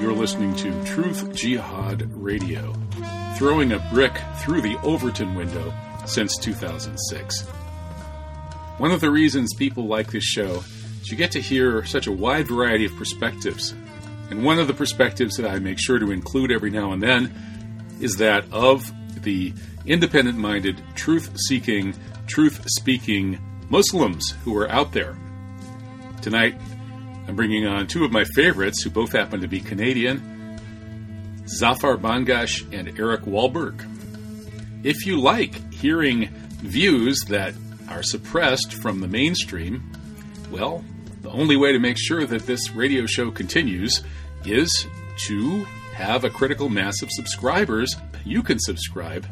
You're 0.00 0.12
listening 0.12 0.54
to 0.56 0.84
Truth 0.84 1.34
Jihad 1.34 2.02
Radio, 2.14 2.72
throwing 3.36 3.72
a 3.72 3.80
brick 3.92 4.16
through 4.36 4.60
the 4.60 4.78
Overton 4.84 5.34
window 5.34 5.74
since 6.06 6.36
2006. 6.36 7.40
One 8.78 8.92
of 8.92 9.00
the 9.00 9.10
reasons 9.10 9.54
people 9.54 9.88
like 9.88 10.12
this 10.12 10.22
show 10.22 10.62
is 11.02 11.10
you 11.10 11.16
get 11.16 11.32
to 11.32 11.40
hear 11.40 11.84
such 11.84 12.06
a 12.06 12.12
wide 12.12 12.46
variety 12.46 12.84
of 12.84 12.94
perspectives. 12.94 13.74
And 14.30 14.44
one 14.44 14.60
of 14.60 14.68
the 14.68 14.72
perspectives 14.72 15.36
that 15.36 15.50
I 15.50 15.58
make 15.58 15.80
sure 15.80 15.98
to 15.98 16.12
include 16.12 16.52
every 16.52 16.70
now 16.70 16.92
and 16.92 17.02
then 17.02 17.34
is 18.00 18.18
that 18.18 18.44
of 18.52 18.92
the 19.24 19.52
independent 19.84 20.38
minded, 20.38 20.80
truth 20.94 21.36
seeking, 21.48 21.92
truth 22.28 22.62
speaking 22.68 23.40
Muslims 23.68 24.30
who 24.44 24.56
are 24.56 24.70
out 24.70 24.92
there. 24.92 25.18
Tonight, 26.22 26.54
I'm 27.28 27.36
bringing 27.36 27.66
on 27.66 27.86
two 27.86 28.06
of 28.06 28.10
my 28.10 28.24
favorites 28.24 28.82
who 28.82 28.88
both 28.88 29.12
happen 29.12 29.42
to 29.42 29.48
be 29.48 29.60
Canadian 29.60 30.56
Zafar 31.46 31.98
Bangash 31.98 32.64
and 32.72 32.98
Eric 32.98 33.22
Walberg. 33.22 33.86
If 34.82 35.06
you 35.06 35.20
like 35.20 35.72
hearing 35.72 36.28
views 36.62 37.20
that 37.28 37.54
are 37.88 38.02
suppressed 38.02 38.72
from 38.72 39.00
the 39.00 39.08
mainstream, 39.08 39.92
well, 40.50 40.82
the 41.22 41.30
only 41.30 41.56
way 41.56 41.72
to 41.72 41.78
make 41.78 41.98
sure 41.98 42.24
that 42.24 42.46
this 42.46 42.70
radio 42.70 43.04
show 43.06 43.30
continues 43.30 44.02
is 44.44 44.86
to 45.26 45.64
have 45.92 46.24
a 46.24 46.30
critical 46.30 46.70
mass 46.70 47.02
of 47.02 47.10
subscribers. 47.12 47.94
You 48.24 48.42
can 48.42 48.58
subscribe 48.58 49.26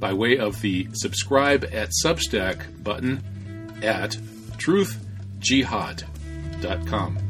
by 0.00 0.12
way 0.12 0.36
of 0.38 0.60
the 0.62 0.88
subscribe 0.92 1.64
at 1.64 1.90
Substack 2.02 2.82
button 2.82 3.22
at 3.82 4.12
truthjihad.com. 4.56 7.25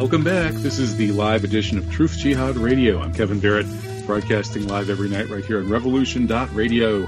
Welcome 0.00 0.24
back. 0.24 0.54
This 0.54 0.78
is 0.78 0.96
the 0.96 1.12
live 1.12 1.44
edition 1.44 1.76
of 1.76 1.90
Truth 1.90 2.16
Jihad 2.16 2.56
Radio. 2.56 3.02
I'm 3.02 3.12
Kevin 3.12 3.38
Barrett, 3.38 3.66
broadcasting 4.06 4.66
live 4.66 4.88
every 4.88 5.10
night 5.10 5.28
right 5.28 5.44
here 5.44 5.58
on 5.58 5.68
Revolution.radio, 5.68 7.06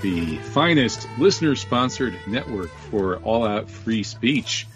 the 0.00 0.38
finest 0.38 1.06
listener 1.18 1.54
sponsored 1.56 2.18
network 2.26 2.70
for 2.70 3.18
all 3.18 3.46
out 3.46 3.68
free 3.70 4.02
speech. 4.02 4.66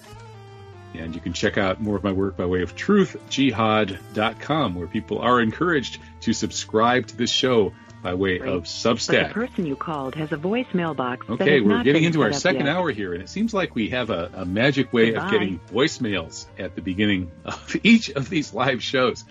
And 0.93 1.15
you 1.15 1.21
can 1.23 1.33
check 1.33 1.57
out 1.57 1.81
more 1.81 1.97
of 1.97 2.05
my 2.05 2.13
work 2.13 2.37
by 2.37 2.45
way 2.45 2.61
of 2.61 2.77
truthjihad.com, 2.77 4.75
where 4.75 4.87
people 4.87 5.21
are 5.21 5.41
encouraged 5.41 5.99
to 6.21 6.35
subscribe 6.35 7.07
to 7.07 7.17
this 7.17 7.31
show 7.31 7.73
by 8.07 8.15
way 8.15 8.39
of 8.39 8.67
Substack. 8.67 9.23
But 9.23 9.29
the 9.29 9.35
person 9.35 9.67
you 9.67 9.75
called 9.75 10.15
has 10.15 10.31
a 10.31 10.37
voicemail 10.37 10.95
box. 10.95 11.29
Okay, 11.29 11.61
we're 11.61 11.83
getting 11.83 12.05
into 12.05 12.23
our 12.23 12.33
second 12.33 12.67
yet. 12.67 12.77
hour 12.77 12.93
here, 12.93 13.13
and 13.13 13.21
it 13.21 13.29
seems 13.29 13.53
like 13.53 13.75
we 13.75 13.89
have 13.89 14.11
a, 14.11 14.31
a 14.33 14.45
magic 14.45 14.93
way 14.93 15.07
Goodbye. 15.07 15.25
of 15.25 15.31
getting 15.33 15.59
voicemails 15.73 16.47
at 16.57 16.77
the 16.77 16.83
beginning 16.83 17.33
of 17.45 17.75
each 17.83 18.11
of 18.11 18.29
these 18.29 18.55
live 18.55 18.81
shows. 18.81 19.25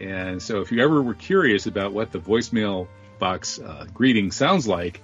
And 0.00 0.42
so, 0.42 0.62
if 0.62 0.72
you 0.72 0.82
ever 0.82 1.02
were 1.02 1.12
curious 1.12 1.66
about 1.66 1.92
what 1.92 2.10
the 2.10 2.18
voicemail 2.18 2.88
box 3.18 3.58
uh, 3.58 3.84
greeting 3.92 4.30
sounds 4.30 4.66
like, 4.66 5.02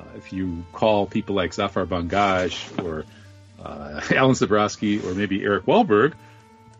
uh, 0.00 0.16
if 0.16 0.32
you 0.32 0.64
call 0.72 1.04
people 1.04 1.36
like 1.36 1.52
Zafar 1.52 1.84
Bangash 1.84 2.82
or 2.82 3.04
uh, 3.62 4.00
Alan 4.14 4.34
Sabrosky 4.34 5.04
or 5.04 5.14
maybe 5.14 5.44
Eric 5.44 5.66
Walberg, 5.66 6.14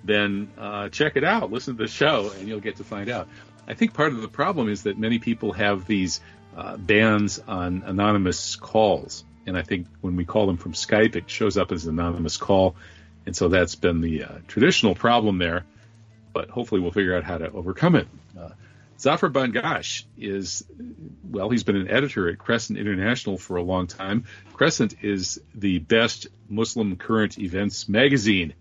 then 0.05 0.49
uh, 0.57 0.89
check 0.89 1.17
it 1.17 1.25
out. 1.25 1.53
Listen 1.53 1.77
to 1.77 1.83
the 1.83 1.89
show, 1.89 2.33
and 2.39 2.49
you'll 2.49 2.61
get 2.61 2.77
to 2.77 2.85
find 2.85 3.11
out. 3.11 3.29
I 3.69 3.75
think 3.75 3.95
part 3.95 4.13
of 4.13 4.23
the 4.23 4.29
problem 4.29 4.69
is 4.69 4.85
that 4.85 4.99
many 4.99 5.19
people 5.19 5.53
have 5.53 5.87
these 5.87 6.21
uh, 6.57 6.77
bans 6.77 7.41
on 7.47 7.83
anonymous 7.85 8.57
calls. 8.57 9.25
And 9.47 9.57
I 9.57 9.63
think 9.63 9.87
when 10.01 10.17
we 10.17 10.25
call 10.25 10.47
them 10.47 10.57
from 10.57 10.73
Skype, 10.73 11.17
it 11.17 11.29
shows 11.29 11.57
up 11.57 11.73
as 11.73 11.87
an 11.87 11.99
anonymous 11.99 12.37
call. 12.37 12.77
And 13.27 13.37
so 13.37 13.49
that's 13.49 13.75
been 13.75 14.01
the 14.01 14.25
uh, 14.25 14.39
traditional 14.47 14.95
problem 14.95 15.39
there. 15.39 15.65
But 16.33 16.49
hopefully 16.51 16.81
we'll 16.81 16.93
figure 16.93 17.17
out 17.17 17.25
how 17.25 17.39
to 17.39 17.51
overcome 17.51 17.97
it. 17.97 18.09
Uh, 18.39 18.51
Zafar 18.99 19.31
Bangash 19.31 20.05
is, 20.17 20.65
well, 21.29 21.51
he's 21.51 21.65
been 21.65 21.77
an 21.77 21.91
editor 21.91 22.29
at 22.29 22.39
Crescent 22.39 22.79
International 22.79 23.37
for 23.37 23.57
a 23.57 23.63
long 23.63 23.87
time. 23.87 24.25
Crescent 24.55 24.97
is 25.03 25.41
the 25.55 25.79
best 25.79 26.29
Muslim 26.49 26.97
current 26.97 27.39
events 27.39 27.89
magazine. 27.89 28.55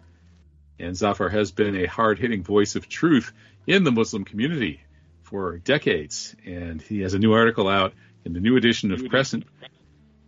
And 0.79 0.95
Zafar 0.95 1.29
has 1.29 1.51
been 1.51 1.75
a 1.77 1.85
hard 1.85 2.19
hitting 2.19 2.43
voice 2.43 2.75
of 2.75 2.89
truth 2.89 3.31
in 3.65 3.83
the 3.83 3.91
Muslim 3.91 4.25
community 4.25 4.81
for 5.25 5.57
decades, 5.57 6.35
and 6.45 6.81
he 6.81 7.01
has 7.01 7.13
a 7.13 7.19
new 7.19 7.33
article 7.33 7.67
out 7.67 7.93
in 8.23 8.33
the 8.33 8.39
new 8.39 8.57
edition 8.57 8.91
of 8.91 9.09
Crescent. 9.09 9.43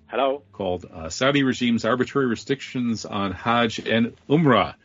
Hello. 0.08 0.44
Called 0.52 0.86
uh, 0.86 1.10
Saudi 1.10 1.44
Regime's 1.44 1.86
Arbitrary 1.86 2.28
Restrictions 2.28 3.06
on 3.06 3.32
Hajj 3.32 3.80
and 3.80 4.16
Umrah. 4.28 4.76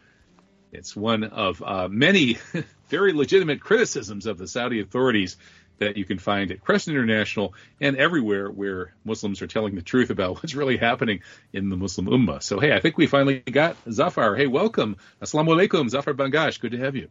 It's 0.71 0.95
one 0.95 1.25
of 1.25 1.63
uh, 1.63 1.89
many 1.89 2.39
very 2.89 3.13
legitimate 3.13 3.61
criticisms 3.61 4.27
of 4.27 4.37
the 4.37 4.47
Saudi 4.47 4.81
authorities 4.81 5.37
that 5.79 5.97
you 5.97 6.05
can 6.05 6.19
find 6.19 6.51
at 6.51 6.61
Crescent 6.61 6.95
International 6.95 7.55
and 7.81 7.97
everywhere 7.97 8.51
where 8.51 8.95
Muslims 9.05 9.41
are 9.43 9.47
telling 9.47 9.75
the 9.75 9.83
truth 9.83 10.11
about 10.11 10.37
what's 10.43 10.55
really 10.55 10.77
happening 10.77 11.21
in 11.53 11.71
the 11.71 11.77
Muslim 11.77 12.07
Ummah. 12.07 12.43
So, 12.43 12.61
hey, 12.61 12.73
I 12.73 12.81
think 12.81 12.99
we 12.99 13.07
finally 13.07 13.41
got 13.41 13.77
Zafar. 13.91 14.37
Hey, 14.37 14.47
welcome. 14.47 14.97
Assalamu 15.23 15.57
alaikum, 15.57 15.89
Zafar 15.89 16.15
Bangash. 16.15 16.61
Good 16.61 16.73
to 16.73 16.79
have 16.79 16.97
you. 16.97 17.09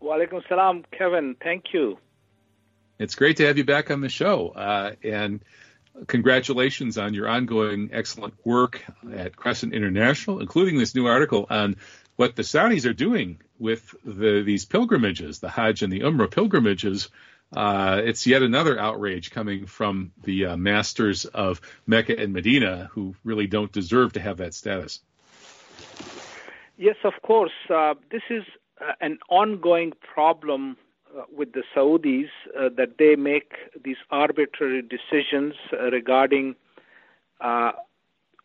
Wa 0.00 0.16
alaikum 0.16 0.46
salam, 0.48 0.84
Kevin. 0.96 1.36
Thank 1.42 1.72
you. 1.72 1.98
It's 2.98 3.14
great 3.14 3.36
to 3.36 3.46
have 3.46 3.58
you 3.58 3.64
back 3.64 3.90
on 3.90 4.00
the 4.00 4.08
show. 4.08 4.48
Uh, 4.48 4.92
and 5.04 5.40
congratulations 6.06 6.98
on 6.98 7.14
your 7.14 7.28
ongoing 7.28 7.90
excellent 7.92 8.34
work 8.44 8.84
at 9.12 9.36
Crescent 9.36 9.72
International, 9.72 10.40
including 10.40 10.78
this 10.78 10.94
new 10.94 11.06
article 11.06 11.46
on 11.48 11.76
what 12.16 12.34
the 12.34 12.42
Saudis 12.42 12.86
are 12.86 12.94
doing 12.94 13.40
with 13.58 13.94
the, 14.04 14.42
these 14.42 14.64
pilgrimages, 14.64 15.38
the 15.38 15.48
Hajj 15.48 15.82
and 15.82 15.92
the 15.92 16.00
Umrah 16.00 16.30
pilgrimages. 16.30 17.08
Uh, 17.54 18.02
it's 18.04 18.26
yet 18.26 18.42
another 18.42 18.78
outrage 18.78 19.30
coming 19.30 19.66
from 19.66 20.12
the 20.24 20.46
uh, 20.46 20.56
masters 20.56 21.24
of 21.24 21.60
Mecca 21.86 22.18
and 22.18 22.32
Medina 22.32 22.90
who 22.92 23.14
really 23.24 23.46
don't 23.46 23.72
deserve 23.72 24.14
to 24.14 24.20
have 24.20 24.38
that 24.38 24.54
status. 24.54 25.00
Yes, 26.76 26.96
of 27.04 27.14
course. 27.22 27.52
Uh, 27.70 27.94
this 28.10 28.22
is 28.28 28.44
uh, 28.80 28.92
an 29.00 29.18
ongoing 29.28 29.92
problem 30.14 30.76
with 31.36 31.52
the 31.52 31.62
Saudis 31.74 32.28
uh, 32.58 32.68
that 32.76 32.98
they 32.98 33.16
make 33.16 33.52
these 33.84 33.96
arbitrary 34.10 34.82
decisions 34.82 35.54
uh, 35.72 35.90
regarding 35.90 36.54
uh, 37.40 37.72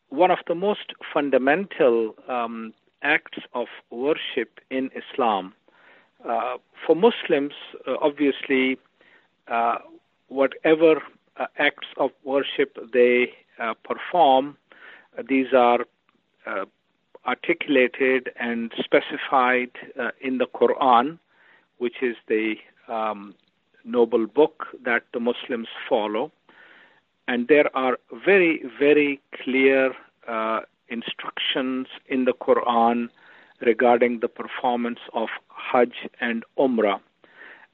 one 0.09 0.31
of 0.31 0.39
the 0.47 0.55
most 0.55 0.93
fundamental 1.13 2.15
um, 2.27 2.73
acts 3.01 3.39
of 3.53 3.67
worship 3.89 4.59
in 4.69 4.89
Islam. 4.95 5.53
Uh, 6.27 6.57
for 6.85 6.95
Muslims, 6.95 7.53
obviously, 8.01 8.77
whatever 10.29 11.01
acts 11.57 11.87
of 11.97 12.11
worship 12.23 12.77
they 12.93 13.33
perform, 13.83 14.55
these 15.27 15.47
are 15.53 15.79
articulated 17.25 18.29
and 18.39 18.71
specified 18.85 19.71
in 20.21 20.37
the 20.37 20.45
Quran 20.45 21.19
which 21.77 22.01
is 22.01 22.15
the 22.27 22.55
um, 22.87 23.35
noble 23.83 24.27
book 24.27 24.67
that 24.83 25.03
the 25.13 25.19
Muslims 25.19 25.67
follow. 25.87 26.31
And 27.27 27.47
there 27.47 27.75
are 27.75 27.97
very, 28.25 28.63
very 28.79 29.21
clear 29.43 29.93
uh, 30.27 30.61
instructions 30.89 31.87
in 32.07 32.25
the 32.25 32.33
Quran 32.33 33.09
regarding 33.61 34.19
the 34.19 34.27
performance 34.27 34.99
of 35.13 35.29
Hajj 35.49 35.93
and 36.19 36.43
Umrah. 36.57 36.99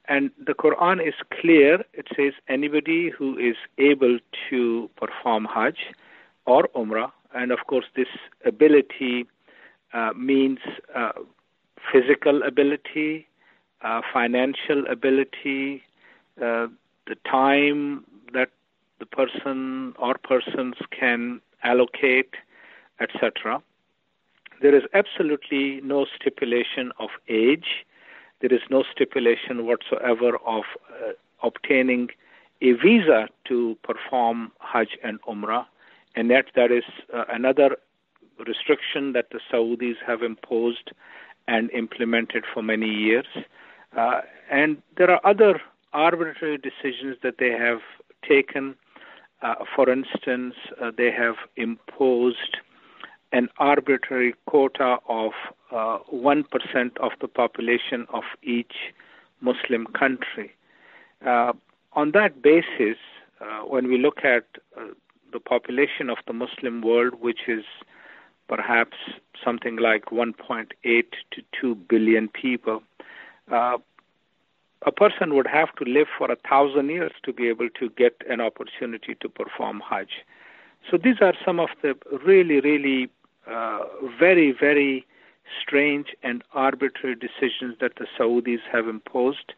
And 0.08 0.30
the 0.44 0.54
Quran 0.54 1.06
is 1.06 1.14
clear. 1.40 1.84
It 1.92 2.08
says 2.16 2.32
anybody 2.48 3.10
who 3.10 3.38
is 3.38 3.56
able 3.78 4.18
to 4.48 4.90
perform 4.96 5.44
Hajj 5.44 5.78
or 6.46 6.68
Umrah, 6.74 7.12
and 7.34 7.52
of 7.52 7.60
course, 7.66 7.84
this 7.94 8.08
ability 8.44 9.26
uh, 9.92 10.12
means 10.16 10.58
uh, 10.94 11.12
physical 11.92 12.42
ability, 12.42 13.28
uh, 13.82 14.00
financial 14.12 14.86
ability, 14.86 15.82
uh, 16.38 16.66
the 17.06 17.16
time 17.30 18.04
that 18.32 18.50
the 18.98 19.06
person 19.06 19.94
or 19.98 20.14
persons 20.22 20.74
can 20.90 21.40
allocate, 21.62 22.34
etc. 23.00 23.62
There 24.60 24.74
is 24.74 24.82
absolutely 24.92 25.80
no 25.82 26.06
stipulation 26.14 26.92
of 26.98 27.08
age. 27.28 27.86
There 28.40 28.52
is 28.52 28.60
no 28.70 28.84
stipulation 28.92 29.66
whatsoever 29.66 30.36
of 30.46 30.64
uh, 30.90 31.12
obtaining 31.42 32.08
a 32.60 32.72
visa 32.72 33.28
to 33.48 33.76
perform 33.82 34.52
Hajj 34.60 34.98
and 35.02 35.20
Umrah. 35.22 35.66
And 36.14 36.28
yet, 36.28 36.46
that 36.56 36.70
is 36.70 36.84
uh, 37.14 37.24
another 37.28 37.76
restriction 38.46 39.12
that 39.12 39.30
the 39.30 39.40
Saudis 39.50 39.96
have 40.06 40.22
imposed 40.22 40.90
and 41.48 41.70
implemented 41.70 42.44
for 42.52 42.62
many 42.62 42.88
years. 42.88 43.26
Uh, 43.96 44.20
and 44.50 44.78
there 44.96 45.10
are 45.10 45.20
other 45.24 45.60
arbitrary 45.92 46.58
decisions 46.58 47.16
that 47.22 47.38
they 47.38 47.50
have 47.50 47.80
taken. 48.26 48.74
Uh, 49.42 49.56
for 49.74 49.88
instance, 49.90 50.54
uh, 50.80 50.90
they 50.96 51.10
have 51.10 51.36
imposed 51.56 52.58
an 53.32 53.48
arbitrary 53.58 54.34
quota 54.46 54.98
of 55.08 55.32
uh, 55.70 55.98
1% 56.12 56.44
of 56.98 57.12
the 57.20 57.28
population 57.28 58.06
of 58.12 58.24
each 58.42 58.92
Muslim 59.40 59.86
country. 59.86 60.52
Uh, 61.24 61.52
on 61.92 62.12
that 62.12 62.42
basis, 62.42 62.98
uh, 63.40 63.60
when 63.60 63.88
we 63.88 63.98
look 63.98 64.24
at 64.24 64.44
uh, 64.76 64.86
the 65.32 65.40
population 65.40 66.10
of 66.10 66.18
the 66.26 66.32
Muslim 66.32 66.82
world, 66.82 67.14
which 67.20 67.48
is 67.48 67.64
perhaps 68.48 68.96
something 69.44 69.76
like 69.76 70.06
1.8 70.06 70.66
to 70.82 71.42
2 71.60 71.74
billion 71.74 72.28
people, 72.28 72.82
uh, 73.50 73.78
a 74.86 74.92
person 74.92 75.34
would 75.34 75.46
have 75.46 75.74
to 75.76 75.84
live 75.84 76.06
for 76.16 76.30
a 76.30 76.36
thousand 76.36 76.88
years 76.88 77.12
to 77.24 77.32
be 77.32 77.48
able 77.48 77.68
to 77.78 77.90
get 77.90 78.14
an 78.28 78.40
opportunity 78.40 79.14
to 79.20 79.28
perform 79.28 79.82
Hajj. 79.88 80.08
So 80.90 80.96
these 80.96 81.16
are 81.20 81.34
some 81.44 81.60
of 81.60 81.68
the 81.82 81.94
really, 82.24 82.60
really 82.60 83.10
uh, 83.46 83.80
very, 84.18 84.52
very 84.52 85.06
strange 85.60 86.14
and 86.22 86.42
arbitrary 86.54 87.16
decisions 87.16 87.76
that 87.80 87.96
the 87.96 88.06
Saudis 88.18 88.60
have 88.72 88.88
imposed. 88.88 89.52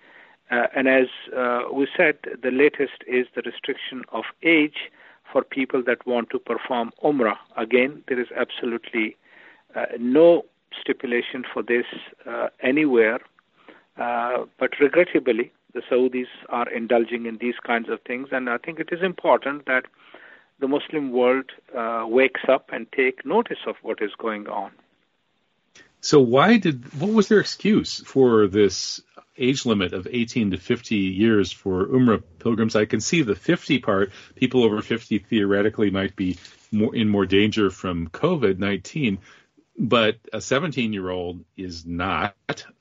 Uh, 0.51 0.67
and 0.75 0.89
as 0.89 1.07
uh, 1.37 1.63
we 1.73 1.87
said, 1.97 2.19
the 2.43 2.51
latest 2.51 3.05
is 3.07 3.27
the 3.35 3.43
restriction 3.43 4.03
of 4.11 4.25
age 4.43 4.91
for 5.31 5.43
people 5.43 5.83
that 5.85 6.05
want 6.07 6.31
to 6.31 6.39
perform 6.39 6.91
Umrah. 7.03 7.37
Again, 7.57 8.03
there 8.09 8.21
is 8.21 8.29
absolutely 8.37 9.17
uh, 9.75 9.87
no 9.99 10.45
stipulation 10.79 11.45
for 11.53 11.63
this 11.63 11.87
uh, 12.27 12.49
anywhere 12.61 13.21
uh, 13.97 14.45
but 14.59 14.71
regrettably, 14.81 15.53
the 15.75 15.83
Saudis 15.91 16.27
are 16.49 16.69
indulging 16.69 17.27
in 17.27 17.39
these 17.39 17.55
kinds 17.67 17.89
of 17.89 18.01
things, 18.03 18.29
and 18.33 18.49
I 18.49 18.59
think 18.59 18.81
it 18.81 18.89
is 18.93 19.03
important 19.03 19.67
that 19.67 19.87
the 20.61 20.69
Muslim 20.69 21.13
world 21.13 21.51
uh, 21.77 22.05
wakes 22.07 22.43
up 22.49 22.71
and 22.73 22.87
take 22.93 23.27
notice 23.27 23.59
of 23.67 23.77
what 23.83 24.01
is 24.01 24.13
going 24.19 24.47
on. 24.49 24.71
So, 26.01 26.21
why 26.21 26.59
did 26.59 27.01
what 27.01 27.13
was 27.13 27.29
their 27.29 27.41
excuse 27.41 28.01
for 28.01 28.49
this 28.49 29.01
age 29.39 29.65
limit 29.65 29.93
of 29.93 30.09
18 30.11 30.51
to 30.51 30.59
50 30.59 30.97
years 30.97 31.53
for 31.53 31.87
Umrah 31.87 32.23
pilgrims? 32.39 32.75
I 32.75 32.87
can 32.87 33.01
see 33.01 33.23
the 33.23 33.37
50 33.37 33.79
part. 33.79 34.11
People 34.35 34.65
over 34.65 34.83
50 34.83 35.19
theoretically 35.19 35.91
might 35.91 36.17
be 36.17 36.39
more, 36.73 36.95
in 36.95 37.09
more 37.09 37.27
danger 37.27 37.71
from 37.71 38.09
COVID 38.09 38.59
19 38.59 39.19
but 39.79 40.19
a 40.33 40.41
17 40.41 40.93
year 40.93 41.11
old 41.11 41.45
is 41.57 41.87
not. 41.87 42.35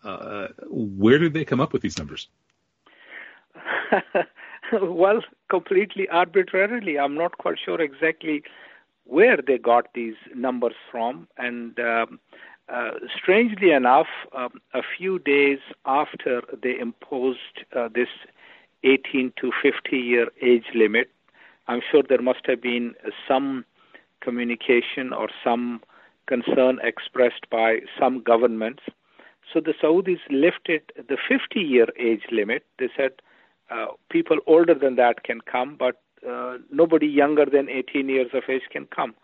Uh, 0.04 0.48
where 0.70 1.18
did 1.18 1.34
they 1.34 1.46
come 1.46 1.60
up 1.60 1.74
with 1.74 1.82
these 1.82 1.98
numbers? 1.98 2.28
well, 4.82 5.22
completely 5.50 6.08
arbitrarily. 6.10 7.00
I'm 7.00 7.16
not 7.16 7.38
quite 7.38 7.58
sure 7.64 7.80
exactly 7.82 8.44
where 9.06 9.38
they 9.46 9.58
got 9.58 9.94
these 9.94 10.16
numbers 10.36 10.76
from. 10.90 11.28
And 11.38 11.80
um, 11.80 12.20
uh, 12.70 12.92
strangely 13.16 13.72
enough, 13.72 14.08
um, 14.34 14.62
a 14.74 14.82
few 14.98 15.20
days 15.20 15.60
after 15.86 16.42
they 16.62 16.78
imposed 16.80 17.66
uh, 17.76 17.90
this 17.94 18.08
18 18.84 19.34
to 19.42 19.52
50 19.62 19.98
year 19.98 20.28
age 20.42 20.66
limit, 20.74 21.10
I'm 21.68 21.82
sure 21.92 22.04
there 22.08 22.22
must 22.22 22.46
have 22.46 22.62
been 22.62 22.96
some 23.28 23.66
communication 24.22 25.14
or 25.14 25.30
some 25.44 25.82
concern 26.28 26.80
expressed 26.84 27.50
by 27.50 27.80
some 28.00 28.22
governments. 28.22 28.84
So 29.54 29.60
the 29.60 29.74
Saudis 29.82 30.20
lifted 30.30 30.82
the 30.96 31.18
50 31.28 31.60
year 31.60 31.88
age 32.00 32.24
limit. 32.32 32.64
They 32.80 32.90
said 32.96 33.12
uh, 33.70 33.88
people 34.10 34.38
older 34.48 34.74
than 34.74 34.96
that 34.96 35.24
can 35.24 35.42
come, 35.42 35.76
but 35.78 36.02
uh, 36.28 36.58
nobody 36.72 37.08
younger 37.08 37.46
than 37.46 37.70
18 37.70 38.08
years 38.10 38.30
of 38.34 38.44
age 38.50 38.64
can 38.70 38.86
come. 38.86 39.16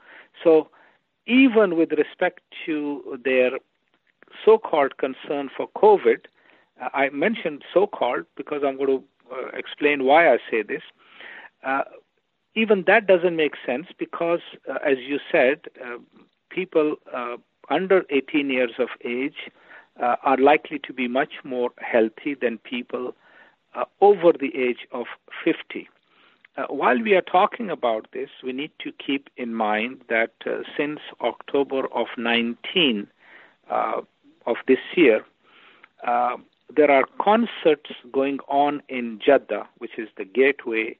So 0.43 0.69
even 1.27 1.75
with 1.75 1.91
respect 1.91 2.41
to 2.65 3.19
their 3.23 3.51
so 4.45 4.57
called 4.57 4.97
concern 4.97 5.49
for 5.55 5.67
COVID, 5.77 6.25
uh, 6.81 6.89
I 6.93 7.09
mentioned 7.09 7.63
so 7.73 7.87
called 7.87 8.25
because 8.35 8.61
I'm 8.65 8.77
going 8.77 8.99
to 8.99 9.03
uh, 9.31 9.47
explain 9.53 10.05
why 10.05 10.31
I 10.31 10.37
say 10.49 10.63
this. 10.63 10.81
Uh, 11.63 11.83
even 12.55 12.83
that 12.87 13.05
doesn't 13.07 13.35
make 13.35 13.53
sense 13.65 13.87
because, 13.97 14.39
uh, 14.69 14.79
as 14.85 14.97
you 14.99 15.19
said, 15.31 15.61
people 16.57 16.95
uh, 17.13 17.37
under 17.69 18.03
18 18.09 18.49
years 18.49 18.71
of 18.79 18.89
age 19.05 19.39
uh, 20.01 20.15
are 20.23 20.37
likely 20.37 20.79
to 20.79 20.91
be 20.91 21.07
much 21.07 21.33
more 21.43 21.69
healthy 21.77 22.33
than 22.41 22.57
people 22.57 23.13
uh, 23.75 23.85
over 24.01 24.31
the 24.33 24.51
age 24.55 24.87
of 24.91 25.05
50. 25.43 25.87
Uh, 26.57 26.63
while 26.69 26.99
we 26.99 27.13
are 27.13 27.21
talking 27.39 27.69
about 27.69 28.07
this, 28.11 28.29
we 28.43 28.51
need 28.51 28.71
to 28.79 28.91
keep 29.05 29.29
in 29.37 29.53
mind 29.53 30.01
that 30.09 30.33
uh, 30.47 30.63
since 30.75 30.99
October 31.21 31.81
of 31.93 32.07
19 32.17 33.07
uh, 33.69 34.01
of 34.47 34.55
this 34.67 34.83
year, 34.95 35.23
there 36.75 36.91
are 36.91 37.05
concerts 37.21 37.91
going 38.11 38.39
on 38.47 38.81
in 38.89 39.19
Jeddah, 39.23 39.67
which 39.77 39.97
is 39.97 40.09
the 40.17 40.25
gateway 40.25 40.97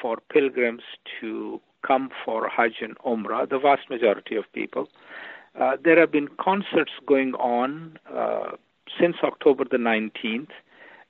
for 0.00 0.18
pilgrims 0.30 0.82
to 1.20 1.60
come 1.86 2.10
for 2.24 2.48
Hajj 2.48 2.76
and 2.82 2.98
Umrah, 2.98 3.48
the 3.48 3.58
vast 3.58 3.88
majority 3.90 4.36
of 4.36 4.44
people. 4.52 4.88
Uh, 5.58 5.76
there 5.82 5.98
have 5.98 6.12
been 6.12 6.28
concerts 6.40 6.92
going 7.06 7.34
on 7.34 7.98
uh, 8.12 8.52
since 8.98 9.16
October 9.22 9.64
the 9.64 9.76
19th, 9.76 10.50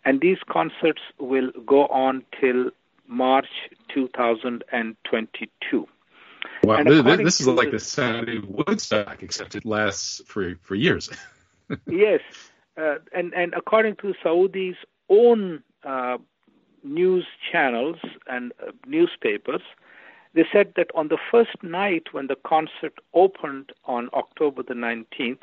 and 0.04 0.20
these 0.20 0.38
concerts 0.48 1.02
will 1.18 1.50
go 1.66 1.86
on 1.86 2.24
till 2.40 2.70
March 3.06 3.48
2022. 3.92 5.88
Wow, 6.62 6.84
this 6.84 7.40
is 7.40 7.46
like 7.46 7.70
the 7.70 7.78
Saturday 7.78 8.38
Woodstock, 8.38 9.22
except 9.22 9.54
it 9.54 9.64
lasts 9.64 10.22
for 10.26 10.54
for 10.62 10.74
years. 10.74 11.10
yes, 11.86 12.20
uh, 12.76 12.96
and 13.12 13.34
and 13.34 13.54
according 13.54 13.96
to 13.96 14.14
Saudi's 14.22 14.76
own 15.08 15.62
uh, 15.84 16.18
news 16.82 17.26
channels 17.50 17.96
and 18.26 18.52
uh, 18.62 18.72
newspapers, 18.86 19.62
they 20.34 20.44
said 20.52 20.74
that 20.76 20.90
on 20.94 21.08
the 21.08 21.18
first 21.30 21.62
night 21.62 22.12
when 22.12 22.26
the 22.28 22.36
concert 22.36 22.94
opened 23.14 23.72
on 23.86 24.10
October 24.12 24.62
the 24.62 24.74
19th, 24.74 25.42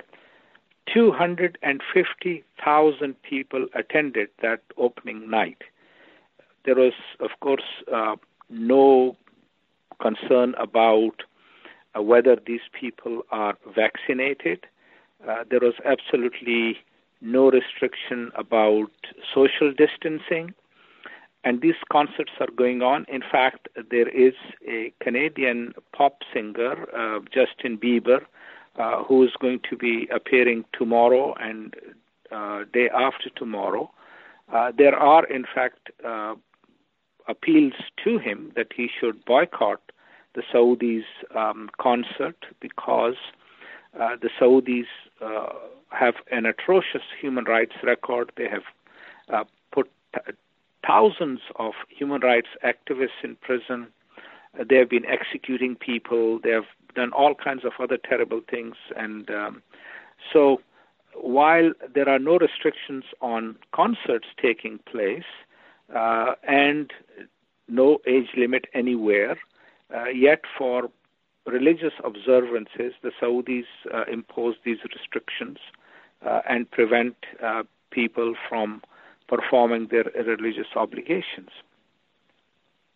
250,000 0.94 3.22
people 3.24 3.66
attended 3.76 4.30
that 4.42 4.62
opening 4.78 5.30
night. 5.30 5.62
There 6.64 6.76
was, 6.76 6.94
of 7.20 7.32
course, 7.42 7.66
uh, 7.94 8.16
no 8.50 9.18
concern 10.02 10.56
about 10.58 11.24
uh, 11.98 12.02
whether 12.02 12.38
these 12.46 12.62
people 12.72 13.24
are 13.32 13.58
vaccinated. 13.76 14.66
Uh, 15.28 15.44
there 15.50 15.60
was 15.60 15.74
absolutely 15.84 16.78
no 17.20 17.50
restriction 17.50 18.32
about 18.36 18.92
social 19.34 19.74
distancing 19.74 20.54
and 21.44 21.62
these 21.62 21.76
concerts 21.92 22.32
are 22.40 22.52
going 22.56 22.82
on. 22.82 23.06
In 23.08 23.22
fact, 23.22 23.68
there 23.90 24.10
is 24.10 24.34
a 24.68 24.92
Canadian 25.02 25.74
pop 25.96 26.18
singer, 26.34 26.76
uh, 26.96 27.20
Justin 27.34 27.78
Bieber, 27.78 28.22
uh, 28.78 29.04
who 29.04 29.24
is 29.24 29.32
going 29.40 29.60
to 29.70 29.76
be 29.76 30.08
appearing 30.14 30.66
tomorrow 30.74 31.34
and 31.40 31.76
uh, 32.32 32.64
day 32.74 32.90
after 32.94 33.30
tomorrow. 33.36 33.90
Uh, 34.54 34.72
there 34.78 34.96
are, 34.96 35.26
in 35.26 35.46
fact, 35.54 35.90
uh, 36.06 36.36
appeals 37.28 37.74
to 38.04 38.18
him 38.18 38.52
that 38.56 38.68
he 38.76 38.88
should 39.00 39.24
boycott 39.26 39.82
the 40.36 40.44
Saudis' 40.54 41.04
um, 41.36 41.70
concert 41.80 42.46
because 42.60 43.16
uh, 44.00 44.16
the 44.22 44.30
Saudis 44.40 44.86
have 45.90 46.16
an 46.32 46.46
atrocious 46.46 47.02
human 47.20 47.46
rights 47.46 47.74
record. 47.84 48.32
They 48.38 48.48
have 48.50 49.48
put 49.72 49.90
thousands 50.88 51.42
of 51.58 51.74
human 51.90 52.22
rights 52.22 52.48
activists 52.64 53.24
in 53.24 53.36
prison. 53.36 53.88
Uh, 54.58 54.64
they 54.68 54.78
have 54.78 54.90
been 54.90 55.06
executing 55.06 55.76
people. 55.76 56.40
They 56.42 56.52
have 56.52 56.66
done 56.96 57.12
all 57.12 57.36
kinds 57.36 57.66
of 57.66 57.74
other 57.80 57.98
terrible 57.98 58.42
things. 58.50 58.76
And 58.96 59.30
um, 59.30 59.62
so, 60.32 60.62
while 61.14 61.72
there 61.94 62.08
are 62.08 62.20
no 62.20 62.38
restrictions 62.38 63.04
on 63.22 63.58
concerts 63.74 64.28
taking 64.42 64.80
place 64.92 65.30
uh, 65.94 66.34
and 66.48 66.92
no 67.68 68.00
age 68.08 68.30
limit 68.38 68.66
anywhere, 68.74 69.38
uh, 69.94 70.06
yet 70.06 70.42
for 70.58 70.90
religious 71.46 71.94
observances, 72.04 72.94
the 73.02 73.12
Saudis 73.22 73.66
uh, 73.94 74.04
impose 74.12 74.56
these 74.64 74.80
restrictions 74.94 75.58
uh, 76.26 76.42
and 76.48 76.70
prevent 76.70 77.16
uh, 77.44 77.64
people 77.92 78.36
from 78.48 78.82
performing 79.28 79.88
their 79.88 80.04
religious 80.04 80.68
obligations. 80.76 81.50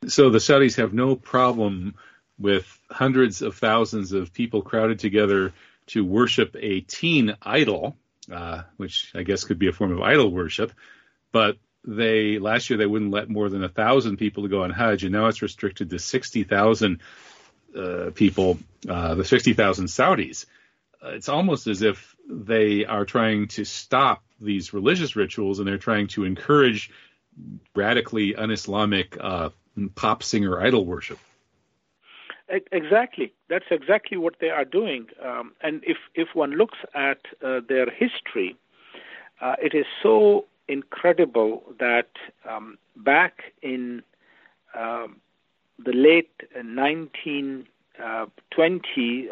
So 0.08 0.30
the 0.30 0.40
Saudis 0.40 0.78
have 0.78 0.94
no 0.94 1.16
problem 1.16 1.96
with 2.40 2.66
hundreds 2.90 3.42
of 3.42 3.56
thousands 3.56 4.14
of 4.14 4.34
people 4.34 4.62
crowded 4.62 5.00
together 5.00 5.54
to 5.88 6.04
worship 6.04 6.56
a 6.60 6.82
teen 6.82 7.36
idol, 7.42 7.96
uh, 8.32 8.64
which 8.78 9.12
I 9.14 9.24
guess 9.24 9.44
could 9.44 9.60
be 9.60 9.68
a 9.68 9.74
form 9.74 9.92
of 9.92 10.02
idol 10.02 10.32
worship. 10.32 10.72
But 11.32 11.58
they 11.86 12.40
last 12.40 12.70
year 12.70 12.78
they 12.78 12.86
wouldn't 12.86 13.12
let 13.12 13.30
more 13.30 13.50
than 13.50 13.64
a 13.64 13.70
thousand 13.70 14.18
people 14.18 14.44
to 14.44 14.50
go 14.50 14.64
on 14.64 14.72
Hajj, 14.72 15.04
and 15.04 15.14
now 15.14 15.28
it's 15.28 15.42
restricted 15.42 15.90
to 15.92 16.00
sixty 16.00 16.44
thousand. 16.44 17.02
uh, 17.76 18.12
people, 18.14 18.60
uh, 18.88 19.16
the 19.16 19.26
60,000 19.26 19.86
Saudis, 19.86 20.46
uh, 21.04 21.10
it's 21.10 21.30
almost 21.30 21.68
as 21.68 21.82
if 21.82 22.16
they 22.30 22.86
are 22.86 23.06
trying 23.06 23.48
to 23.48 23.66
stop 23.66 24.24
these 24.42 24.74
religious 24.74 25.16
rituals 25.16 25.60
and 25.60 25.68
they're 25.68 25.78
trying 25.78 26.08
to 26.08 26.24
encourage 26.24 26.92
radically 27.76 28.36
un-Islamic 28.36 29.18
uh, 29.20 29.50
pop 29.96 30.24
singer 30.24 30.62
idol 30.62 30.86
worship. 30.86 31.20
Exactly, 32.74 33.34
that's 33.48 33.66
exactly 33.72 34.18
what 34.18 34.36
they 34.42 34.50
are 34.50 34.66
doing. 34.66 35.08
Um, 35.24 35.54
and 35.62 35.82
if 35.86 35.96
if 36.16 36.28
one 36.34 36.52
looks 36.52 36.78
at 36.94 37.20
uh, 37.42 37.62
their 37.68 37.90
history, 37.90 38.58
uh, 39.40 39.56
it 39.62 39.74
is 39.74 39.86
so 40.04 40.48
incredible 40.68 41.64
that 41.80 42.10
um, 42.50 42.78
back 42.98 43.54
in 43.62 44.04
um, 44.74 45.22
the 45.80 45.94
late 45.94 46.32
1920s 46.58 47.66
uh, 48.04 48.26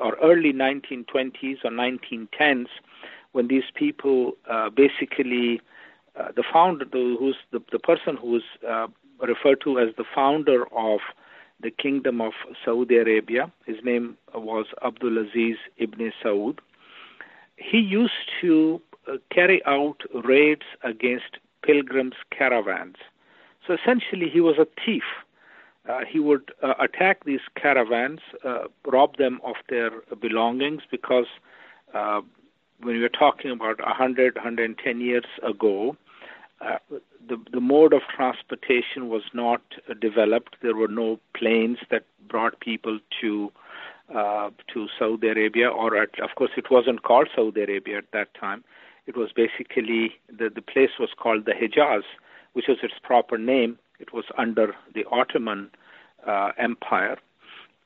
or 0.02 0.16
early 0.22 0.54
1920s 0.54 1.66
or 1.66 1.72
1910s, 1.72 2.68
when 3.32 3.48
these 3.48 3.70
people 3.74 4.34
uh, 4.50 4.70
basically 4.70 5.62
uh, 6.20 6.32
the 6.36 6.44
founder, 6.52 6.86
who's 6.92 7.38
the, 7.52 7.62
the 7.72 7.80
person 7.80 8.18
who's 8.18 8.44
uh, 8.68 8.88
referred 9.26 9.62
to 9.62 9.80
as 9.80 9.90
the 9.98 10.04
founder 10.16 10.66
of 10.76 11.00
the 11.62 11.72
Kingdom 11.72 12.22
of 12.22 12.34
Saudi 12.64 12.98
Arabia, 12.98 13.52
his 13.66 13.78
name 13.84 14.18
was 14.34 14.66
Abdul 14.84 15.18
Aziz 15.18 15.58
ibn 15.78 16.12
Saud. 16.24 16.60
He 17.58 17.80
used 17.80 18.14
to 18.42 18.82
uh, 19.08 19.18
carry 19.32 19.62
out 19.66 19.98
raids 20.24 20.64
against 20.84 21.38
pilgrims' 21.62 22.14
caravans. 22.32 22.96
So 23.66 23.74
essentially, 23.74 24.30
he 24.30 24.42
was 24.42 24.58
a 24.58 24.68
thief. 24.86 25.04
Uh, 25.88 26.00
he 26.10 26.20
would 26.20 26.52
uh, 26.62 26.74
attack 26.80 27.26
these 27.26 27.42
caravans, 27.56 28.20
uh, 28.46 28.66
rob 28.86 29.18
them 29.18 29.40
of 29.44 29.56
their 29.70 29.92
belongings, 30.20 30.82
because 30.90 31.28
uh, 31.94 32.22
when 32.82 32.98
we 32.98 33.04
are 33.04 33.10
talking 33.10 33.52
about 33.52 33.80
100, 33.80 34.36
110 34.36 35.02
years 35.02 35.26
ago, 35.44 35.96
uh, 36.62 36.78
the 37.28 37.38
the 37.52 37.62
mode 37.62 37.94
of 37.94 38.02
transportation 38.14 39.08
was 39.08 39.24
not 39.34 39.62
developed. 40.02 40.58
There 40.62 40.76
were 40.76 40.88
no 40.90 41.20
planes 41.34 41.78
that 41.90 42.04
brought 42.28 42.60
people 42.60 43.00
to 43.22 43.52
uh, 44.14 44.50
to 44.74 44.88
Saudi 44.98 45.28
Arabia, 45.30 45.70
or 45.70 45.96
at, 45.96 46.20
of 46.20 46.32
course, 46.36 46.52
it 46.58 46.72
wasn't 46.72 47.04
called 47.04 47.30
Saudi 47.36 47.62
Arabia 47.62 48.00
at 48.00 48.12
that 48.12 48.34
time. 48.34 48.64
It 49.06 49.16
was 49.16 49.30
basically 49.32 50.16
the 50.28 50.50
the 50.50 50.62
place 50.62 50.92
was 51.00 51.10
called 51.18 51.46
the 51.46 51.54
Hejaz, 51.54 52.04
which 52.54 52.66
was 52.68 52.80
its 52.84 52.96
proper 53.02 53.38
name. 53.38 53.78
It 54.00 54.14
was 54.14 54.26
under 54.38 54.76
the 54.94 55.06
Ottoman 55.12 55.70
uh, 56.26 56.52
Empire, 56.58 57.18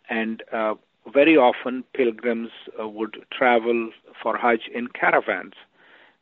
and 0.10 0.42
uh, 0.52 0.76
very 1.12 1.36
often 1.38 1.84
pilgrims 1.94 2.50
uh, 2.80 2.88
would 2.88 3.26
travel 3.32 3.90
for 4.22 4.38
Hajj 4.38 4.70
in 4.74 4.88
caravans. 4.88 5.54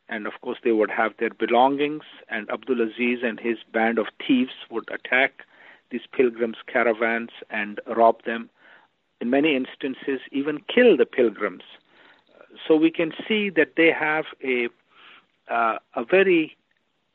And 0.08 0.26
of 0.26 0.34
course 0.42 0.58
they 0.62 0.72
would 0.72 0.90
have 0.90 1.12
their 1.18 1.30
belongings 1.30 2.02
and 2.28 2.50
Abdul 2.50 2.82
Aziz 2.82 3.20
and 3.22 3.38
his 3.38 3.58
band 3.72 3.98
of 3.98 4.06
thieves 4.26 4.52
would 4.70 4.88
attack 4.90 5.44
these 5.90 6.02
pilgrims 6.12 6.56
caravans 6.66 7.30
and 7.50 7.80
rob 7.86 8.24
them. 8.24 8.50
In 9.20 9.30
many 9.30 9.54
instances 9.54 10.20
even 10.32 10.60
kill 10.74 10.96
the 10.96 11.06
pilgrims. 11.06 11.62
So 12.66 12.76
we 12.76 12.90
can 12.90 13.12
see 13.26 13.50
that 13.50 13.76
they 13.76 13.92
have 13.92 14.26
a 14.44 14.68
uh, 15.48 15.78
a 15.94 16.04
very 16.04 16.56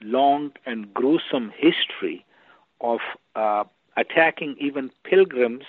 long 0.02 0.52
and 0.66 0.94
gruesome 0.94 1.52
history 1.56 2.26
of 2.82 3.00
uh, 3.36 3.64
attacking 3.96 4.56
even 4.60 4.92
pilgrims 5.04 5.64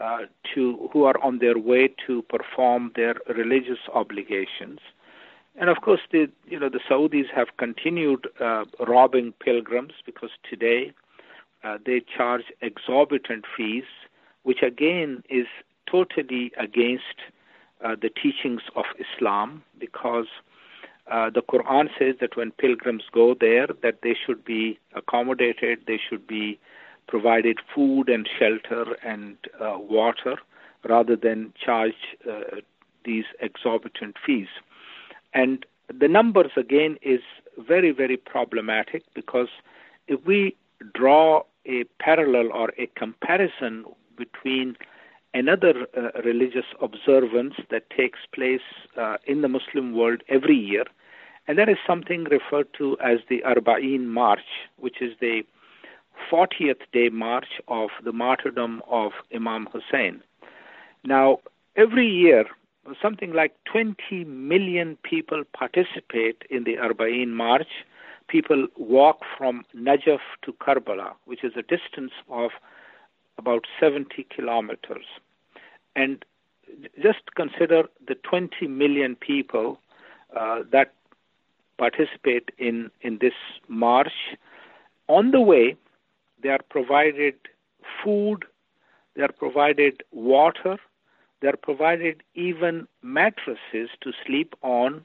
uh, 0.00 0.18
to 0.54 0.88
who 0.92 1.04
are 1.04 1.22
on 1.22 1.38
their 1.38 1.58
way 1.58 1.88
to 2.06 2.22
perform 2.22 2.92
their 2.94 3.16
religious 3.34 3.78
obligations. 3.94 4.80
And 5.58 5.70
of 5.70 5.80
course, 5.80 6.00
the 6.12 6.28
you 6.46 6.58
know 6.60 6.68
the 6.68 6.80
Saudis 6.88 7.30
have 7.34 7.48
continued 7.56 8.28
uh, 8.40 8.64
robbing 8.86 9.32
pilgrims 9.40 9.94
because 10.04 10.30
today 10.48 10.92
uh, 11.64 11.78
they 11.84 12.02
charge 12.16 12.44
exorbitant 12.60 13.44
fees, 13.56 13.84
which 14.42 14.62
again 14.62 15.22
is 15.30 15.46
totally 15.90 16.52
against 16.58 17.16
uh, 17.84 17.96
the 18.00 18.10
teachings 18.10 18.62
of 18.74 18.84
Islam 18.98 19.62
because 19.78 20.26
uh, 21.10 21.30
the 21.30 21.42
Quran 21.42 21.88
says 21.98 22.16
that 22.20 22.36
when 22.36 22.50
pilgrims 22.50 23.04
go 23.12 23.34
there, 23.38 23.68
that 23.82 24.02
they 24.02 24.14
should 24.14 24.44
be 24.44 24.78
accommodated, 24.94 25.80
they 25.86 25.98
should 26.08 26.26
be 26.26 26.58
provided 27.06 27.58
food 27.74 28.08
and 28.08 28.28
shelter 28.38 28.96
and 29.04 29.36
uh, 29.60 29.78
water, 29.78 30.36
rather 30.88 31.16
than 31.16 31.52
charge 31.64 32.16
uh, 32.28 32.60
these 33.04 33.24
exorbitant 33.40 34.16
fees. 34.24 34.48
And 35.32 35.64
the 35.88 36.08
numbers 36.08 36.50
again 36.56 36.98
is 37.02 37.20
very, 37.58 37.90
very 37.90 38.16
problematic 38.16 39.02
because 39.14 39.48
if 40.08 40.24
we 40.24 40.56
draw 40.94 41.42
a 41.66 41.84
parallel 42.00 42.52
or 42.52 42.72
a 42.78 42.86
comparison 42.96 43.84
between 44.16 44.76
another 45.34 45.86
uh, 45.96 46.20
religious 46.24 46.64
observance 46.80 47.54
that 47.70 47.90
takes 47.90 48.20
place 48.34 48.60
uh, 48.96 49.16
in 49.26 49.42
the 49.42 49.48
Muslim 49.48 49.94
world 49.94 50.22
every 50.28 50.56
year, 50.56 50.84
and 51.48 51.58
that 51.58 51.68
is 51.68 51.76
something 51.86 52.24
referred 52.24 52.66
to 52.78 52.96
as 53.04 53.18
the 53.28 53.42
Arba'in 53.46 54.06
March, 54.06 54.48
which 54.78 55.00
is 55.00 55.12
the 55.20 55.42
40th 56.30 56.80
day 56.92 57.08
march 57.08 57.60
of 57.68 57.90
the 58.04 58.12
martyrdom 58.12 58.82
of 58.88 59.12
Imam 59.34 59.68
Hussein. 59.72 60.22
Now, 61.04 61.38
every 61.76 62.06
year, 62.08 62.46
something 63.00 63.32
like 63.32 63.52
20 63.64 64.24
million 64.24 64.96
people 65.02 65.42
participate 65.52 66.42
in 66.50 66.64
the 66.64 66.76
Arba'in 66.76 67.28
March. 67.28 67.68
People 68.28 68.66
walk 68.76 69.20
from 69.36 69.64
Najaf 69.74 70.20
to 70.42 70.52
Karbala, 70.54 71.12
which 71.26 71.44
is 71.44 71.52
a 71.56 71.62
distance 71.62 72.12
of 72.28 72.50
about 73.38 73.66
70 73.78 74.26
kilometers. 74.34 75.04
And 75.94 76.24
just 77.02 77.34
consider 77.34 77.84
the 78.06 78.14
20 78.14 78.66
million 78.66 79.14
people 79.16 79.78
uh, 80.36 80.60
that 80.72 80.92
participate 81.78 82.50
in, 82.58 82.90
in 83.02 83.18
this 83.20 83.34
march. 83.68 84.12
On 85.08 85.30
the 85.30 85.40
way, 85.40 85.76
they 86.42 86.48
are 86.48 86.60
provided 86.70 87.34
food, 88.02 88.44
they 89.14 89.22
are 89.22 89.32
provided 89.32 90.02
water, 90.12 90.78
they're 91.40 91.56
provided 91.56 92.22
even 92.34 92.86
mattresses 93.02 93.90
to 94.00 94.12
sleep 94.26 94.54
on. 94.62 95.04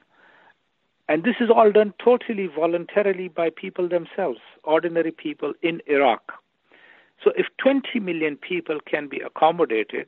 And 1.09 1.23
this 1.23 1.35
is 1.39 1.49
all 1.49 1.71
done 1.71 1.93
totally 2.03 2.47
voluntarily 2.47 3.27
by 3.27 3.49
people 3.49 3.89
themselves, 3.89 4.39
ordinary 4.63 5.11
people 5.11 5.53
in 5.61 5.81
Iraq. 5.87 6.31
So 7.23 7.31
if 7.35 7.47
20 7.57 7.99
million 7.99 8.37
people 8.37 8.79
can 8.85 9.07
be 9.07 9.19
accommodated 9.19 10.07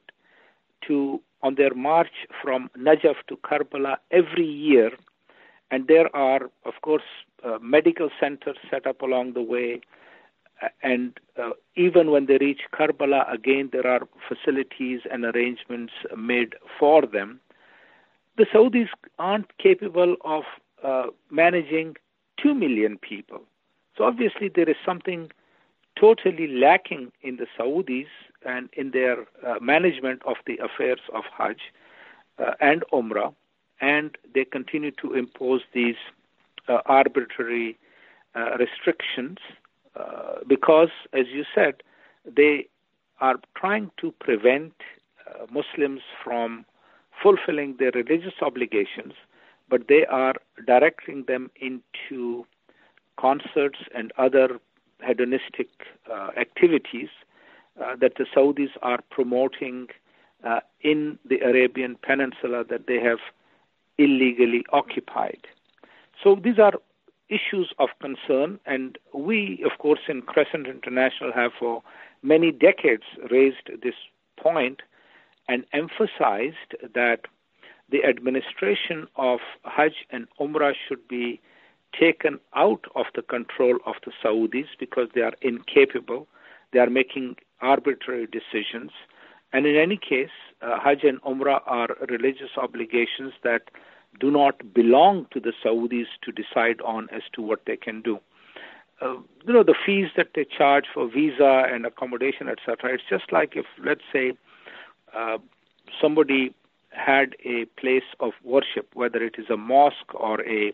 to 0.88 1.22
on 1.42 1.56
their 1.56 1.74
march 1.74 2.26
from 2.42 2.70
Najaf 2.78 3.16
to 3.28 3.36
Karbala 3.38 3.98
every 4.12 4.46
year, 4.46 4.92
and 5.72 5.88
there 5.88 6.14
are, 6.16 6.50
of 6.66 6.74
course, 6.82 7.04
uh, 7.44 7.58
medical 7.62 8.10
centers 8.20 8.58
set 8.72 8.88
up 8.88 9.02
along 9.02 9.34
the 9.34 9.42
way, 9.42 9.82
and 10.82 11.20
uh, 11.42 11.52
even 11.76 12.12
when 12.12 12.26
they 12.26 12.38
reach 12.38 12.62
Karbala, 12.74 13.32
again 13.32 13.70
there 13.72 13.88
are 13.88 14.02
facilities 14.28 15.02
and 15.12 15.26
arrangements 15.26 15.94
made 16.18 16.56
for 16.80 17.06
them. 17.06 17.40
The 18.38 18.46
Saudis 18.46 18.90
aren't 19.20 19.58
capable 19.58 20.16
of 20.24 20.44
uh, 20.84 21.08
managing 21.30 21.96
two 22.42 22.54
million 22.54 22.98
people. 22.98 23.42
So 23.98 24.06
obviously 24.06 24.50
there 24.54 24.70
is 24.70 24.76
something 24.86 25.32
totally 26.00 26.48
lacking 26.48 27.12
in 27.22 27.38
the 27.38 27.48
Saudis 27.58 28.08
and 28.46 28.70
in 28.74 28.92
their 28.92 29.22
uh, 29.46 29.60
management 29.62 30.22
of 30.26 30.38
the 30.46 30.58
affairs 30.58 31.00
of 31.14 31.24
Hajj 31.38 31.60
uh, 32.40 32.54
and 32.60 32.84
Umrah, 32.92 33.34
and 33.80 34.18
they 34.34 34.46
continue 34.46 34.92
to 34.92 35.14
impose 35.14 35.62
these 35.74 35.96
uh, 36.68 36.80
arbitrary 36.86 37.78
uh, 38.36 38.58
restrictions 38.58 39.38
uh, 39.96 40.36
because, 40.48 40.90
as 41.14 41.26
you 41.32 41.44
said, 41.54 41.84
they 42.26 42.68
are 43.20 43.36
trying 43.56 43.92
to 43.98 44.12
prevent 44.20 44.74
uh, 45.28 45.46
Muslims 45.52 46.02
from 46.24 46.66
fulfilling 47.22 47.76
their 47.78 47.92
religious 47.92 48.34
obligations, 48.42 49.14
but 49.70 49.88
they 49.88 50.06
are 50.06 50.34
directing 50.66 51.24
them 51.28 51.50
into 51.60 52.46
concerts 53.18 53.80
and 53.94 54.12
other 54.18 54.60
hedonistic 55.06 55.70
uh, 56.12 56.30
activities 56.38 57.10
uh, 57.82 57.96
that 58.00 58.14
the 58.18 58.26
Saudis 58.36 58.70
are 58.82 59.00
promoting 59.10 59.88
uh, 60.44 60.60
in 60.82 61.18
the 61.26 61.40
Arabian 61.40 61.98
Peninsula 62.02 62.64
that 62.70 62.88
they 62.88 63.00
have 63.00 63.20
illegally 63.98 64.66
occupied. 64.72 65.48
So 66.22 66.36
these 66.36 66.60
are 66.60 66.74
issues 67.38 67.74
of 67.80 67.90
concern, 68.00 68.60
and 68.66 68.98
we, 69.14 69.64
of 69.70 69.78
course, 69.80 70.04
in 70.08 70.22
Crescent 70.22 70.68
International 70.68 71.32
have 71.34 71.52
for 71.60 71.82
many 72.22 72.52
decades 72.52 73.04
raised 73.32 73.70
this 73.84 73.96
point, 74.38 74.82
and 75.48 75.66
emphasized 75.74 76.72
that 76.94 77.22
the 77.90 78.04
administration 78.06 79.08
of 79.16 79.40
Hajj 79.66 79.94
and 80.10 80.28
Umrah 80.40 80.74
should 80.88 81.06
be 81.08 81.42
taken 82.00 82.40
out 82.56 82.86
of 82.96 83.06
the 83.16 83.22
control 83.22 83.78
of 83.86 83.96
the 84.06 84.12
Saudis 84.24 84.68
because 84.80 85.10
they 85.14 85.22
are 85.22 85.34
incapable. 85.42 86.28
They 86.72 86.80
are 86.80 86.90
making 86.90 87.36
arbitrary 87.62 88.28
decisions. 88.28 88.92
And 89.52 89.68
in 89.68 89.76
any 89.76 89.98
case, 89.98 90.36
uh, 90.62 90.80
Hajj 90.84 91.04
and 91.04 91.22
Umrah 91.22 91.62
are 91.68 91.90
religious 92.10 92.58
obligations 92.58 93.34
that 93.44 93.70
do 94.20 94.32
not 94.32 94.74
belong 94.74 95.28
to 95.32 95.40
the 95.40 95.54
Saudis 95.64 96.08
to 96.24 96.32
decide 96.32 96.82
on 96.82 97.10
as 97.12 97.24
to 97.34 97.42
what 97.42 97.62
they 97.66 97.78
can 97.78 98.02
do. 98.02 98.20
Uh, 99.02 99.16
you 99.46 99.54
know, 99.54 99.64
the 99.64 99.76
fees 99.86 100.08
that 100.16 100.30
they 100.36 100.46
charge 100.46 100.86
for 100.94 101.10
visa 101.10 101.64
and 101.70 101.86
accommodation, 101.86 102.48
etc. 102.48 102.94
It's 102.94 103.04
just 103.10 103.32
like 103.32 103.54
if, 103.56 103.66
let's 103.84 104.04
say, 104.14 104.34
uh, 105.16 105.38
somebody 106.02 106.54
had 106.92 107.36
a 107.44 107.66
place 107.80 108.04
of 108.20 108.34
worship, 108.44 108.90
whether 108.94 109.22
it 109.24 109.36
is 109.38 109.50
a 109.50 109.58
mosque 109.58 110.14
or 110.14 110.42
a 110.48 110.74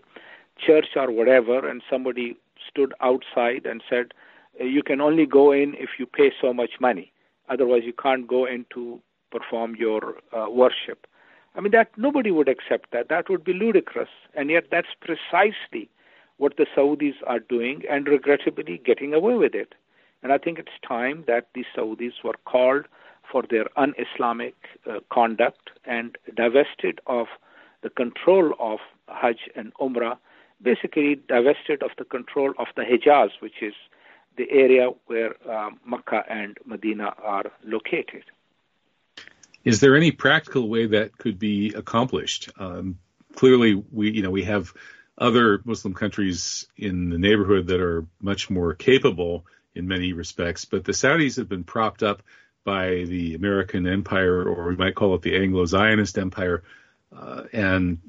church 0.58 0.88
or 0.96 1.12
whatever, 1.12 1.68
and 1.68 1.82
somebody 1.90 2.38
stood 2.70 2.94
outside 3.02 3.66
and 3.66 3.82
said, 3.90 4.14
You 4.60 4.84
can 4.84 5.02
only 5.02 5.26
go 5.26 5.52
in 5.52 5.74
if 5.76 5.92
you 5.98 6.06
pay 6.06 6.32
so 6.42 6.54
much 6.54 6.72
money. 6.80 7.12
Otherwise, 7.48 7.82
you 7.86 7.94
can't 7.94 8.28
go 8.28 8.46
in 8.46 8.66
to 8.74 9.00
perform 9.32 9.76
your 9.76 10.16
uh, 10.38 10.48
worship. 10.50 11.08
I 11.56 11.62
mean, 11.62 11.72
that 11.72 11.92
nobody 11.98 12.32
would 12.32 12.48
accept 12.48 12.92
that. 12.92 13.10
That 13.10 13.30
would 13.30 13.44
be 13.44 13.54
ludicrous. 13.54 14.10
And 14.36 14.50
yet, 14.50 14.66
that's 14.72 14.94
precisely 15.02 15.90
what 16.38 16.58
the 16.58 16.66
Saudis 16.76 17.16
are 17.28 17.40
doing 17.40 17.84
and 17.90 18.08
regrettably 18.08 18.82
getting 18.86 19.14
away 19.14 19.36
with 19.36 19.54
it. 19.54 19.76
And 20.24 20.32
I 20.32 20.38
think 20.38 20.60
it's 20.60 20.70
time 20.88 21.24
that 21.28 21.48
the 21.54 21.66
Saudis 21.76 22.24
were 22.24 22.36
called 22.46 22.86
for 23.30 23.44
their 23.50 23.66
un 23.78 23.94
Islamic 23.98 24.56
uh, 24.90 25.00
conduct 25.12 25.70
and 25.86 26.18
divested 26.36 27.00
of 27.08 27.28
the 27.84 27.90
control 27.90 28.54
of 28.60 28.80
Hajj 29.08 29.50
and 29.56 29.74
Umrah, 29.76 30.18
basically 30.62 31.16
divested 31.28 31.84
of 31.84 31.92
the 31.98 32.06
control 32.06 32.54
of 32.58 32.68
the 32.76 32.84
Hijaz, 32.84 33.30
which 33.40 33.62
is 33.62 33.74
the 34.38 34.50
area 34.52 34.90
where 35.08 35.36
um, 35.50 35.80
Makkah 35.86 36.24
and 36.30 36.58
Medina 36.66 37.14
are 37.24 37.46
located. 37.64 38.24
Is 39.64 39.80
there 39.80 39.96
any 39.96 40.12
practical 40.12 40.70
way 40.70 40.88
that 40.88 41.18
could 41.18 41.38
be 41.38 41.74
accomplished? 41.74 42.50
Um, 42.58 43.00
clearly, 43.36 43.76
we 43.92 44.12
you 44.12 44.22
know 44.22 44.32
we 44.32 44.44
have 44.44 44.74
other 45.18 45.62
Muslim 45.66 45.94
countries 45.94 46.68
in 46.78 47.10
the 47.10 47.18
neighborhood 47.18 47.68
that 47.68 47.82
are 47.82 48.06
much 48.22 48.50
more 48.50 48.74
capable 48.74 49.46
in 49.76 49.88
many 49.88 50.14
respects, 50.14 50.66
but 50.66 50.86
the 50.86 50.94
Saudis 50.94 51.38
have 51.38 51.50
been 51.50 51.64
propped 51.64 52.04
up 52.04 52.24
by 52.64 53.06
the 53.06 53.36
American 53.36 53.88
empire, 53.88 54.44
or 54.44 54.70
we 54.70 54.76
might 54.76 54.96
call 54.96 55.16
it 55.16 55.22
the 55.22 55.36
Anglo 55.36 55.66
Zionist 55.66 56.18
empire. 56.18 56.64
Uh, 57.16 57.44
and 57.52 58.00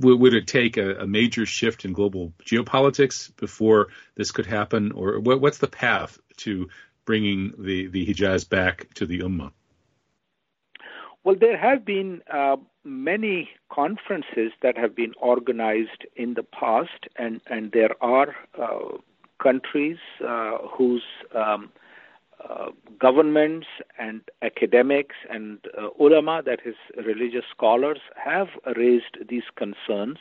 w- 0.00 0.16
would 0.16 0.34
it 0.34 0.46
take 0.46 0.76
a, 0.76 0.96
a, 0.96 1.06
major 1.06 1.46
shift 1.46 1.84
in 1.84 1.92
global 1.92 2.32
geopolitics 2.44 3.34
before 3.36 3.88
this 4.16 4.32
could 4.32 4.46
happen? 4.46 4.90
Or 4.92 5.20
what, 5.20 5.40
what's 5.40 5.58
the 5.58 5.68
path 5.68 6.18
to 6.38 6.68
bringing 7.04 7.52
the, 7.56 7.86
the 7.86 8.04
Hijaz 8.06 8.48
back 8.48 8.92
to 8.94 9.06
the 9.06 9.20
Ummah? 9.20 9.52
Well, 11.24 11.36
there 11.40 11.56
have 11.56 11.86
been 11.86 12.20
uh, 12.30 12.56
many 12.84 13.48
conferences 13.72 14.52
that 14.60 14.76
have 14.76 14.94
been 14.94 15.14
organized 15.18 16.04
in 16.16 16.34
the 16.34 16.42
past, 16.42 17.08
and, 17.16 17.40
and 17.46 17.72
there 17.72 17.96
are 18.02 18.36
uh, 18.60 18.98
countries 19.42 19.96
uh, 20.22 20.58
whose 20.70 21.02
um, 21.34 21.72
uh, 22.46 22.72
governments 23.00 23.66
and 23.98 24.20
academics 24.42 25.16
and 25.30 25.60
uh, 25.78 25.88
ulama, 25.98 26.42
that 26.44 26.60
is, 26.66 26.74
religious 27.06 27.44
scholars, 27.50 28.00
have 28.22 28.48
raised 28.76 29.16
these 29.30 29.44
concerns, 29.56 30.18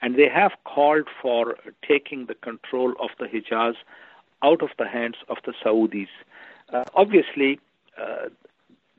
and 0.00 0.16
they 0.16 0.28
have 0.28 0.52
called 0.64 1.06
for 1.20 1.56
taking 1.86 2.26
the 2.26 2.34
control 2.34 2.94
of 3.00 3.10
the 3.20 3.26
Hijaz 3.26 3.74
out 4.42 4.60
of 4.60 4.70
the 4.76 4.88
hands 4.88 5.18
of 5.28 5.36
the 5.46 5.52
Saudis. 5.64 6.08
Uh, 6.72 6.82
obviously, 6.94 7.60
uh, 7.96 8.28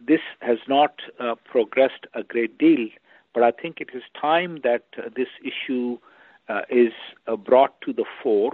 this 0.07 0.21
has 0.41 0.57
not 0.67 1.01
uh, 1.19 1.35
progressed 1.45 2.07
a 2.13 2.23
great 2.23 2.57
deal, 2.57 2.87
but 3.33 3.43
I 3.43 3.51
think 3.51 3.79
it 3.79 3.89
is 3.93 4.03
time 4.19 4.59
that 4.63 4.83
uh, 4.97 5.09
this 5.15 5.27
issue 5.43 5.97
uh, 6.49 6.61
is 6.69 6.93
uh, 7.27 7.35
brought 7.35 7.79
to 7.81 7.93
the 7.93 8.05
fore 8.21 8.53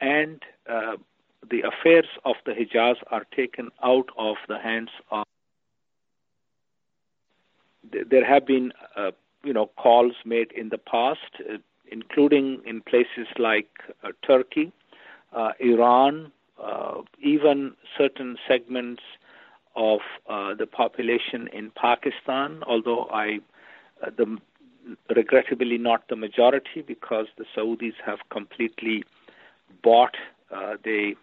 and 0.00 0.42
uh, 0.68 0.96
the 1.50 1.62
affairs 1.62 2.06
of 2.24 2.36
the 2.44 2.52
Hijaz 2.52 2.96
are 3.10 3.24
taken 3.34 3.70
out 3.82 4.08
of 4.18 4.36
the 4.48 4.58
hands 4.58 4.90
of. 5.10 5.24
There 7.90 8.24
have 8.24 8.46
been, 8.46 8.72
uh, 8.96 9.12
you 9.44 9.52
know, 9.52 9.70
calls 9.76 10.14
made 10.24 10.52
in 10.52 10.70
the 10.70 10.78
past, 10.78 11.20
including 11.90 12.62
in 12.64 12.80
places 12.80 13.26
like 13.38 13.68
Turkey, 14.26 14.72
Iran, 15.60 16.32
even 17.20 17.74
certain 17.96 18.36
segments 18.48 19.02
of 19.76 20.00
uh, 20.28 20.54
the 20.54 20.66
population 20.66 21.48
in 21.52 21.70
Pakistan, 21.70 22.62
although 22.66 23.08
I, 23.12 23.40
uh, 24.02 24.10
the, 24.16 24.38
regrettably 25.14 25.78
not 25.78 26.08
the 26.08 26.16
majority 26.16 26.82
because 26.86 27.26
the 27.38 27.44
Saudis 27.56 27.94
have 28.04 28.18
completely 28.30 29.04
bought 29.82 30.16
uh, 30.54 30.74
the, 30.84 31.14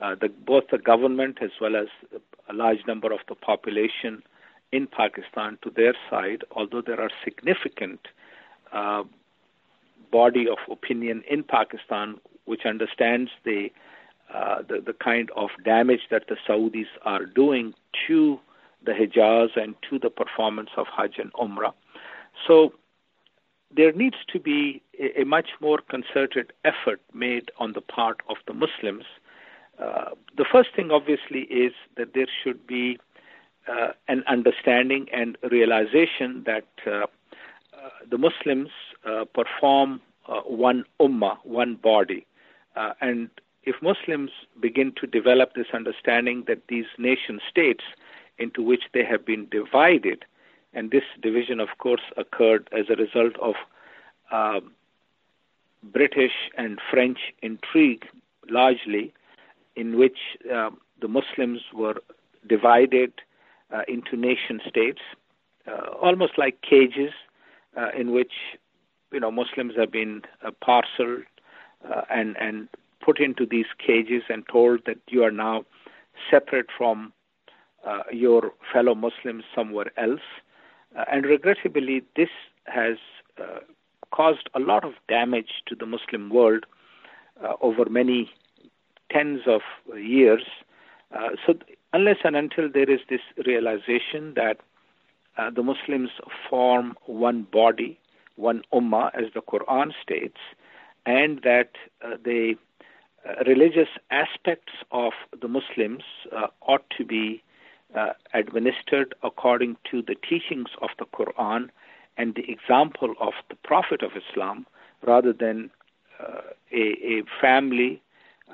uh, 0.00 0.14
the, 0.20 0.28
both 0.28 0.64
the 0.70 0.78
government 0.78 1.38
as 1.40 1.50
well 1.60 1.76
as 1.76 1.86
a 2.48 2.52
large 2.52 2.84
number 2.86 3.12
of 3.12 3.20
the 3.28 3.34
population 3.34 4.22
in 4.72 4.86
Pakistan 4.86 5.58
to 5.62 5.70
their 5.70 5.94
side, 6.10 6.42
although 6.50 6.82
there 6.82 7.00
are 7.00 7.10
significant 7.22 8.00
uh, 8.72 9.04
body 10.10 10.46
of 10.48 10.58
opinion 10.70 11.22
in 11.30 11.42
Pakistan 11.44 12.16
which 12.44 12.62
understands 12.66 13.30
the 13.44 13.70
uh, 14.32 14.62
the, 14.68 14.80
the 14.80 14.92
kind 14.92 15.30
of 15.36 15.50
damage 15.64 16.02
that 16.10 16.24
the 16.28 16.36
Saudis 16.48 16.86
are 17.02 17.26
doing 17.26 17.74
to 18.06 18.38
the 18.84 18.92
Hijaz 18.92 19.56
and 19.56 19.74
to 19.88 19.98
the 19.98 20.10
performance 20.10 20.70
of 20.76 20.86
Hajj 20.86 21.18
and 21.18 21.32
Umrah. 21.34 21.72
So 22.46 22.74
there 23.74 23.92
needs 23.92 24.16
to 24.32 24.38
be 24.38 24.82
a, 24.98 25.22
a 25.22 25.24
much 25.24 25.50
more 25.60 25.78
concerted 25.78 26.52
effort 26.64 27.00
made 27.12 27.50
on 27.58 27.72
the 27.72 27.80
part 27.80 28.20
of 28.28 28.36
the 28.46 28.54
Muslims. 28.54 29.04
Uh, 29.78 30.10
the 30.36 30.44
first 30.50 30.70
thing, 30.74 30.90
obviously, 30.90 31.42
is 31.42 31.72
that 31.96 32.14
there 32.14 32.26
should 32.42 32.66
be 32.66 32.98
uh, 33.66 33.88
an 34.08 34.22
understanding 34.26 35.06
and 35.12 35.38
realization 35.50 36.42
that 36.44 36.66
uh, 36.86 36.90
uh 36.90 37.06
the 38.10 38.18
Muslims 38.18 38.68
uh, 39.06 39.24
perform 39.34 40.00
one 40.46 40.84
ummah, 41.00 41.36
one 41.44 41.74
body, 41.74 42.26
and 43.00 43.28
if 43.66 43.76
Muslims 43.82 44.30
begin 44.60 44.92
to 45.00 45.06
develop 45.06 45.54
this 45.54 45.68
understanding 45.72 46.44
that 46.46 46.66
these 46.68 46.86
nation 46.98 47.40
states 47.48 47.84
into 48.38 48.62
which 48.62 48.84
they 48.92 49.04
have 49.04 49.24
been 49.24 49.48
divided, 49.50 50.24
and 50.72 50.90
this 50.90 51.04
division, 51.22 51.60
of 51.60 51.68
course, 51.78 52.02
occurred 52.16 52.68
as 52.72 52.86
a 52.90 52.96
result 52.96 53.36
of 53.40 53.54
uh, 54.30 54.60
British 55.82 56.32
and 56.56 56.78
French 56.90 57.18
intrigue, 57.42 58.06
largely, 58.50 59.12
in 59.76 59.98
which 59.98 60.18
uh, 60.52 60.70
the 61.00 61.08
Muslims 61.08 61.60
were 61.72 61.96
divided 62.46 63.12
uh, 63.72 63.82
into 63.88 64.16
nation 64.16 64.60
states, 64.68 65.00
uh, 65.66 65.90
almost 66.02 66.36
like 66.36 66.60
cages, 66.62 67.12
uh, 67.76 67.88
in 67.96 68.12
which 68.12 68.32
you 69.12 69.20
know 69.20 69.30
Muslims 69.30 69.74
have 69.76 69.90
been 69.90 70.22
uh, 70.44 70.50
parceled 70.60 71.24
and 72.10 72.36
and 72.40 72.68
put 73.04 73.20
into 73.20 73.46
these 73.46 73.66
cages 73.84 74.22
and 74.28 74.44
told 74.50 74.80
that 74.86 74.98
you 75.08 75.22
are 75.22 75.30
now 75.30 75.64
separate 76.30 76.68
from 76.76 77.12
uh, 77.86 78.02
your 78.10 78.52
fellow 78.72 78.94
Muslims 78.94 79.44
somewhere 79.54 79.90
else. 79.96 80.22
Uh, 80.96 81.04
and 81.10 81.26
regrettably, 81.26 82.02
this 82.16 82.30
has 82.66 82.96
uh, 83.38 83.58
caused 84.10 84.48
a 84.54 84.60
lot 84.60 84.84
of 84.84 84.92
damage 85.08 85.62
to 85.66 85.74
the 85.74 85.86
Muslim 85.86 86.30
world 86.30 86.64
uh, 87.42 87.52
over 87.60 87.88
many 87.90 88.30
tens 89.10 89.40
of 89.46 89.60
years. 89.96 90.44
Uh, 91.14 91.30
so, 91.46 91.54
unless 91.92 92.16
and 92.24 92.36
until 92.36 92.70
there 92.72 92.90
is 92.90 93.00
this 93.10 93.20
realization 93.44 94.32
that 94.34 94.58
uh, 95.36 95.50
the 95.50 95.62
Muslims 95.62 96.10
form 96.48 96.96
one 97.06 97.42
body, 97.42 97.98
one 98.36 98.62
ummah, 98.72 99.10
as 99.14 99.32
the 99.34 99.42
Quran 99.42 99.92
states, 100.02 100.38
and 101.06 101.40
that 101.42 101.70
they 102.24 102.56
religious 103.46 103.88
aspects 104.10 104.72
of 104.90 105.12
the 105.40 105.48
Muslims 105.48 106.02
uh, 106.34 106.48
ought 106.62 106.84
to 106.96 107.04
be 107.04 107.42
uh, 107.94 108.10
administered 108.32 109.14
according 109.22 109.76
to 109.90 110.02
the 110.02 110.16
teachings 110.28 110.68
of 110.82 110.90
the 110.98 111.06
Quran 111.06 111.68
and 112.16 112.34
the 112.34 112.50
example 112.50 113.14
of 113.20 113.32
the 113.48 113.56
Prophet 113.56 114.02
of 114.02 114.12
Islam 114.16 114.66
rather 115.02 115.32
than 115.32 115.70
uh, 116.20 116.40
a, 116.72 116.82
a, 117.02 117.22
family 117.40 118.02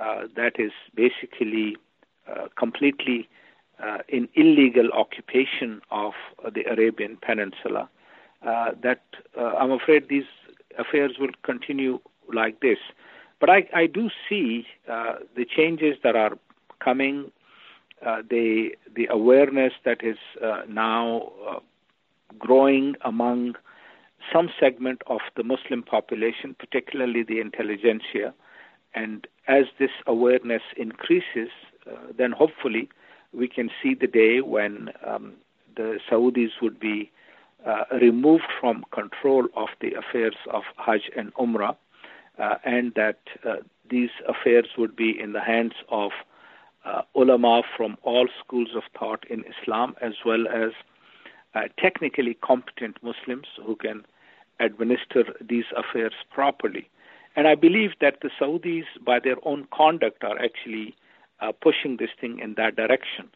uh, 0.01 0.23
that 0.37 0.59
is 0.59 0.73
basically 0.95 1.77
completely 2.57 3.29
uh, 3.83 3.99
in 4.09 4.29
illegal 4.35 4.91
occupation 4.93 5.81
of 5.91 6.13
the 6.55 6.65
Arabian 6.65 7.17
Peninsula, 7.23 7.89
uh, 8.47 8.73
that 8.83 9.03
uh, 9.39 9.55
I'm 9.59 9.71
afraid 9.71 10.09
these 10.09 10.31
affairs 10.79 11.13
will 11.19 11.33
continue 11.43 11.99
like 12.33 12.61
this. 12.61 12.79
But 13.41 13.51
I, 13.51 13.69
I 13.75 13.87
do 13.87 14.11
see 14.29 14.67
uh, 14.89 15.15
the 15.35 15.45
changes 15.45 15.97
that 16.05 16.15
are 16.15 16.37
coming, 16.79 17.33
uh, 18.05 18.23
the 18.29 18.71
the 18.95 19.07
awareness 19.11 19.73
that 19.85 20.05
is 20.05 20.19
uh, 20.43 20.63
now 20.69 21.63
growing 22.39 22.95
among 23.03 23.55
some 24.33 24.51
segment 24.59 25.03
of 25.07 25.21
the 25.37 25.43
Muslim 25.43 25.83
population, 25.83 26.55
particularly 26.59 27.23
the 27.23 27.41
intelligentsia. 27.41 28.35
And 28.95 29.27
as 29.49 29.65
this 29.79 29.91
awareness 30.07 30.63
increases, 30.77 31.49
uh, 31.87 31.97
then 32.17 32.33
hopefully 32.33 32.89
we 33.33 33.49
can 33.49 33.71
see 33.83 33.95
the 33.95 34.07
day 34.07 34.41
when 34.41 34.91
um, 35.07 35.35
the 35.77 35.99
Saudis 36.11 36.51
would 36.61 36.79
be 36.79 37.11
uh, 37.67 37.85
removed 38.01 38.49
from 38.61 38.85
control 38.93 39.47
of 39.57 39.69
the 39.81 39.93
affairs 39.95 40.37
of 40.53 40.63
Hajj 40.77 41.11
and 41.17 41.33
Umrah, 41.35 41.71
uh, 41.71 41.75
and 42.65 42.93
that 42.95 43.21
uh, 43.45 43.57
these 43.89 44.11
affairs 44.29 44.67
would 44.79 44.97
be 44.97 45.19
in 45.19 45.33
the 45.33 45.41
hands 45.41 45.75
of 45.91 46.11
uh, 46.85 47.03
ulama 47.15 47.63
from 47.77 47.97
all 48.03 48.27
schools 48.43 48.71
of 48.75 48.83
thought 48.99 49.25
in 49.29 49.45
Islam, 49.45 49.95
as 50.01 50.15
well 50.25 50.47
as 50.49 50.71
uh, 51.55 51.63
technically 51.79 52.35
competent 52.43 52.97
Muslims 53.03 53.47
who 53.65 53.77
can 53.77 54.05
administer 54.61 55.25
these 55.41 55.65
affairs 55.77 56.15
properly. 56.31 56.89
And 57.37 57.47
I 57.47 57.55
believe 57.55 57.91
that 58.01 58.19
the 58.23 58.31
Saudis, 58.41 58.85
by 59.05 59.19
their 59.21 59.37
own 59.45 59.67
conduct, 59.73 60.25
are 60.25 60.39
actually 60.43 60.95
uh, 61.41 61.53
pushing 61.53 61.97
this 61.97 62.11
thing 62.21 62.39
in 62.39 62.55
that 62.55 62.77
direction. 62.77 63.29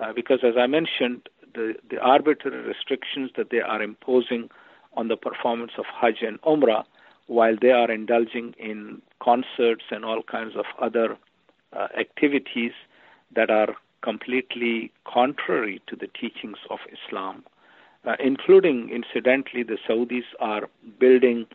Uh, 0.00 0.12
because, 0.12 0.40
as 0.42 0.54
I 0.58 0.66
mentioned, 0.66 1.28
the, 1.54 1.74
the 1.90 1.98
arbitrary 1.98 2.62
restrictions 2.66 3.30
that 3.36 3.50
they 3.50 3.60
are 3.60 3.82
imposing 3.82 4.50
on 4.96 5.08
the 5.08 5.16
performance 5.16 5.72
of 5.78 5.84
Hajj 5.86 6.22
and 6.22 6.40
Umrah, 6.42 6.84
while 7.28 7.56
they 7.60 7.70
are 7.70 7.90
indulging 7.90 8.54
in 8.58 9.00
concerts 9.22 9.84
and 9.90 10.04
all 10.04 10.22
kinds 10.22 10.56
of 10.56 10.64
other 10.80 11.16
uh, 11.72 11.88
activities 11.98 12.72
that 13.34 13.50
are 13.50 13.74
completely 14.02 14.90
contrary 15.04 15.80
to 15.86 15.94
the 15.94 16.08
teachings 16.08 16.58
of 16.70 16.78
Islam, 16.92 17.44
uh, 18.06 18.16
including, 18.18 18.90
incidentally, 18.90 19.62
the 19.62 19.78
Saudis 19.88 20.24
are 20.40 20.68
building 20.98 21.46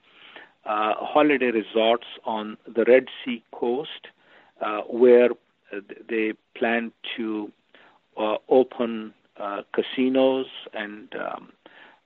uh, 0.65 0.93
holiday 0.97 1.51
resorts 1.51 2.07
on 2.25 2.57
the 2.67 2.86
Red 2.86 3.07
Sea 3.23 3.43
coast 3.51 4.07
uh, 4.62 4.81
where 4.81 5.31
uh, 5.31 5.79
they 6.07 6.33
plan 6.55 6.91
to 7.17 7.51
uh, 8.17 8.36
open 8.47 9.13
casinos 9.73 10.45
and 10.73 11.13
um, 11.15 11.51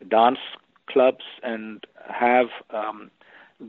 dance 0.10 0.39
clubs 0.89 1.25
and 1.43 1.86
have 2.10 2.47
um, 2.71 3.12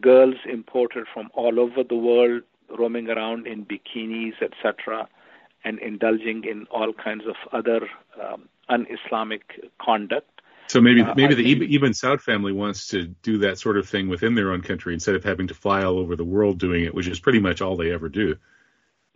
girls 0.00 0.36
imported 0.50 1.06
from 1.12 1.30
all 1.34 1.58
over 1.58 1.82
the 1.82 1.96
world 1.96 2.42
roaming 2.76 3.08
around 3.08 3.46
in 3.46 3.64
bikinis, 3.64 4.34
etc., 4.42 5.08
and 5.64 5.78
indulging 5.80 6.44
in 6.44 6.66
all 6.70 6.92
kinds 6.92 7.24
of 7.26 7.36
other 7.52 7.88
um, 8.22 8.48
un-Islamic 8.68 9.42
conduct. 9.80 10.30
So 10.68 10.80
maybe 10.82 11.00
uh, 11.00 11.14
maybe 11.14 11.34
the 11.34 11.58
think, 11.58 11.72
Ibn 11.72 11.92
Saud 11.92 12.20
family 12.20 12.52
wants 12.52 12.88
to 12.88 13.06
do 13.06 13.38
that 13.38 13.58
sort 13.58 13.78
of 13.78 13.88
thing 13.88 14.08
within 14.08 14.34
their 14.34 14.52
own 14.52 14.60
country 14.60 14.92
instead 14.92 15.14
of 15.14 15.24
having 15.24 15.48
to 15.48 15.54
fly 15.54 15.82
all 15.82 15.98
over 15.98 16.14
the 16.14 16.24
world 16.24 16.58
doing 16.58 16.84
it, 16.84 16.94
which 16.94 17.08
is 17.08 17.18
pretty 17.18 17.40
much 17.40 17.62
all 17.62 17.76
they 17.76 17.90
ever 17.90 18.08
do. 18.08 18.36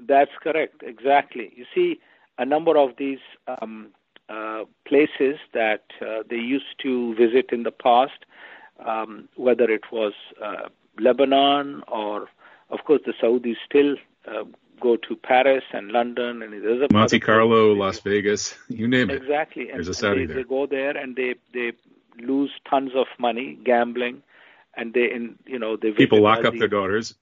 That's 0.01 0.31
correct, 0.43 0.83
exactly. 0.83 1.53
You 1.55 1.67
see, 1.75 2.01
a 2.39 2.45
number 2.45 2.77
of 2.77 2.97
these 2.97 3.21
um, 3.47 3.89
uh, 4.29 4.65
places 4.87 5.37
that 5.53 5.85
uh, 6.01 6.23
they 6.29 6.37
used 6.37 6.79
to 6.83 7.15
visit 7.15 7.51
in 7.53 7.63
the 7.65 7.71
past, 7.71 8.25
um, 8.87 9.29
whether 9.37 9.65
it 9.65 9.85
was 9.93 10.13
uh, 10.43 10.69
Lebanon 10.99 11.83
or, 11.89 12.29
of 12.71 12.85
course, 12.85 13.01
the 13.07 13.13
Saudis 13.23 13.57
still 13.67 13.97
uh, 14.27 14.45
go 14.81 14.97
to 14.97 15.17
Paris 15.17 15.65
and 15.73 15.89
London 15.93 16.43
and 16.43 16.53
there's 16.53 16.83
a 16.83 16.93
Monte 16.93 17.21
Carlo, 17.21 17.73
Las 17.73 18.01
Vegas, 18.01 18.55
you 18.69 18.89
name 18.89 19.11
it. 19.11 19.23
Exactly. 19.23 19.69
And, 19.69 19.77
there's 19.77 19.89
a 19.89 19.95
Saudi 19.95 20.27
they, 20.27 20.35
there. 20.35 20.43
They 20.43 20.49
go 20.49 20.67
there 20.67 20.97
and 20.97 21.17
they 21.17 21.35
they 21.55 21.73
lose 22.21 22.51
tons 22.69 22.93
of 22.95 23.07
money 23.19 23.59
gambling, 23.65 24.23
and 24.77 24.93
they 24.93 25.11
in 25.13 25.39
you 25.47 25.59
know 25.59 25.77
they 25.77 25.93
people 25.93 26.21
lock 26.21 26.45
up 26.45 26.55
their 26.59 26.69
daughters. 26.69 27.15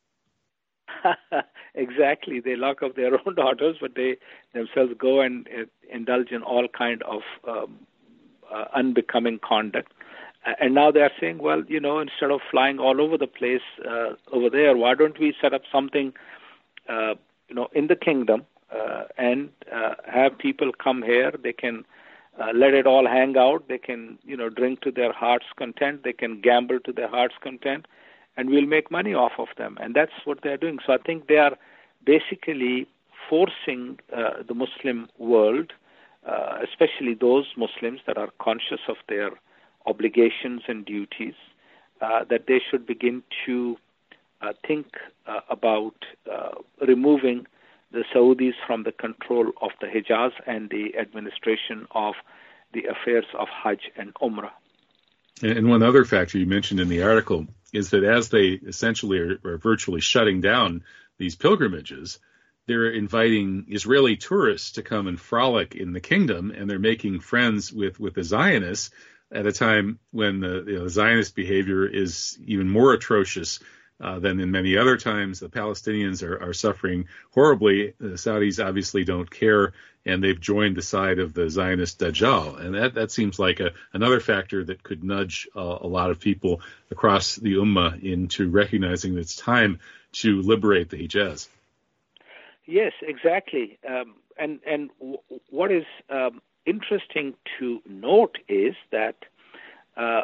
exactly, 1.74 2.40
they 2.40 2.56
lock 2.56 2.82
up 2.82 2.96
their 2.96 3.14
own 3.26 3.34
daughters, 3.34 3.76
but 3.80 3.94
they 3.94 4.16
themselves 4.54 4.92
go 4.98 5.20
and 5.20 5.48
uh, 5.48 5.64
indulge 5.92 6.30
in 6.30 6.42
all 6.42 6.66
kind 6.68 7.02
of 7.02 7.22
um, 7.46 7.78
uh, 8.52 8.64
unbecoming 8.74 9.38
conduct. 9.38 9.92
And 10.44 10.74
now 10.74 10.90
they 10.90 11.00
are 11.00 11.10
saying, 11.20 11.38
well, 11.38 11.62
you 11.68 11.80
know, 11.80 11.98
instead 11.98 12.30
of 12.30 12.40
flying 12.50 12.78
all 12.78 13.00
over 13.00 13.18
the 13.18 13.26
place 13.26 13.60
uh, 13.86 14.14
over 14.32 14.48
there, 14.48 14.76
why 14.76 14.94
don't 14.94 15.18
we 15.18 15.34
set 15.40 15.52
up 15.52 15.62
something 15.70 16.14
uh, 16.88 17.14
you 17.48 17.54
know, 17.54 17.68
in 17.72 17.88
the 17.88 17.96
kingdom 17.96 18.46
uh, 18.74 19.04
and 19.18 19.50
uh, 19.74 19.94
have 20.06 20.38
people 20.38 20.72
come 20.72 21.02
here. 21.02 21.32
They 21.42 21.52
can 21.52 21.84
uh, 22.40 22.52
let 22.54 22.74
it 22.74 22.86
all 22.86 23.06
hang 23.06 23.36
out. 23.36 23.68
They 23.68 23.78
can, 23.78 24.18
you 24.24 24.36
know, 24.36 24.48
drink 24.48 24.80
to 24.82 24.90
their 24.90 25.12
heart's 25.12 25.46
content. 25.56 26.04
They 26.04 26.12
can 26.12 26.40
gamble 26.40 26.80
to 26.80 26.92
their 26.92 27.08
heart's 27.08 27.34
content, 27.42 27.86
and 28.36 28.48
we'll 28.48 28.66
make 28.66 28.90
money 28.90 29.12
off 29.12 29.32
of 29.38 29.48
them. 29.58 29.76
And 29.80 29.94
that's 29.94 30.12
what 30.24 30.38
they're 30.42 30.56
doing. 30.56 30.78
So 30.86 30.92
I 30.92 30.98
think 30.98 31.26
they 31.26 31.36
are 31.36 31.56
basically 32.04 32.86
forcing 33.28 33.98
uh, 34.16 34.42
the 34.46 34.54
Muslim 34.54 35.08
world, 35.18 35.72
uh, 36.26 36.58
especially 36.62 37.14
those 37.14 37.46
Muslims 37.56 38.00
that 38.06 38.16
are 38.16 38.30
conscious 38.40 38.80
of 38.88 38.96
their 39.08 39.30
obligations 39.86 40.62
and 40.68 40.84
duties, 40.84 41.34
uh, 42.00 42.24
that 42.30 42.46
they 42.46 42.60
should 42.70 42.86
begin 42.86 43.22
to 43.46 43.76
uh, 44.40 44.52
think 44.66 44.86
uh, 45.26 45.40
about 45.48 45.94
uh, 46.30 46.50
removing 46.86 47.46
the 47.92 48.04
Saudis 48.14 48.54
from 48.66 48.84
the 48.84 48.92
control 48.92 49.52
of 49.60 49.70
the 49.80 49.86
Hijaz 49.86 50.32
and 50.46 50.70
the 50.70 50.96
administration 50.98 51.86
of 51.90 52.14
the 52.72 52.84
affairs 52.84 53.26
of 53.38 53.48
Hajj 53.48 53.90
and 53.96 54.14
Umrah. 54.14 54.52
And 55.42 55.68
one 55.68 55.82
other 55.82 56.04
factor 56.04 56.38
you 56.38 56.46
mentioned 56.46 56.80
in 56.80 56.88
the 56.88 57.02
article 57.02 57.46
is 57.72 57.90
that 57.90 58.04
as 58.04 58.28
they 58.28 58.48
essentially 58.48 59.18
are, 59.18 59.38
are 59.44 59.58
virtually 59.58 60.00
shutting 60.00 60.40
down 60.40 60.84
these 61.18 61.34
pilgrimages, 61.34 62.18
they're 62.66 62.90
inviting 62.90 63.66
Israeli 63.68 64.16
tourists 64.16 64.72
to 64.72 64.82
come 64.82 65.06
and 65.06 65.20
frolic 65.20 65.74
in 65.74 65.92
the 65.92 66.00
kingdom, 66.00 66.50
and 66.50 66.68
they're 66.68 66.78
making 66.78 67.20
friends 67.20 67.72
with 67.72 67.98
with 67.98 68.14
the 68.14 68.22
Zionists 68.22 68.90
at 69.32 69.46
a 69.46 69.52
time 69.52 69.98
when 70.10 70.40
the, 70.40 70.64
you 70.66 70.78
know, 70.78 70.84
the 70.84 70.90
Zionist 70.90 71.34
behavior 71.34 71.86
is 71.86 72.38
even 72.44 72.68
more 72.68 72.92
atrocious 72.92 73.60
uh, 74.00 74.18
than 74.18 74.40
in 74.40 74.50
many 74.50 74.76
other 74.76 74.96
times. 74.96 75.40
The 75.40 75.48
Palestinians 75.48 76.26
are, 76.26 76.42
are 76.42 76.52
suffering 76.52 77.06
horribly. 77.32 77.94
The 77.98 78.16
Saudis 78.16 78.64
obviously 78.64 79.04
don't 79.04 79.30
care, 79.30 79.74
and 80.06 80.24
they've 80.24 80.40
joined 80.40 80.76
the 80.76 80.82
side 80.82 81.18
of 81.18 81.34
the 81.34 81.50
Zionist 81.50 81.98
Dajjal. 81.98 82.58
And 82.60 82.74
that, 82.74 82.94
that 82.94 83.10
seems 83.10 83.38
like 83.38 83.60
a, 83.60 83.72
another 83.92 84.20
factor 84.20 84.64
that 84.64 84.82
could 84.82 85.04
nudge 85.04 85.48
uh, 85.54 85.78
a 85.80 85.86
lot 85.86 86.10
of 86.10 86.18
people 86.18 86.62
across 86.90 87.36
the 87.36 87.54
Ummah 87.54 88.02
into 88.02 88.48
recognizing 88.48 89.14
that 89.14 89.20
it's 89.20 89.36
time 89.36 89.80
to 90.12 90.40
liberate 90.42 90.88
the 90.88 90.96
Hijaz. 90.96 91.48
Yes, 92.66 92.92
exactly. 93.02 93.78
Um, 93.86 94.14
and 94.38 94.60
and 94.66 94.90
w- 94.98 95.18
what 95.50 95.70
is 95.70 95.84
um, 96.08 96.40
interesting 96.70 97.34
to 97.58 97.80
note 97.88 98.38
is 98.48 98.74
that 98.92 99.16
uh, 99.96 100.22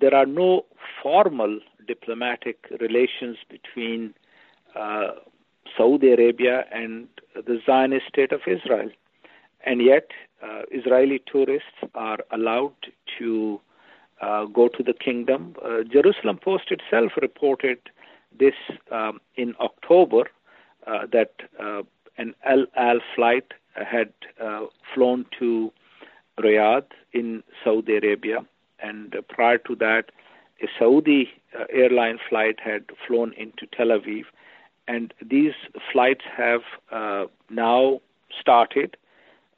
there 0.00 0.14
are 0.14 0.26
no 0.26 0.66
formal 1.02 1.58
diplomatic 1.86 2.58
relations 2.80 3.36
between 3.48 4.14
uh, 4.76 5.12
Saudi 5.76 6.12
Arabia 6.12 6.64
and 6.72 7.08
the 7.34 7.58
Zionist 7.66 8.06
state 8.08 8.32
of 8.32 8.40
Israel. 8.46 8.90
And 9.64 9.82
yet, 9.82 10.08
uh, 10.42 10.62
Israeli 10.70 11.20
tourists 11.30 11.78
are 11.94 12.18
allowed 12.30 12.76
to 13.18 13.60
uh, 14.20 14.44
go 14.46 14.68
to 14.68 14.82
the 14.82 14.92
kingdom. 14.92 15.54
Uh, 15.64 15.82
Jerusalem 15.90 16.38
Post 16.42 16.70
itself 16.70 17.12
reported 17.20 17.78
this 18.38 18.54
um, 18.90 19.20
in 19.36 19.54
October 19.60 20.22
uh, 20.86 21.06
that 21.12 21.32
an 22.18 22.34
El 22.44 22.66
Al 22.76 23.00
flight 23.14 23.52
had 23.84 24.12
flown 24.94 25.26
to 25.38 25.72
Riyadh 26.38 26.86
in 27.12 27.42
Saudi 27.64 27.96
Arabia 27.96 28.44
and 28.82 29.14
prior 29.28 29.58
to 29.58 29.74
that, 29.76 30.10
a 30.62 30.66
Saudi 30.78 31.30
uh, 31.58 31.64
airline 31.70 32.18
flight 32.28 32.58
had 32.60 32.84
flown 33.06 33.32
into 33.34 33.66
Tel 33.66 33.88
Aviv, 33.88 34.24
and 34.88 35.14
these 35.22 35.54
flights 35.92 36.24
have 36.36 36.62
uh, 36.90 37.26
now 37.48 38.00
started. 38.38 38.96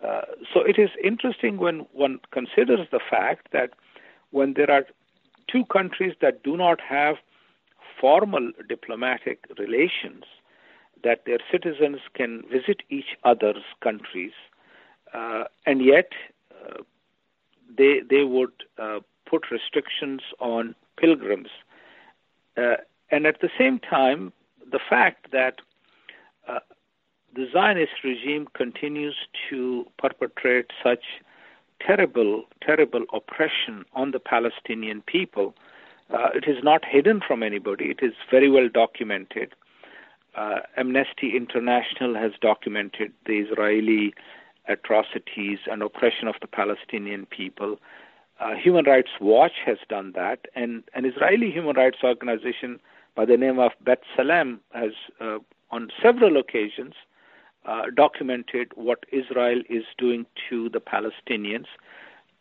Uh, 0.04 0.22
so 0.52 0.60
it 0.60 0.78
is 0.78 0.90
interesting 1.02 1.58
when 1.58 1.80
one 1.92 2.20
considers 2.32 2.86
the 2.90 3.00
fact 3.10 3.48
that 3.52 3.70
when 4.30 4.54
there 4.54 4.70
are 4.70 4.84
two 5.48 5.64
countries 5.66 6.14
that 6.20 6.42
do 6.42 6.56
not 6.56 6.80
have 6.80 7.16
formal 8.00 8.50
diplomatic 8.68 9.44
relations, 9.58 10.24
that 11.04 11.24
their 11.26 11.38
citizens 11.50 11.98
can 12.14 12.42
visit 12.50 12.82
each 12.90 13.16
other's 13.24 13.64
countries 13.80 14.32
uh, 15.12 15.44
and 15.66 15.84
yet 15.84 16.12
uh, 16.50 16.82
they 17.76 18.00
they 18.08 18.24
would 18.24 18.52
uh, 18.78 19.00
put 19.26 19.50
restrictions 19.50 20.20
on 20.40 20.74
pilgrims, 20.96 21.48
uh, 22.56 22.76
and 23.10 23.26
at 23.26 23.40
the 23.40 23.50
same 23.58 23.78
time, 23.78 24.32
the 24.70 24.80
fact 24.90 25.30
that 25.32 25.60
uh, 26.48 26.60
the 27.34 27.46
Zionist 27.52 28.04
regime 28.04 28.48
continues 28.54 29.16
to 29.48 29.86
perpetrate 29.98 30.66
such 30.82 31.04
terrible, 31.80 32.44
terrible 32.62 33.04
oppression 33.12 33.84
on 33.94 34.12
the 34.12 34.20
Palestinian 34.20 35.02
people. 35.02 35.54
Uh, 36.10 36.28
it 36.34 36.44
is 36.46 36.62
not 36.62 36.84
hidden 36.84 37.20
from 37.26 37.42
anybody. 37.42 37.86
It 37.86 38.00
is 38.02 38.12
very 38.30 38.50
well 38.50 38.68
documented. 38.68 39.54
Uh, 40.34 40.60
Amnesty 40.76 41.36
International 41.36 42.14
has 42.14 42.32
documented 42.40 43.12
the 43.26 43.38
Israeli 43.38 44.14
atrocities 44.68 45.58
and 45.70 45.82
oppression 45.82 46.28
of 46.28 46.36
the 46.40 46.46
Palestinian 46.46 47.26
people. 47.26 47.78
Uh, 48.40 48.54
human 48.54 48.84
Rights 48.84 49.10
Watch 49.20 49.52
has 49.64 49.78
done 49.88 50.12
that, 50.14 50.46
and 50.54 50.82
an 50.94 51.04
Israeli 51.04 51.50
human 51.50 51.76
rights 51.76 51.98
organization 52.02 52.80
by 53.14 53.24
the 53.24 53.36
name 53.36 53.58
of 53.58 53.72
B'Tselem 53.84 54.58
has, 54.72 54.92
uh, 55.20 55.38
on 55.70 55.90
several 56.02 56.36
occasions, 56.36 56.94
uh, 57.66 57.82
documented 57.94 58.72
what 58.74 59.04
Israel 59.12 59.60
is 59.68 59.84
doing 59.98 60.26
to 60.48 60.68
the 60.70 60.80
Palestinians, 60.80 61.66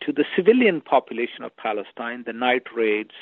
to 0.01 0.11
the 0.11 0.25
civilian 0.35 0.81
population 0.81 1.43
of 1.43 1.55
Palestine, 1.57 2.23
the 2.25 2.33
night 2.33 2.63
raids, 2.75 3.13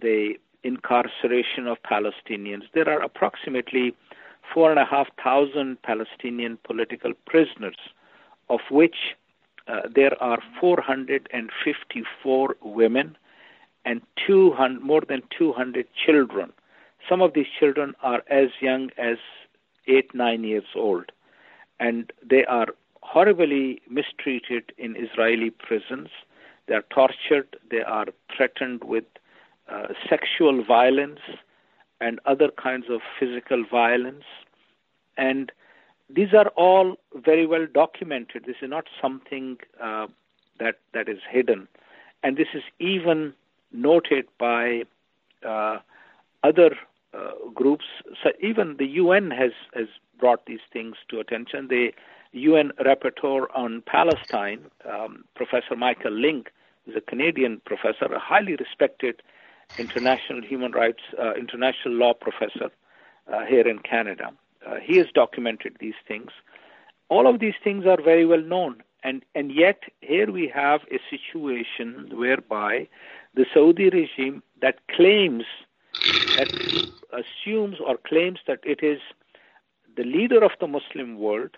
the 0.00 0.34
incarceration 0.64 1.66
of 1.66 1.82
Palestinians. 1.82 2.62
There 2.74 2.88
are 2.88 3.00
approximately 3.00 3.94
four 4.52 4.70
and 4.70 4.78
a 4.78 4.84
half 4.84 5.08
thousand 5.22 5.82
Palestinian 5.82 6.58
political 6.64 7.12
prisoners, 7.26 7.76
of 8.48 8.60
which 8.70 9.16
uh, 9.66 9.82
there 9.94 10.20
are 10.22 10.38
454 10.60 12.56
women 12.62 13.16
and 13.84 14.00
200, 14.26 14.80
more 14.82 15.02
than 15.08 15.22
200 15.36 15.86
children. 16.06 16.52
Some 17.08 17.22
of 17.22 17.32
these 17.34 17.46
children 17.58 17.94
are 18.02 18.22
as 18.28 18.48
young 18.60 18.90
as 18.98 19.18
eight, 19.86 20.14
nine 20.14 20.44
years 20.44 20.66
old 20.74 21.12
and 21.80 22.12
they 22.28 22.44
are 22.44 22.68
horribly 23.02 23.80
mistreated 23.88 24.72
in 24.78 24.96
Israeli 24.96 25.50
prisons. 25.50 26.08
They 26.66 26.74
are 26.74 26.84
tortured, 26.90 27.56
they 27.70 27.82
are 27.82 28.06
threatened 28.36 28.84
with 28.84 29.04
uh, 29.68 29.88
sexual 30.08 30.64
violence 30.64 31.20
and 32.00 32.20
other 32.26 32.50
kinds 32.50 32.86
of 32.88 33.00
physical 33.18 33.64
violence. 33.70 34.24
And 35.16 35.52
these 36.08 36.32
are 36.32 36.48
all 36.48 36.96
very 37.14 37.46
well 37.46 37.66
documented. 37.72 38.44
This 38.46 38.56
is 38.62 38.70
not 38.70 38.86
something 39.00 39.58
uh, 39.82 40.06
that 40.58 40.78
that 40.94 41.08
is 41.08 41.18
hidden, 41.30 41.68
and 42.22 42.36
this 42.36 42.48
is 42.54 42.62
even 42.78 43.34
noted 43.72 44.26
by 44.38 44.84
uh, 45.46 45.78
other 46.42 46.76
uh, 47.12 47.32
groups. 47.54 47.84
So 48.22 48.30
even 48.40 48.76
the 48.78 48.86
UN 48.86 49.30
has 49.30 49.52
has 49.74 49.88
brought 50.18 50.46
these 50.46 50.64
things 50.72 50.96
to 51.10 51.20
attention. 51.20 51.68
The 51.68 51.92
UN 52.32 52.72
rapporteur 52.80 53.46
on 53.54 53.82
Palestine, 53.82 54.60
um, 54.90 55.24
Professor 55.34 55.76
Michael 55.76 56.12
Lynk, 56.12 56.50
is 56.86 56.96
a 56.96 57.00
Canadian 57.00 57.60
professor, 57.64 58.06
a 58.06 58.18
highly 58.18 58.56
respected 58.56 59.22
international 59.76 60.42
human 60.42 60.72
rights, 60.72 61.02
uh, 61.20 61.34
international 61.34 61.94
law 61.94 62.14
professor 62.14 62.70
uh, 63.32 63.44
here 63.44 63.66
in 63.68 63.78
Canada. 63.80 64.32
Uh, 64.66 64.76
he 64.82 64.96
has 64.96 65.06
documented 65.14 65.76
these 65.80 65.94
things. 66.06 66.30
All 67.08 67.26
of 67.26 67.40
these 67.40 67.54
things 67.62 67.86
are 67.86 68.00
very 68.02 68.26
well 68.26 68.42
known, 68.42 68.82
and 69.02 69.24
and 69.34 69.52
yet 69.52 69.82
here 70.00 70.30
we 70.30 70.48
have 70.48 70.80
a 70.90 70.98
situation 71.08 72.10
whereby 72.12 72.88
the 73.34 73.46
Saudi 73.52 73.88
regime 73.88 74.42
that 74.60 74.86
claims 74.88 75.44
that 76.36 76.50
assumes 77.12 77.76
or 77.84 77.96
claims 77.96 78.40
that 78.46 78.60
it 78.62 78.82
is 78.82 79.00
the 79.96 80.04
leader 80.04 80.44
of 80.44 80.52
the 80.60 80.66
Muslim 80.66 81.18
world, 81.18 81.56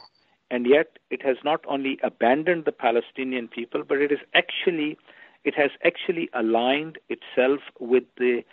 and 0.50 0.66
yet 0.66 0.98
it 1.10 1.22
has 1.22 1.36
not 1.44 1.64
only 1.66 1.98
abandoned 2.02 2.64
the 2.64 2.72
Palestinian 2.72 3.48
people, 3.48 3.82
but 3.86 3.98
it 3.98 4.12
is 4.12 4.20
actually 4.34 4.96
it 5.44 5.54
has 5.54 5.70
actually 5.84 6.28
aligned 6.34 6.98
itself 7.08 7.60
with 7.78 8.04
the 8.18 8.44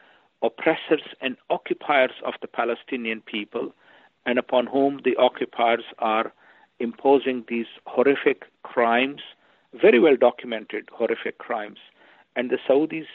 oppressors 0.41 1.01
and 1.21 1.35
occupiers 1.49 2.11
of 2.25 2.33
the 2.41 2.47
Palestinian 2.47 3.21
people, 3.21 3.73
and 4.25 4.37
upon 4.37 4.67
whom 4.67 5.01
the 5.03 5.15
occupiers 5.17 5.83
are 5.99 6.31
imposing 6.79 7.43
these 7.47 7.65
horrific 7.85 8.45
crimes, 8.63 9.21
very 9.73 9.99
well 9.99 10.15
documented 10.15 10.87
horrific 10.91 11.37
crimes. 11.39 11.79
And 12.35 12.49
the 12.49 12.59
Saudis 12.67 13.07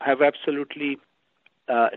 have 0.00 0.20
absolutely, 0.22 0.98
uh, 1.68 1.88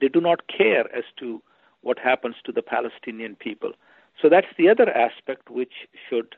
they 0.00 0.08
do 0.08 0.20
not 0.20 0.48
care 0.48 0.94
as 0.94 1.04
to 1.18 1.40
what 1.82 1.98
happens 1.98 2.34
to 2.44 2.52
the 2.52 2.62
Palestinian 2.62 3.36
people. 3.36 3.72
So 4.20 4.28
that's 4.28 4.48
the 4.58 4.68
other 4.68 4.90
aspect 4.90 5.50
which 5.50 5.72
should 6.08 6.34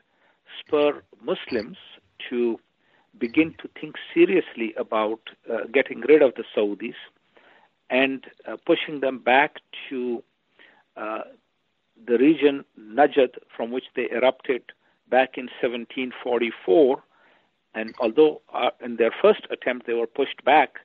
spur 0.59 1.01
Muslims 1.23 1.77
to 2.29 2.59
begin 3.19 3.53
to 3.61 3.69
think 3.79 3.95
seriously 4.13 4.73
about 4.77 5.19
uh, 5.51 5.65
getting 5.73 6.01
rid 6.01 6.21
of 6.21 6.33
the 6.35 6.43
Saudis 6.55 6.95
and 7.89 8.25
uh, 8.47 8.57
pushing 8.65 8.99
them 8.99 9.19
back 9.19 9.57
to 9.89 10.23
uh, 10.95 11.21
the 12.07 12.17
region 12.17 12.63
Najd 12.79 13.35
from 13.55 13.71
which 13.71 13.85
they 13.95 14.09
erupted 14.11 14.63
back 15.09 15.37
in 15.37 15.45
1744. 15.61 17.03
And 17.75 17.93
although 17.99 18.41
uh, 18.53 18.69
in 18.83 18.95
their 18.97 19.13
first 19.21 19.41
attempt 19.51 19.87
they 19.87 19.93
were 19.93 20.07
pushed 20.07 20.43
back, 20.43 20.77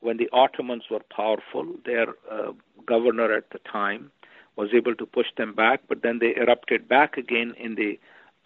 when 0.00 0.16
the 0.18 0.28
Ottomans 0.32 0.84
were 0.90 1.00
powerful, 1.14 1.66
their 1.84 2.08
uh, 2.30 2.52
governor 2.86 3.32
at 3.32 3.50
the 3.50 3.58
time 3.70 4.10
was 4.56 4.70
able 4.74 4.94
to 4.94 5.06
push 5.06 5.26
them 5.36 5.54
back, 5.54 5.80
but 5.88 6.02
then 6.02 6.18
they 6.18 6.34
erupted 6.36 6.88
back 6.88 7.16
again 7.16 7.54
in 7.58 7.74
the 7.74 7.98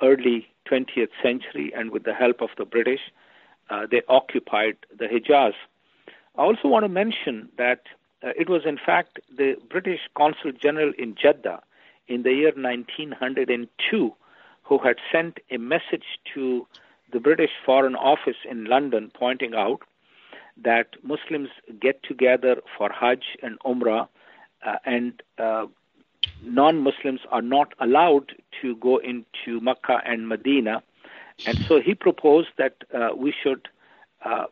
early 0.03 0.49
20th 0.71 1.11
century, 1.23 1.73
and 1.77 1.91
with 1.91 2.05
the 2.05 2.15
help 2.15 2.41
of 2.41 2.51
the 2.57 2.65
British, 2.65 3.01
uh, 3.71 3.87
they 3.91 4.03
occupied 4.09 4.77
the 4.99 5.07
Hijaz. 5.07 5.55
I 6.37 6.43
also 6.43 6.69
want 6.69 6.85
to 6.85 6.89
mention 6.89 7.49
that 7.57 7.83
uh, 8.23 8.29
it 8.39 8.49
was, 8.49 8.63
in 8.67 8.79
fact, 8.85 9.21
the 9.37 9.57
British 9.71 10.01
Consul 10.17 10.53
General 10.53 10.93
in 10.99 11.15
Jeddah 11.15 11.63
in 12.09 12.23
the 12.23 12.33
year 12.33 12.53
1902 12.55 14.15
who 14.63 14.79
had 14.79 14.97
sent 15.11 15.39
a 15.51 15.57
message 15.57 16.05
to 16.35 16.67
the 17.13 17.19
British 17.19 17.51
Foreign 17.67 17.97
Office 17.97 18.37
in 18.49 18.67
London 18.67 19.11
pointing 19.13 19.55
out 19.55 19.81
that 20.63 20.89
Muslims 21.03 21.49
get 21.81 22.03
together 22.03 22.57
for 22.77 22.91
Hajj 22.93 23.25
and 23.43 23.59
Umrah, 23.61 24.09
uh, 24.65 24.77
and 24.85 25.23
uh, 25.39 25.67
non-Muslims 26.43 27.21
are 27.31 27.43
not 27.43 27.73
allowed 27.81 28.33
to 28.61 28.77
go 28.77 28.99
into 28.99 29.61
Mecca 29.61 30.01
and 30.05 30.29
Medina, 30.29 30.83
and 31.47 31.59
so 31.67 31.81
he 31.81 31.95
proposed 31.95 32.49
that 32.59 32.77
uh, 32.95 33.11
we 33.17 33.33
should 33.43 33.69
uh, 34.25 34.45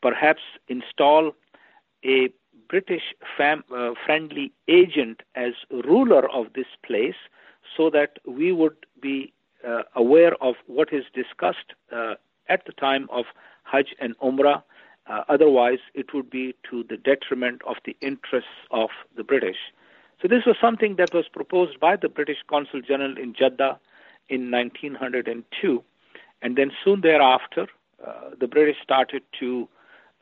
perhaps 0.00 0.42
install 0.68 1.32
a 2.04 2.30
British 2.68 3.14
fam- 3.36 3.64
uh, 3.74 3.90
friendly 4.04 4.52
agent 4.68 5.22
as 5.34 5.52
ruler 5.70 6.30
of 6.30 6.46
this 6.54 6.66
place, 6.84 7.20
so 7.76 7.90
that 7.90 8.18
we 8.26 8.52
would 8.52 8.76
be 9.00 9.32
uh, 9.66 9.82
aware 9.94 10.34
of 10.42 10.56
what 10.66 10.92
is 10.92 11.04
discussed 11.14 11.74
at 12.48 12.66
the 12.66 12.72
time 12.72 13.08
of 13.10 13.24
Hajj 13.64 13.94
and 14.00 14.18
Umrah 14.18 14.62
uh, 15.06 15.24
otherwise, 15.28 15.80
it 15.94 16.14
would 16.14 16.30
be 16.30 16.54
to 16.70 16.84
the 16.88 16.96
detriment 16.96 17.60
of 17.66 17.76
the 17.84 17.96
interests 18.00 18.50
of 18.70 18.90
the 19.16 19.24
British. 19.24 19.56
So, 20.20 20.28
this 20.28 20.44
was 20.46 20.56
something 20.60 20.96
that 20.96 21.12
was 21.12 21.26
proposed 21.28 21.80
by 21.80 21.96
the 21.96 22.08
British 22.08 22.38
Consul 22.48 22.80
General 22.80 23.18
in 23.18 23.34
Jeddah 23.34 23.80
in 24.28 24.50
1902. 24.50 25.82
And 26.40 26.56
then 26.56 26.72
soon 26.84 27.00
thereafter, 27.00 27.66
uh, 28.04 28.30
the 28.38 28.48
British 28.48 28.76
started 28.82 29.22
to 29.40 29.68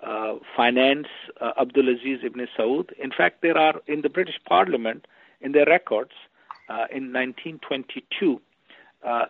uh, 0.02 0.34
finance 0.56 1.08
uh, 1.40 1.52
Abdulaziz 1.58 2.24
ibn 2.24 2.46
Saud. 2.58 2.92
In 2.92 3.10
fact, 3.10 3.42
there 3.42 3.56
are 3.56 3.80
in 3.86 4.02
the 4.02 4.08
British 4.08 4.38
Parliament, 4.46 5.06
in 5.40 5.52
their 5.52 5.66
records, 5.66 6.12
uh, 6.68 6.86
in 6.90 7.12
1922, 7.12 8.40
uh, 9.04 9.26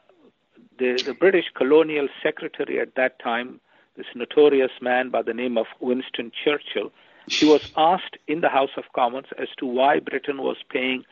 the, 0.78 1.02
the 1.04 1.14
British 1.14 1.46
colonial 1.54 2.08
secretary 2.22 2.80
at 2.80 2.94
that 2.96 3.18
time 3.18 3.60
this 3.96 4.06
notorious 4.14 4.70
man 4.80 5.10
by 5.10 5.22
the 5.22 5.34
name 5.34 5.58
of 5.58 5.66
Winston 5.80 6.32
Churchill, 6.42 6.90
he 7.26 7.46
was 7.46 7.70
asked 7.76 8.16
in 8.26 8.40
the 8.40 8.48
House 8.48 8.70
of 8.76 8.84
Commons 8.94 9.26
as 9.38 9.48
to 9.58 9.66
why 9.66 10.00
Britain 10.00 10.38
was 10.38 10.56
paying 10.70 11.04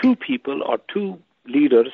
two 0.00 0.16
people 0.16 0.62
or 0.62 0.78
two 0.92 1.20
leaders. 1.46 1.92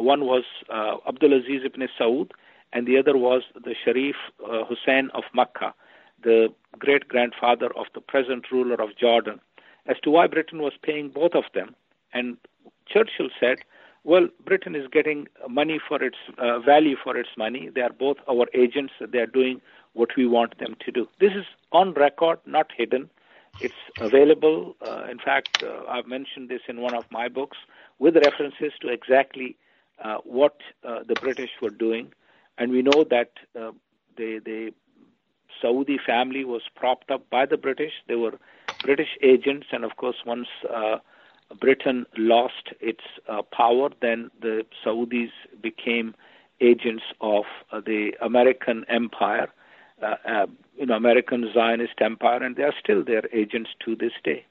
One 0.00 0.24
was 0.24 0.44
uh, 0.72 0.96
Abdulaziz 1.06 1.64
ibn 1.64 1.86
Saud, 1.98 2.30
and 2.72 2.86
the 2.86 2.96
other 2.98 3.16
was 3.16 3.42
the 3.54 3.74
Sharif 3.84 4.16
uh, 4.42 4.64
Hussein 4.64 5.10
of 5.14 5.24
Makkah, 5.34 5.74
the 6.22 6.48
great 6.78 7.08
grandfather 7.08 7.66
of 7.76 7.86
the 7.94 8.00
present 8.00 8.46
ruler 8.50 8.80
of 8.80 8.96
Jordan, 8.96 9.40
as 9.86 9.96
to 10.04 10.10
why 10.10 10.26
Britain 10.26 10.60
was 10.60 10.72
paying 10.82 11.10
both 11.10 11.34
of 11.34 11.44
them. 11.54 11.74
And 12.14 12.38
Churchill 12.86 13.28
said, 13.38 13.58
Well, 14.04 14.28
Britain 14.44 14.74
is 14.74 14.86
getting 14.90 15.26
money 15.48 15.78
for 15.86 16.02
its 16.02 16.16
uh, 16.38 16.60
value 16.60 16.96
for 17.02 17.16
its 17.16 17.30
money. 17.36 17.70
They 17.74 17.82
are 17.82 17.92
both 17.92 18.16
our 18.28 18.46
agents. 18.54 18.94
They 19.00 19.18
are 19.18 19.26
doing 19.26 19.60
what 19.92 20.10
we 20.16 20.26
want 20.26 20.58
them 20.58 20.76
to 20.84 20.92
do. 20.92 21.08
This 21.20 21.32
is 21.32 21.44
on 21.72 21.92
record, 21.94 22.38
not 22.46 22.68
hidden. 22.76 23.10
It's 23.60 23.74
available. 24.00 24.76
Uh, 24.86 25.04
in 25.10 25.18
fact, 25.18 25.62
uh, 25.62 25.82
I've 25.88 26.06
mentioned 26.06 26.48
this 26.48 26.60
in 26.68 26.80
one 26.80 26.94
of 26.94 27.04
my 27.10 27.28
books 27.28 27.58
with 27.98 28.14
references 28.16 28.72
to 28.80 28.88
exactly 28.88 29.56
uh, 30.02 30.18
what 30.24 30.56
uh, 30.84 31.00
the 31.06 31.14
British 31.14 31.50
were 31.60 31.70
doing. 31.70 32.12
And 32.58 32.72
we 32.72 32.82
know 32.82 33.04
that 33.10 33.32
uh, 33.58 33.72
the, 34.16 34.40
the 34.44 34.72
Saudi 35.60 35.98
family 36.04 36.44
was 36.44 36.62
propped 36.74 37.10
up 37.10 37.28
by 37.30 37.46
the 37.46 37.56
British. 37.56 37.92
They 38.08 38.16
were 38.16 38.38
British 38.82 39.18
agents, 39.22 39.68
and 39.72 39.84
of 39.84 39.96
course, 39.96 40.16
once 40.26 40.48
uh, 40.72 40.98
Britain 41.60 42.06
lost 42.16 42.70
its 42.80 43.04
uh, 43.28 43.42
power, 43.42 43.90
then 44.00 44.30
the 44.40 44.64
Saudis 44.84 45.30
became 45.60 46.14
agents 46.60 47.04
of 47.20 47.44
uh, 47.72 47.80
the 47.80 48.12
American 48.20 48.84
empire, 48.88 49.48
you 50.76 50.86
know, 50.86 50.94
American 50.94 51.50
Zionist 51.52 52.00
empire, 52.00 52.42
and 52.42 52.56
they 52.56 52.62
are 52.62 52.74
still 52.82 53.04
their 53.04 53.24
agents 53.32 53.70
to 53.84 53.96
this 53.96 54.12
day. 54.24 54.46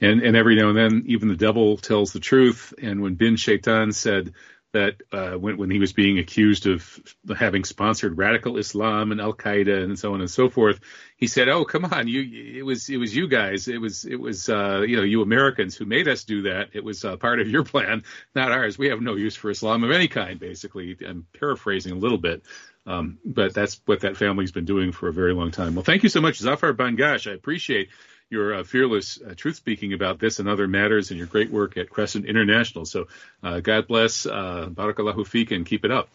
And 0.00 0.22
and 0.22 0.36
every 0.36 0.54
now 0.56 0.68
and 0.68 0.78
then, 0.78 1.02
even 1.06 1.28
the 1.28 1.36
devil 1.36 1.76
tells 1.76 2.12
the 2.12 2.20
truth. 2.20 2.72
And 2.80 3.02
when 3.02 3.14
Bin 3.14 3.36
Shaitan 3.36 3.92
said 3.92 4.34
that 4.72 4.96
uh, 5.12 5.32
when, 5.32 5.56
when 5.56 5.70
he 5.70 5.78
was 5.78 5.94
being 5.94 6.18
accused 6.18 6.66
of 6.66 7.00
having 7.36 7.64
sponsored 7.64 8.18
radical 8.18 8.58
Islam 8.58 9.12
and 9.12 9.20
Al 9.20 9.32
Qaeda 9.32 9.82
and 9.82 9.98
so 9.98 10.12
on 10.12 10.20
and 10.20 10.30
so 10.30 10.50
forth, 10.50 10.80
he 11.16 11.26
said, 11.26 11.48
"Oh, 11.48 11.64
come 11.64 11.86
on, 11.86 12.06
you 12.06 12.58
it 12.58 12.62
was 12.62 12.88
it 12.88 12.98
was 12.98 13.14
you 13.14 13.28
guys, 13.28 13.66
it 13.66 13.80
was 13.80 14.04
it 14.04 14.20
was 14.20 14.48
uh, 14.48 14.84
you 14.86 14.96
know 14.96 15.02
you 15.02 15.22
Americans 15.22 15.74
who 15.74 15.86
made 15.86 16.06
us 16.06 16.24
do 16.24 16.42
that. 16.42 16.68
It 16.74 16.84
was 16.84 17.04
uh, 17.04 17.16
part 17.16 17.40
of 17.40 17.48
your 17.48 17.64
plan, 17.64 18.04
not 18.34 18.52
ours. 18.52 18.78
We 18.78 18.88
have 18.88 19.00
no 19.00 19.14
use 19.14 19.36
for 19.36 19.50
Islam 19.50 19.84
of 19.84 19.90
any 19.90 20.08
kind." 20.08 20.38
Basically, 20.38 20.96
I'm 21.06 21.26
paraphrasing 21.38 21.92
a 21.92 21.98
little 21.98 22.18
bit. 22.18 22.42
Um, 22.86 23.18
but 23.24 23.52
that's 23.52 23.80
what 23.84 24.00
that 24.00 24.16
family's 24.16 24.52
been 24.52 24.64
doing 24.64 24.92
for 24.92 25.08
a 25.08 25.12
very 25.12 25.34
long 25.34 25.50
time. 25.50 25.74
Well, 25.74 25.84
thank 25.84 26.04
you 26.04 26.08
so 26.08 26.22
much, 26.22 26.36
Zafar 26.38 26.72
Bangash. 26.72 27.30
I 27.30 27.34
appreciate 27.34 27.90
your 28.30 28.54
uh, 28.54 28.64
fearless 28.64 29.18
uh, 29.20 29.34
truth 29.34 29.56
speaking 29.56 29.92
about 29.92 30.18
this 30.18 30.38
and 30.38 30.48
other 30.48 30.68
matters 30.68 31.10
and 31.10 31.18
your 31.18 31.26
great 31.26 31.50
work 31.50 31.76
at 31.76 31.88
Crescent 31.90 32.26
International. 32.26 32.84
So 32.84 33.08
uh, 33.42 33.60
God 33.60 33.86
bless, 33.86 34.26
uh, 34.26 34.68
Barakallahu 34.70 35.26
Fik, 35.26 35.50
and 35.50 35.64
keep 35.64 35.84
it 35.84 35.90
up. 35.90 36.08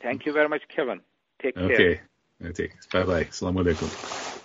Thank 0.00 0.26
you 0.26 0.32
very 0.32 0.48
much, 0.48 0.62
Kevin. 0.68 1.00
Take 1.42 1.54
care. 1.54 1.64
Okay. 1.64 2.00
Okay. 2.44 2.70
Bye 2.92 3.02
bye. 3.04 3.24
Assalamu 3.24 3.64
alaikum. 3.64 4.40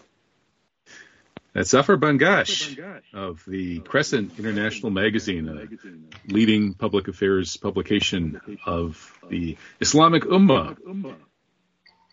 That's 1.53 1.71
Zafar 1.71 1.97
Bangash 1.97 2.77
of 3.11 3.43
the 3.47 3.79
Crescent 3.79 4.37
International 4.37 4.91
Magazine, 4.91 5.49
a 5.49 6.31
leading 6.31 6.75
public 6.75 7.07
affairs 7.07 7.57
publication 7.57 8.39
of 8.65 9.11
the 9.29 9.57
Islamic 9.81 10.23
Ummah 10.23 10.77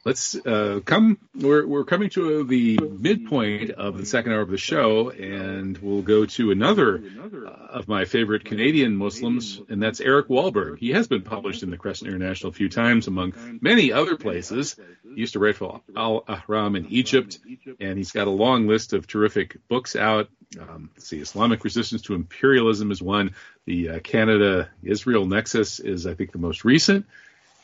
let's 0.06 0.36
uh, 0.36 0.80
come. 0.84 1.18
We're 1.34 1.66
we're 1.66 1.84
coming 1.84 2.10
to 2.10 2.44
the 2.44 2.78
midpoint 2.78 3.72
of 3.72 3.98
the 3.98 4.06
second 4.06 4.32
hour 4.32 4.40
of 4.40 4.48
the 4.48 4.56
show, 4.56 5.10
and 5.10 5.76
we'll 5.76 6.02
go 6.02 6.26
to 6.26 6.52
another 6.52 7.02
uh, 7.18 7.50
of 7.50 7.88
my 7.88 8.04
favorite 8.04 8.44
Canadian 8.44 8.96
Muslims, 8.96 9.60
and 9.68 9.82
that's 9.82 10.00
Eric 10.00 10.28
Walberg. 10.28 10.78
He 10.78 10.90
has 10.92 11.08
been 11.08 11.22
published 11.22 11.64
in 11.64 11.70
the 11.70 11.76
Crescent 11.76 12.08
International 12.08 12.50
a 12.50 12.54
few 12.54 12.68
times, 12.68 13.08
among 13.08 13.58
many 13.60 13.92
other 13.92 14.16
places. 14.16 14.76
He 15.02 15.20
used 15.20 15.32
to 15.32 15.40
write 15.40 15.56
for 15.56 15.82
Al 15.96 16.22
Ahram 16.22 16.76
in 16.76 16.86
Egypt, 16.86 17.40
and 17.80 17.98
he's 17.98 18.12
got 18.12 18.28
a 18.28 18.30
long 18.30 18.68
list 18.68 18.92
of 18.92 19.08
terrific 19.08 19.58
books 19.68 19.96
out. 19.96 20.28
Um, 20.60 20.90
see, 20.98 21.18
Islamic 21.18 21.64
Resistance 21.64 22.02
to 22.02 22.14
Imperialism 22.14 22.92
is 22.92 23.02
one. 23.02 23.34
The 23.64 23.88
uh, 23.88 23.98
Canada 23.98 24.70
Israel 24.84 25.26
Nexus 25.26 25.80
is, 25.80 26.06
I 26.06 26.14
think, 26.14 26.30
the 26.30 26.38
most 26.38 26.64
recent. 26.64 27.06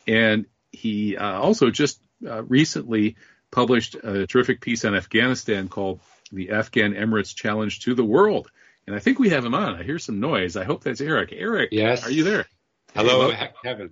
And 0.09 0.47
he 0.73 1.17
uh, 1.17 1.39
also 1.39 1.71
just 1.71 2.01
uh, 2.27 2.43
recently 2.45 3.17
published 3.51 3.95
a 3.95 4.27
terrific 4.27 4.61
piece 4.61 4.85
on 4.85 4.95
Afghanistan 4.95 5.69
called 5.69 6.01
The 6.33 6.51
Afghan 6.51 6.95
Emirates 6.95 7.35
Challenge 7.35 7.81
to 7.81 7.95
the 7.95 8.05
World. 8.05 8.51
And 8.87 8.97
I 8.97 8.99
think 8.99 9.19
we 9.19 9.31
have 9.31 9.45
him 9.45 9.55
on. 9.55 9.75
I 9.75 9.83
hear 9.83 9.99
some 9.99 10.21
noise. 10.21 10.57
I 10.57 10.65
hope 10.65 10.83
that's 10.83 11.01
Eric. 11.01 11.33
Eric, 11.33 11.71
yes. 11.73 12.05
are 12.05 12.11
you 12.11 12.25
there? 12.25 12.47
Hello, 12.95 13.31
hey, 13.31 13.51
Kevin. 13.63 13.91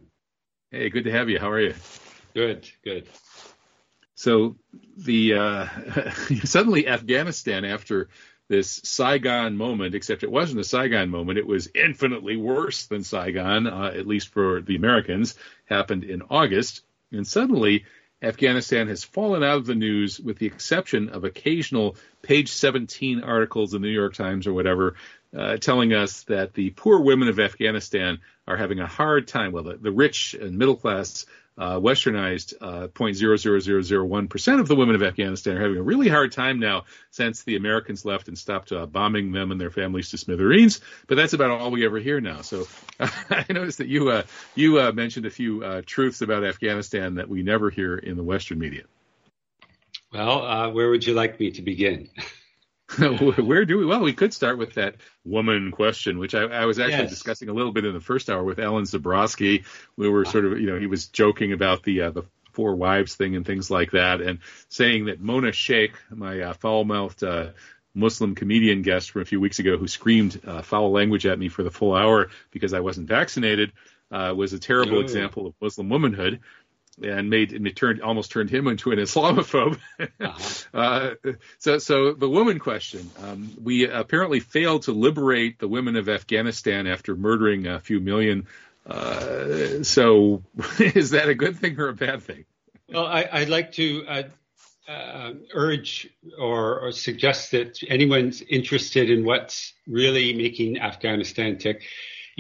Hey, 0.71 0.91
good 0.91 1.05
to 1.05 1.13
have 1.13 1.29
you. 1.29 1.39
How 1.39 1.51
are 1.51 1.61
you? 1.61 1.75
Good, 2.35 2.69
good. 2.85 3.07
So 4.15 4.57
the 4.97 5.35
uh, 5.35 5.67
suddenly 6.45 6.87
Afghanistan 6.87 7.65
after 7.65 8.09
this 8.49 8.81
Saigon 8.85 9.57
moment, 9.57 9.95
except 9.95 10.25
it 10.25 10.31
wasn't 10.31 10.61
a 10.61 10.65
Saigon 10.65 11.09
moment, 11.09 11.39
it 11.39 11.47
was 11.47 11.71
infinitely 11.75 12.37
worse 12.37 12.87
than 12.87 13.05
Saigon, 13.05 13.67
uh, 13.67 13.93
at 13.95 14.07
least 14.07 14.29
for 14.29 14.61
the 14.61 14.77
Americans, 14.77 15.37
happened 15.67 16.05
in 16.05 16.23
August. 16.29 16.83
And 17.13 17.27
suddenly 17.27 17.85
Afghanistan 18.23 18.89
has 18.89 19.03
fallen 19.03 19.43
out 19.43 19.57
of 19.57 19.67
the 19.67 19.75
news 19.75 20.21
with 20.21 20.39
the 20.39 20.47
exception 20.47 21.09
of 21.09 21.25
occasional 21.25 21.97
page 22.23 22.53
17 22.53 23.23
articles 23.23 23.73
in 23.73 23.81
the 23.81 23.89
New 23.89 23.95
York 23.95 24.15
Times 24.15 24.47
or 24.47 24.53
whatever 24.53 24.97
uh, 25.37 25.57
telling 25.57 25.93
us 25.93 26.25
that 26.25 26.55
the 26.55 26.71
poor 26.71 27.01
women 27.01 27.29
of 27.29 27.39
Afghanistan 27.39 28.19
are 28.47 28.57
having 28.57 28.81
a 28.81 28.87
hard 28.87 29.29
time. 29.29 29.53
Well, 29.53 29.63
the, 29.63 29.77
the 29.77 29.93
rich 29.93 30.35
and 30.35 30.59
middle 30.59 30.77
class 30.77 31.25
uh, 31.59 31.79
westernized 31.79 32.55
uh, 32.61 32.89
0.00001% 32.89 34.61
of 34.61 34.69
the 34.69 34.77
women 34.77 34.95
of 34.95 35.03
Afghanistan 35.03 35.57
are 35.57 35.61
having 35.61 35.77
a 35.77 35.83
really 35.83 36.09
hard 36.09 36.33
time 36.33 36.59
now 36.59 36.85
since 37.11 37.43
the 37.43 37.57
Americans 37.57 38.05
left 38.05 38.29
and 38.29 38.39
stopped 38.39 38.73
uh, 38.73 38.87
bombing 38.87 39.33
them 39.33 39.51
and 39.51 39.61
their 39.61 39.71
families 39.71 40.11
to 40.11 40.19
smithereens. 40.19 40.81
But 41.07 41.17
that's 41.17 41.33
about 41.33 41.51
all 41.51 41.71
we 41.71 41.85
ever 41.85 41.99
hear 41.99 42.21
now. 42.21 42.41
So 42.41 42.67
I 43.01 43.45
noticed 43.51 43.79
that 43.79 43.89
you 43.89 44.11
uh, 44.11 44.23
you 44.55 44.81
uh, 44.81 44.93
mentioned 44.93 45.27
a 45.27 45.31
few 45.31 45.63
uh, 45.63 45.83
truths 45.85 46.23
about 46.23 46.45
Afghanistan 46.45 47.17
that 47.17 47.29
we 47.29 47.43
never 47.43 47.71
hear 47.71 47.97
in 47.97 48.17
the 48.17 48.25
Western 48.25 48.59
media. 48.59 48.85
Well, 50.13 50.43
uh, 50.43 50.71
where 50.71 50.91
would 50.91 51.07
you 51.07 51.15
like 51.15 51.39
me 51.39 51.53
to 51.53 51.63
begin? 51.63 52.09
Where 52.99 53.65
do 53.65 53.79
we? 53.79 53.87
Well, 53.87 54.01
we 54.01 54.13
could 54.13 54.35
start 54.35 54.59
with 54.59 54.75
that 54.75 54.97
woman 55.25 55.71
question, 55.71 56.19
which 56.19 56.35
I, 56.35 56.43
I 56.43 56.65
was 56.67 56.79
actually 56.79 57.05
yes. 57.05 57.11
discussing 57.11 57.49
a 57.49 57.53
little 57.53 57.73
bit 57.73 57.85
in 57.85 57.93
the 57.93 58.01
first 58.01 58.29
hour 58.29 58.43
with 58.43 58.59
Alan 58.59 58.85
Sabrosky. 58.85 59.65
We 59.97 60.09
were 60.09 60.25
sort 60.25 60.45
of, 60.45 60.59
you 60.61 60.67
know, 60.67 60.79
he 60.79 60.87
was 60.87 61.07
joking 61.07 61.53
about 61.53 61.85
the 61.85 62.03
uh, 62.03 62.11
the 62.11 62.25
four 62.53 62.75
wives 62.75 63.15
thing 63.15 63.37
and 63.37 63.47
things 63.47 63.71
like 63.71 63.93
that, 63.93 64.21
and 64.21 64.41
saying 64.69 65.05
that 65.07 65.21
Mona 65.21 65.53
Sheikh, 65.53 65.93
my 66.11 66.41
uh, 66.41 66.53
foul-mouthed 66.55 67.23
uh, 67.23 67.51
Muslim 67.95 68.35
comedian 68.35 68.83
guest 68.83 69.13
from 69.13 69.23
a 69.23 69.27
few 69.27 69.41
weeks 69.41 69.61
ago, 69.61 69.77
who 69.77 69.87
screamed 69.87 70.41
uh, 70.45 70.63
foul 70.63 70.91
language 70.91 71.27
at 71.27 71.39
me 71.39 71.49
for 71.49 71.63
the 71.63 71.71
full 71.71 71.95
hour 71.95 72.31
because 72.51 72.73
I 72.73 72.81
wasn't 72.81 73.09
vaccinated, 73.09 73.73
uh, 74.11 74.35
was 74.37 74.53
a 74.53 74.59
terrible 74.59 74.99
Ooh. 74.99 75.03
example 75.03 75.47
of 75.47 75.55
Muslim 75.61 75.89
womanhood 75.89 76.41
and 77.03 77.31
made 77.31 77.53
and 77.53 77.67
it 77.67 77.77
turned 77.77 78.03
almost 78.03 78.31
turned 78.31 78.51
him 78.51 78.67
into 78.67 78.93
an 78.93 78.99
Islamophobe. 79.07 79.79
uh-huh. 79.99 80.69
uh, 80.75 81.11
so, 81.59 81.79
so 81.79 82.13
the 82.13 82.29
woman 82.29 82.59
question: 82.59 83.11
um, 83.23 83.51
we 83.63 83.89
apparently 83.89 84.41
failed 84.41 84.83
to 84.83 84.93
liberate 84.93 85.59
the 85.59 85.69
women 85.69 85.97
of 85.97 86.09
Afghanistan 86.09 86.87
after 86.87 87.17
murdering 87.17 87.67
a 87.67 87.81
few 87.81 88.01
million. 88.01 88.47
Uh, 88.87 89.83
so, 89.83 90.43
is 90.79 91.11
that 91.11 91.29
a 91.29 91.35
good 91.35 91.57
thing 91.57 91.79
or 91.79 91.89
a 91.89 91.95
bad 91.95 92.23
thing? 92.23 92.45
Well, 92.89 93.07
I, 93.07 93.41
would 93.41 93.49
like 93.49 93.73
to 93.73 94.05
uh, 94.09 94.23
uh, 94.89 95.35
urge 95.55 96.09
or, 96.39 96.81
or, 96.81 96.93
suggest 96.93 97.53
that 97.53 97.79
anyone's 97.89 98.43
interested 98.43 99.09
in 99.09 99.25
what's 99.25 99.75
really 99.87 100.33
making 100.33 100.81
Afghanistan 100.81 101.59
tick 101.59 101.83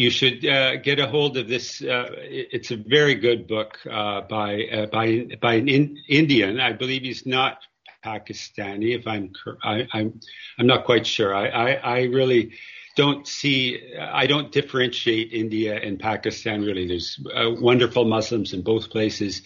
you 0.00 0.08
should 0.08 0.46
uh, 0.46 0.76
get 0.76 0.98
a 0.98 1.06
hold 1.06 1.36
of 1.36 1.46
this. 1.46 1.82
Uh, 1.82 2.08
it's 2.18 2.70
a 2.70 2.76
very 2.76 3.14
good 3.14 3.46
book 3.46 3.78
uh, 3.84 4.22
by 4.22 4.64
uh, 4.64 4.86
by 4.86 5.26
by 5.42 5.54
an 5.54 5.68
in, 5.68 5.98
Indian. 6.08 6.58
I 6.58 6.72
believe 6.72 7.02
he's 7.02 7.26
not 7.26 7.58
Pakistani. 8.02 8.98
If 8.98 9.06
I'm 9.06 9.32
I, 9.62 9.80
am 9.80 9.88
I'm, 9.92 10.20
I'm 10.58 10.66
not 10.66 10.86
quite 10.86 11.06
sure. 11.06 11.34
I, 11.34 11.48
I, 11.48 11.70
I 11.72 12.02
really 12.04 12.52
don't 12.96 13.26
see. 13.28 13.94
I 14.00 14.26
don't 14.26 14.50
differentiate 14.50 15.34
India 15.34 15.78
and 15.78 16.00
Pakistan. 16.00 16.62
Really, 16.62 16.88
there's 16.88 17.20
uh, 17.34 17.50
wonderful 17.50 18.06
Muslims 18.06 18.54
in 18.54 18.62
both 18.62 18.88
places, 18.88 19.42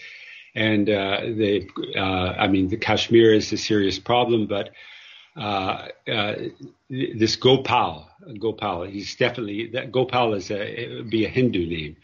and 0.54 0.88
uh, 0.88 1.20
they. 1.36 1.66
I 1.98 2.46
mean, 2.46 2.68
the 2.68 2.76
Kashmir 2.76 3.34
is 3.34 3.52
a 3.52 3.56
serious 3.56 3.98
problem, 3.98 4.46
but 4.46 4.70
uh, 5.36 5.88
uh, 6.08 6.34
this 6.88 7.36
Gopal, 7.36 8.08
Gopal, 8.38 8.84
he's 8.84 9.16
definitely 9.16 9.68
that 9.72 9.90
Gopal 9.90 10.34
is 10.34 10.50
a 10.50 11.02
be 11.02 11.24
a 11.24 11.28
Hindu 11.28 11.66
name. 11.66 11.96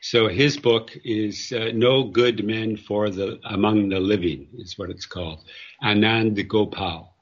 So 0.00 0.26
his 0.26 0.56
book 0.56 0.90
is 1.04 1.52
uh, 1.52 1.70
No 1.72 2.02
Good 2.02 2.44
Men 2.44 2.76
for 2.76 3.08
the 3.08 3.38
Among 3.44 3.88
the 3.88 4.00
Living 4.00 4.48
is 4.58 4.76
what 4.76 4.90
it's 4.90 5.06
called, 5.06 5.44
Anand 5.80 6.48
Gopal, 6.48 7.14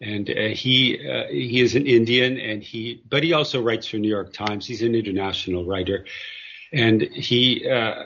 and 0.00 0.28
uh, 0.28 0.48
he 0.48 0.98
uh, 1.08 1.28
he 1.28 1.60
is 1.60 1.76
an 1.76 1.86
Indian 1.86 2.38
and 2.38 2.60
he 2.60 3.02
but 3.08 3.22
he 3.22 3.32
also 3.32 3.62
writes 3.62 3.86
for 3.86 3.98
New 3.98 4.08
York 4.08 4.32
Times. 4.32 4.66
He's 4.66 4.82
an 4.82 4.96
international 4.96 5.64
writer, 5.64 6.06
and 6.72 7.02
he 7.02 7.68
uh, 7.68 8.02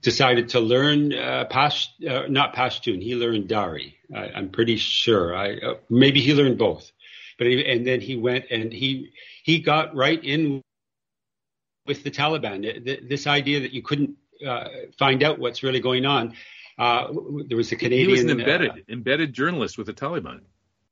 decided 0.00 0.50
to 0.50 0.60
learn 0.60 1.12
uh, 1.12 1.44
Pash, 1.50 1.90
uh, 2.08 2.22
not 2.28 2.54
Pashtun. 2.54 3.02
He 3.02 3.14
learned 3.14 3.48
Dari. 3.48 3.96
I, 4.14 4.38
am 4.38 4.50
pretty 4.50 4.76
sure. 4.76 5.34
I 5.34 5.54
uh, 5.54 5.74
maybe 5.88 6.20
he 6.20 6.34
learned 6.34 6.58
both, 6.58 6.90
but 7.38 7.46
he, 7.46 7.64
and 7.64 7.86
then 7.86 8.00
he 8.00 8.16
went 8.16 8.46
and 8.50 8.72
he 8.72 9.12
he 9.42 9.60
got 9.60 9.94
right 9.94 10.22
in 10.22 10.62
with 11.86 12.04
the 12.04 12.10
Taliban. 12.10 13.08
This 13.08 13.26
idea 13.26 13.60
that 13.60 13.72
you 13.72 13.82
couldn't 13.82 14.16
uh, 14.46 14.68
find 14.98 15.22
out 15.22 15.38
what's 15.38 15.62
really 15.62 15.80
going 15.80 16.06
on. 16.06 16.34
Uh, 16.78 17.12
there 17.46 17.56
was 17.56 17.70
a 17.72 17.76
Canadian. 17.76 18.08
He 18.08 18.12
was 18.12 18.22
an 18.22 18.30
embedded 18.30 18.70
uh, 18.70 18.74
embedded 18.88 19.32
journalist 19.32 19.78
with 19.78 19.86
the 19.86 19.94
Taliban. 19.94 20.40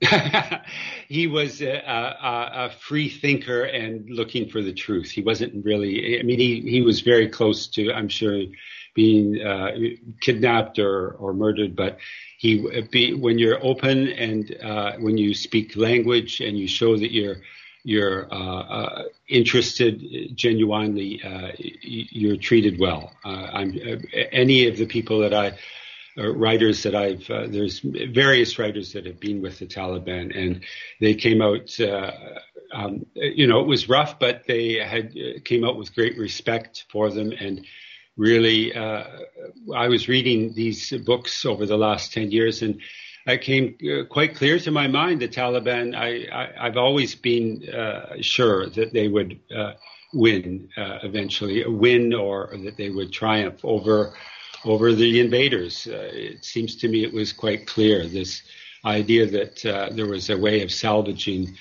he 1.08 1.26
was 1.26 1.62
a, 1.62 1.72
a, 1.72 2.66
a, 2.66 2.70
free 2.70 3.08
thinker 3.08 3.62
and 3.62 4.08
looking 4.10 4.48
for 4.48 4.62
the 4.62 4.72
truth. 4.72 5.10
He 5.10 5.22
wasn't 5.22 5.64
really. 5.64 6.18
I 6.18 6.22
mean, 6.22 6.38
he 6.38 6.60
he 6.60 6.82
was 6.82 7.02
very 7.02 7.28
close 7.28 7.68
to. 7.68 7.92
I'm 7.92 8.08
sure 8.08 8.42
being 8.94 9.40
uh, 9.40 9.70
kidnapped 10.20 10.78
or 10.78 11.12
or 11.12 11.32
murdered, 11.32 11.76
but 11.76 11.98
he 12.38 12.82
be, 12.90 13.14
when 13.14 13.38
you're 13.38 13.64
open 13.64 14.08
and 14.08 14.56
uh, 14.62 14.92
when 14.98 15.18
you 15.18 15.34
speak 15.34 15.76
language 15.76 16.40
and 16.40 16.58
you 16.58 16.66
show 16.66 16.96
that 16.96 17.12
you're 17.12 17.36
you're 17.84 18.32
uh, 18.32 18.60
uh, 18.60 19.02
interested 19.28 20.36
genuinely, 20.36 21.20
uh, 21.22 21.50
you're 21.58 22.36
treated 22.36 22.78
well. 22.78 23.12
I'm, 23.24 23.76
any 24.30 24.68
of 24.68 24.76
the 24.76 24.86
people 24.86 25.20
that 25.20 25.34
I 25.34 25.58
writers 26.16 26.82
that 26.82 26.94
I've 26.94 27.26
there's 27.26 27.80
various 27.80 28.58
writers 28.58 28.92
that 28.92 29.06
have 29.06 29.20
been 29.20 29.42
with 29.42 29.58
the 29.58 29.66
Taliban 29.66 30.36
and 30.36 30.62
they 31.00 31.14
came 31.14 31.42
out. 31.42 31.78
Um, 32.74 33.04
you 33.14 33.46
know, 33.46 33.60
it 33.60 33.66
was 33.66 33.86
rough, 33.90 34.18
but 34.18 34.46
they 34.46 34.74
had 34.76 35.14
came 35.44 35.62
out 35.62 35.76
with 35.76 35.94
great 35.94 36.16
respect 36.16 36.86
for 36.90 37.10
them 37.10 37.30
and 37.32 37.66
really, 38.16 38.74
uh, 38.74 39.04
I 39.74 39.88
was 39.88 40.08
reading 40.08 40.54
these 40.54 40.90
books 40.90 41.44
over 41.44 41.66
the 41.66 41.76
last 41.76 42.12
10 42.12 42.30
years 42.30 42.62
and 42.62 42.80
it 43.26 43.42
came 43.42 43.76
uh, 43.82 44.04
quite 44.04 44.34
clear 44.34 44.58
to 44.58 44.70
my 44.70 44.88
mind 44.88 45.20
the 45.20 45.28
Taliban. 45.28 45.94
I, 45.94 46.64
have 46.64 46.76
always 46.76 47.14
been 47.14 47.68
uh, 47.68 48.16
sure 48.20 48.68
that 48.70 48.92
they 48.92 49.08
would 49.08 49.38
uh, 49.54 49.74
win 50.12 50.68
uh, 50.76 50.98
eventually, 51.04 51.64
win 51.66 52.12
or 52.14 52.50
that 52.64 52.76
they 52.76 52.90
would 52.90 53.12
triumph 53.12 53.64
over 53.64 54.12
over 54.64 54.92
the 54.92 55.20
invaders. 55.20 55.86
Uh, 55.86 56.10
it 56.12 56.44
seems 56.44 56.76
to 56.76 56.88
me 56.88 57.04
it 57.04 57.12
was 57.12 57.32
quite 57.32 57.66
clear 57.66 58.06
this 58.06 58.42
idea 58.84 59.26
that 59.26 59.64
uh, 59.66 59.90
there 59.92 60.06
was 60.06 60.30
a 60.30 60.36
way 60.36 60.62
of 60.62 60.72
salvaging 60.72 61.56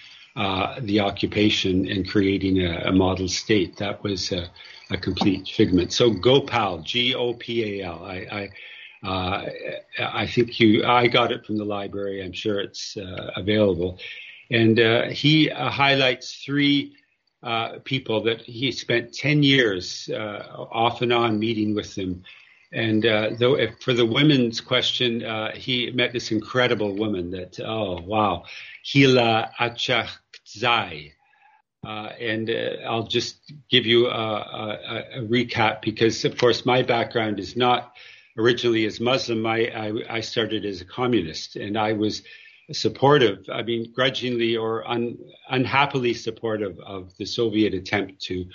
the 0.81 0.99
occupation 0.99 1.87
and 1.87 2.09
creating 2.09 2.65
a, 2.65 2.83
a 2.85 2.91
model 2.91 3.27
state. 3.27 3.77
That 3.77 4.01
was 4.03 4.31
a 4.31 4.97
complete 4.97 5.47
figment. 5.47 5.93
So 5.93 6.11
Gopal, 6.11 6.79
G 6.79 7.15
O 7.15 7.33
P 7.33 7.81
A 7.81 7.85
L. 7.85 8.03
I, 8.03 8.15
I 8.31 8.49
uh, 9.03 9.49
I 9.99 10.27
think 10.27 10.59
you, 10.59 10.85
I 10.85 11.07
got 11.07 11.31
it 11.31 11.45
from 11.45 11.57
the 11.57 11.65
library. 11.65 12.23
I'm 12.23 12.33
sure 12.33 12.59
it's 12.59 12.97
uh, 12.97 13.31
available. 13.35 13.99
And 14.51 14.79
uh, 14.79 15.07
he 15.07 15.49
uh, 15.49 15.69
highlights 15.69 16.43
three 16.45 16.95
uh, 17.41 17.79
people 17.83 18.23
that 18.23 18.41
he 18.41 18.71
spent 18.71 19.13
10 19.13 19.41
years 19.41 20.09
uh, 20.13 20.45
off 20.55 21.01
and 21.01 21.11
on 21.11 21.39
meeting 21.39 21.73
with 21.73 21.95
them. 21.95 22.23
And 22.73 23.03
though 23.03 23.55
if, 23.57 23.79
for 23.81 23.93
the 23.93 24.05
women's 24.05 24.61
question, 24.61 25.23
he 25.55 25.91
met 25.91 26.13
this 26.13 26.31
incredible 26.31 26.95
woman 26.95 27.31
that, 27.31 27.59
oh, 27.59 28.01
wow, 28.01 28.45
Hila 28.85 29.51
Achakzai. 29.59 31.11
and 31.83 32.49
I'll 32.87 33.07
just 33.07 33.51
give 33.69 33.85
you 33.85 34.07
a, 34.07 34.11
a, 34.11 35.03
a 35.15 35.21
recap 35.23 35.81
because, 35.81 36.23
of 36.23 36.37
course, 36.37 36.65
my 36.65 36.81
background 36.81 37.39
is 37.39 37.57
not 37.57 37.93
originally 38.37 38.85
as 38.85 38.99
Muslim, 38.99 39.45
I, 39.45 39.67
I, 39.67 40.17
I 40.17 40.19
started 40.21 40.65
as 40.65 40.81
a 40.81 40.85
communist, 40.85 41.55
and 41.55 41.77
I 41.77 41.93
was 41.93 42.23
supportive, 42.71 43.49
I 43.51 43.63
mean, 43.63 43.91
grudgingly 43.93 44.55
or 44.55 44.87
un, 44.87 45.17
unhappily 45.49 46.13
supportive 46.13 46.79
of 46.79 47.15
the 47.17 47.25
Soviet 47.25 47.73
attempt 47.73 48.21
to 48.23 48.45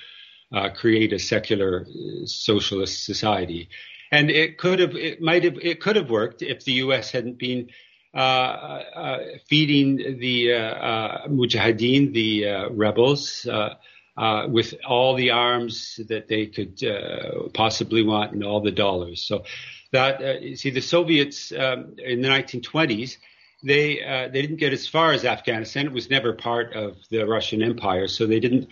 uh, 0.53 0.71
create 0.71 1.13
a 1.13 1.19
secular 1.19 1.87
uh, 1.87 2.27
socialist 2.27 3.05
society. 3.05 3.69
And 4.11 4.31
it 4.31 4.59
could 4.59 4.79
have, 4.79 4.95
it 4.95 5.21
might 5.21 5.45
have, 5.45 5.59
it 5.61 5.81
could 5.81 5.97
have 5.97 6.11
worked 6.11 6.43
if 6.43 6.65
the 6.65 6.73
U.S. 6.73 7.11
hadn't 7.11 7.39
been 7.39 7.71
uh, 8.15 8.19
uh, 8.19 9.19
feeding 9.49 10.19
the 10.19 10.55
uh, 10.55 10.59
uh, 10.59 11.29
mujahideen, 11.29 12.13
the 12.13 12.69
rebels, 12.71 13.47
uh, 14.17 14.47
with 14.49 14.75
all 14.89 15.15
the 15.15 15.31
arms 15.31 16.01
that 16.09 16.27
they 16.29 16.47
could 16.47 16.83
uh, 16.83 17.49
possibly 17.53 18.03
want 18.03 18.33
and 18.33 18.43
all 18.45 18.61
the 18.61 18.71
dollars. 18.71 19.23
So 19.23 19.45
that 19.93 20.23
uh, 20.23 20.39
you 20.41 20.57
see, 20.57 20.71
the 20.71 20.81
Soviets 20.81 21.53
um, 21.53 21.97
in 21.99 22.23
the 22.23 22.29
1920s 22.29 23.19
they 23.63 24.03
uh, 24.03 24.29
they 24.29 24.43
didn't 24.43 24.57
get 24.57 24.73
as 24.73 24.87
far 24.87 25.13
as 25.13 25.25
Afghanistan. 25.25 25.87
It 25.87 25.93
was 25.93 26.11
never 26.11 26.33
part 26.33 26.75
of 26.75 26.97
the 27.11 27.25
Russian 27.25 27.63
Empire, 27.63 28.09
so 28.09 28.27
they 28.27 28.41
didn't. 28.41 28.69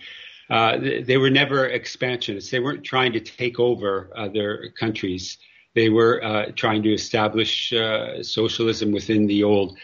Uh, 0.49 0.77
they, 1.03 1.17
were 1.17 1.29
never 1.29 1.65
expansionists. 1.65 2.51
They 2.51 2.59
weren't 2.59 2.83
trying 2.83 3.13
to 3.13 3.19
take 3.19 3.59
over 3.59 4.11
other 4.15 4.71
countries. 4.79 5.37
They 5.73 5.89
were 5.89 6.23
uh, 6.23 6.51
trying 6.55 6.83
to 6.83 6.93
establish 6.93 7.73
socialism 8.21 8.91
within 8.91 9.27
the 9.27 9.43
old 9.43 9.77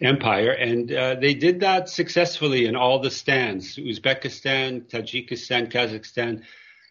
empire. 0.00 0.50
And 0.50 0.92
uh, 0.92 1.16
they 1.16 1.34
did 1.34 1.60
that 1.60 1.88
successfully 1.88 2.66
in 2.66 2.76
all 2.76 3.00
the 3.00 3.10
stands 3.10 3.76
Uzbekistan, 3.76 4.88
Tajikistan, 4.90 5.70
Kazakhstan, 5.70 6.42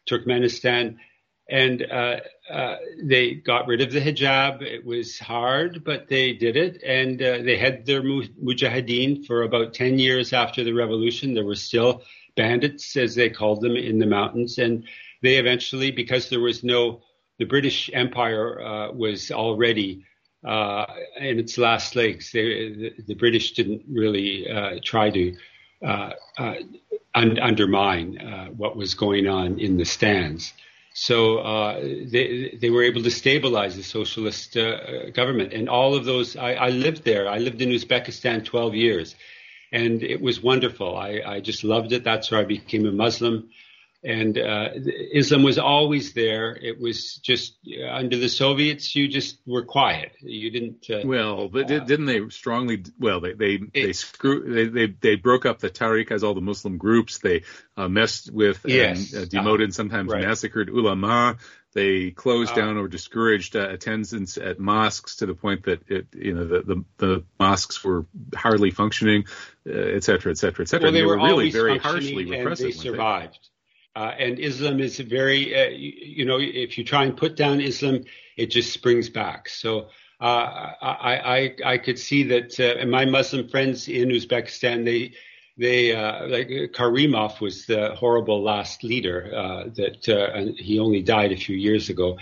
Turkmenistan. 0.10 0.98
And 1.50 1.84
uh, 1.92 2.18
uh, 2.52 2.76
they 3.04 3.34
got 3.34 3.66
rid 3.66 3.82
of 3.82 3.92
the 3.92 4.00
hijab. 4.00 4.62
It 4.62 4.86
was 4.86 5.18
hard, 5.18 5.84
but 5.84 6.08
they 6.08 6.34
did 6.34 6.56
it. 6.56 6.84
And 6.84 7.20
uh, 7.22 7.40
they 7.44 7.58
had 7.58 7.88
their 7.88 8.04
mujahideen 8.04 9.26
for 9.26 9.42
about 9.42 9.74
10 9.74 9.98
years 9.98 10.32
after 10.32 10.64
the 10.64 10.74
revolution. 10.74 11.34
There 11.34 11.46
were 11.46 11.56
still 11.56 12.04
bandits, 12.44 12.96
as 12.96 13.16
they 13.16 13.30
called 13.30 13.60
them, 13.62 13.76
in 13.76 14.00
the 14.00 14.06
mountains. 14.06 14.58
And 14.58 14.86
they 15.22 15.36
eventually, 15.36 15.92
because 15.92 16.30
there 16.30 16.40
was 16.40 16.64
no, 16.64 17.02
the 17.38 17.50
British 17.54 17.90
Empire 17.94 18.62
uh, 18.62 18.92
was 18.94 19.32
already 19.32 20.06
uh, 20.48 20.86
in 21.20 21.38
its 21.38 21.58
last 21.58 21.96
legs. 21.96 22.32
They, 22.32 22.48
the, 22.82 22.94
the, 23.08 23.14
British 23.16 23.52
didn't 23.60 23.84
really 23.92 24.50
uh, 24.50 24.80
try 24.92 25.10
to 25.10 25.36
uh, 25.86 26.12
uh 26.38 26.56
un- 27.14 27.40
undermine 27.40 28.18
uh, 28.18 28.48
what 28.62 28.78
was 28.78 28.94
going 28.94 29.28
on 29.28 29.60
in 29.60 29.78
the 29.78 29.86
stands. 29.86 30.54
So 30.94 31.20
they 32.12 32.58
they 32.62 32.70
were 32.70 32.84
able 32.84 33.04
to 33.04 33.12
stabilize 33.12 33.76
the 33.76 33.84
socialist 33.84 34.58
government, 35.20 35.54
and 35.54 35.70
all 35.70 35.92
of 36.00 36.04
those. 36.04 36.36
I, 36.36 36.52
I, 36.68 36.70
lived 36.86 37.04
there. 37.04 37.24
I 37.30 37.38
lived 37.38 37.62
in 37.62 37.70
Uzbekistan 37.70 38.44
12 38.44 38.76
years, 38.76 39.16
and 39.72 40.04
it 40.04 40.22
was 40.22 40.42
wonderful. 40.42 40.98
I, 40.98 41.22
I 41.26 41.40
just 41.40 41.64
loved 41.64 41.92
it. 41.92 42.04
That's 42.04 42.32
where 42.32 42.42
I 42.42 42.46
became 42.46 42.86
a 42.86 42.92
Muslim 42.92 43.50
and 44.04 44.38
uh, 44.38 44.70
Islam 45.14 45.44
was 45.44 45.58
always 45.58 46.14
there. 46.14 46.56
It 46.56 46.80
was 46.80 47.16
just 47.16 47.58
uh, 47.68 47.90
under 47.92 48.18
the 48.18 48.30
Soviets, 48.30 48.96
you 48.96 49.10
just 49.10 49.40
were 49.46 49.66
quiet. 49.66 50.14
You 50.22 50.52
didn't. 50.52 50.90
Uh, 50.90 51.06
well, 51.06 51.50
but 51.50 51.68
didn't 51.68 52.06
they 52.06 52.30
strongly? 52.30 52.84
Well, 52.98 53.20
they 53.20 53.34
they 53.34 53.54
it, 53.56 53.74
they 53.74 53.94
screw 53.94 54.54
they, 54.54 54.68
they 54.68 54.88
they 54.88 55.16
broke 55.16 55.46
up 55.46 55.60
the 55.60 55.70
tariqas, 55.70 56.24
all 56.24 56.34
the 56.34 56.42
Muslim 56.42 56.78
groups. 56.78 57.18
They 57.18 57.44
uh, 57.76 57.90
messed 57.90 58.32
with 58.32 58.62
yes, 58.66 59.12
and 59.14 59.24
uh, 59.24 59.26
demoted, 59.26 59.74
sometimes 59.76 60.12
right. 60.12 60.26
massacred 60.26 60.70
ulama. 60.70 61.38
They 61.80 62.12
closed 62.12 62.56
down 62.56 62.78
or 62.78 62.88
discouraged 62.88 63.56
attendance 63.56 64.38
at 64.38 64.60
mosques 64.60 65.16
to 65.18 65.26
the 65.26 65.34
point 65.34 65.64
that 65.64 65.90
it, 65.90 66.08
you 66.14 66.34
know 66.34 66.46
the, 66.46 66.62
the, 66.62 66.84
the 66.98 67.24
mosques 67.40 67.84
were 67.84 68.06
hardly 68.36 68.72
functioning, 68.72 69.24
et 69.66 70.04
cetera, 70.04 70.32
et 70.32 70.38
cetera, 70.38 70.64
et 70.64 70.70
cetera. 70.70 70.86
Well, 70.86 70.92
they, 70.92 71.00
they, 71.00 71.06
were, 71.06 71.18
were 71.18 71.28
really 71.28 71.52
very 71.52 71.78
harshly 71.78 72.26
repressive. 72.26 72.66
And 72.66 72.74
they 72.74 72.78
survived. 72.78 73.50
Uh, 73.96 74.14
and 74.20 74.40
Islam 74.40 74.80
is 74.80 75.00
very, 75.00 75.42
uh, 75.60 75.70
you, 75.70 75.94
you, 76.20 76.26
know, 76.26 76.38
if 76.40 76.78
you 76.78 76.84
try 76.84 77.04
and 77.06 77.18
put 77.18 77.36
down 77.36 77.60
Islam, 77.60 78.04
it 78.38 78.48
just 78.48 78.72
springs 78.72 79.10
back. 79.10 79.50
So 79.50 79.90
uh, 80.22 80.72
I, 80.82 81.56
I, 81.66 81.74
I 81.74 81.78
could 81.78 81.98
see 81.98 82.24
that, 82.24 82.60
uh, 82.60 82.80
and 82.80 82.92
my 82.92 83.06
Muslim 83.06 83.50
friends 83.50 83.88
in 83.88 84.10
Uzbekistan, 84.10 84.86
they, 84.86 85.14
they, 85.60 85.96
uh, 85.96 86.28
like 86.28 86.48
Karimov 86.74 87.42
was 87.42 87.66
the 87.66 87.96
horrible 87.96 88.42
last 88.42 88.84
leader 88.84 89.32
uh, 89.36 89.64
that 89.76 90.56
he 90.58 90.80
only 90.80 91.02
died 91.02 91.32
a 91.32 91.38
few 91.38 91.56
years 91.56 91.90
ago. 91.90 92.18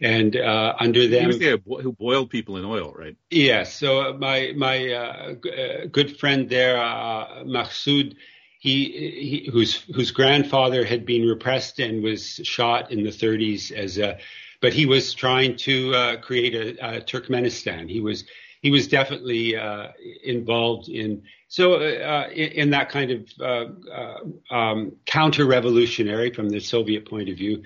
And 0.00 0.36
under 0.36 1.06
them, 1.08 1.20
he 1.20 1.26
was 1.26 1.38
the 1.38 1.62
who 1.82 1.92
boiled 1.92 2.28
people 2.28 2.56
in 2.56 2.64
oil, 2.64 2.92
right? 2.94 3.16
Yes. 3.30 3.80
Yeah, 3.80 4.12
so 4.12 4.18
my 4.18 4.52
my 4.56 5.36
g- 5.42 5.86
good 5.90 6.18
friend 6.18 6.48
there, 6.50 6.76
uh, 6.78 7.44
Mahsoud, 7.44 8.16
he, 8.58 9.44
he 9.44 9.50
whose 9.50 9.76
whose 9.94 10.10
grandfather 10.10 10.84
had 10.84 11.06
been 11.06 11.26
repressed 11.28 11.78
and 11.78 12.02
was 12.02 12.40
shot 12.44 12.90
in 12.90 13.04
the 13.04 13.10
30s 13.10 13.70
as 13.72 13.98
a 13.98 14.18
but 14.64 14.72
he 14.72 14.86
was 14.86 15.12
trying 15.12 15.56
to 15.58 15.94
uh, 15.94 16.16
create 16.22 16.54
a, 16.54 16.96
a, 16.96 17.00
Turkmenistan. 17.02 17.90
He 17.90 18.00
was 18.00 18.24
he 18.62 18.70
was 18.70 18.88
definitely 18.88 19.54
uh, 19.54 19.88
involved 20.22 20.88
in 20.88 21.24
so 21.54 21.74
uh, 21.74 22.28
in, 22.32 22.50
in, 22.52 22.70
that 22.70 22.88
kind 22.88 23.10
of 23.12 23.32
uh, 23.40 23.66
uh, 23.92 24.54
um, 24.54 24.96
counter-revolutionary 25.06 26.32
from 26.32 26.48
the 26.48 26.58
Soviet 26.58 27.08
point 27.08 27.28
of 27.28 27.36
view. 27.36 27.62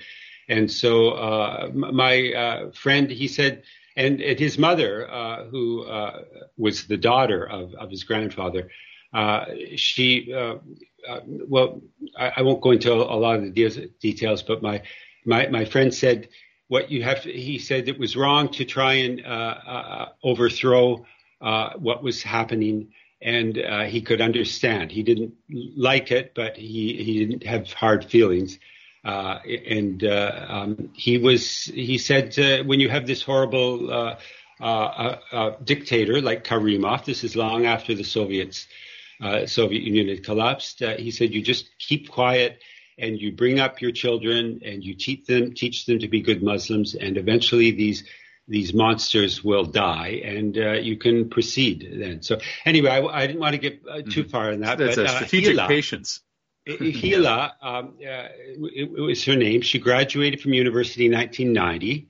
And 0.46 0.70
so 0.70 1.10
uh, 1.12 1.70
my 1.72 2.70
friend, 2.74 3.10
he 3.10 3.28
said, 3.28 3.62
and, 3.96 4.20
and 4.20 4.38
his 4.38 4.58
mother, 4.58 5.46
who 5.50 5.86
was 6.58 6.86
the 6.86 6.98
daughter 6.98 7.48
of, 7.48 7.72
of 7.76 7.90
his 7.90 8.04
grandfather, 8.04 8.68
uh, 9.14 9.46
she, 9.76 10.34
uh, 10.34 10.56
uh, 11.08 11.20
well, 11.24 11.80
I, 12.14 12.32
I, 12.36 12.42
won't 12.42 12.60
go 12.60 12.72
into 12.72 12.92
a, 12.92 12.96
a 12.96 13.16
lot 13.16 13.36
of 13.36 13.42
the 13.42 13.50
de- 13.50 13.88
details, 14.00 14.42
but 14.42 14.62
my, 14.62 14.82
my, 15.24 15.46
my 15.48 15.64
friend 15.64 15.94
said 15.94 16.28
what 16.66 16.90
you 16.90 17.02
have 17.04 17.22
to, 17.22 17.32
he 17.32 17.58
said 17.58 17.88
it 17.88 17.98
was 17.98 18.18
wrong 18.18 18.50
to 18.50 18.66
try 18.66 18.94
and 18.94 19.24
uh, 19.24 19.28
uh, 19.66 20.08
overthrow 20.22 21.06
uh, 21.40 21.70
what 21.76 22.02
was 22.02 22.22
happening 22.22 22.88
and 23.20 23.58
uh, 23.58 23.84
he 23.84 24.00
could 24.00 24.20
understand. 24.20 24.90
He 24.92 25.02
didn't 25.02 25.34
like 25.48 26.12
it, 26.12 26.32
but 26.34 26.56
he, 26.56 27.02
he 27.02 27.26
didn't 27.26 27.44
have 27.44 27.72
hard 27.72 28.04
feelings. 28.04 28.58
Uh, 29.04 29.38
and 29.66 30.04
uh, 30.04 30.46
um, 30.48 30.90
he 30.92 31.18
was 31.18 31.64
he 31.64 31.98
said 31.98 32.34
when 32.66 32.80
you 32.80 32.88
have 32.88 33.06
this 33.06 33.22
horrible 33.22 34.16
dictator 35.64 36.20
like 36.20 36.44
Karimov, 36.44 37.04
this 37.04 37.24
is 37.24 37.36
long 37.36 37.66
after 37.66 37.94
the 37.94 38.04
Soviets 38.04 38.66
Soviet 39.46 39.82
Union 39.82 40.08
had 40.08 40.24
collapsed. 40.24 40.80
he 40.98 41.10
said 41.10 41.32
you 41.32 41.42
just 41.42 41.70
keep 41.78 42.10
quiet 42.10 42.60
and 42.98 43.20
you 43.20 43.32
bring 43.32 43.60
up 43.60 43.80
your 43.80 43.92
children 43.92 44.60
and 44.64 44.84
you 44.84 44.94
teach 44.94 45.26
them 45.26 45.54
teach 45.54 45.86
them 45.86 46.00
to 46.00 46.08
be 46.08 46.20
good 46.20 46.42
Muslims, 46.42 46.94
and 46.94 47.16
eventually 47.16 47.70
these 47.70 48.04
these 48.48 48.72
monsters 48.72 49.44
will 49.44 49.64
die, 49.64 50.22
and 50.24 50.56
uh, 50.56 50.72
you 50.72 50.96
can 50.96 51.28
proceed 51.28 51.86
then. 51.92 52.22
So 52.22 52.38
anyway, 52.64 52.90
I, 52.90 53.04
I 53.04 53.26
didn't 53.26 53.40
want 53.40 53.52
to 53.52 53.58
get 53.58 53.82
uh, 53.88 54.02
too 54.02 54.22
mm-hmm. 54.22 54.30
far 54.30 54.52
in 54.52 54.60
that. 54.60 54.78
That's 54.78 54.96
but, 54.96 55.06
a 55.06 55.08
uh, 55.10 55.16
strategic 55.16 55.56
Hila, 55.56 55.68
patience. 55.68 56.20
Hila 56.66 57.52
um, 57.62 57.94
uh, 58.00 58.28
it, 58.72 58.90
it, 58.96 59.00
was 59.00 59.24
her 59.26 59.36
name. 59.36 59.60
She 59.60 59.78
graduated 59.78 60.40
from 60.40 60.54
university 60.54 61.06
in 61.06 61.12
1990, 61.12 62.08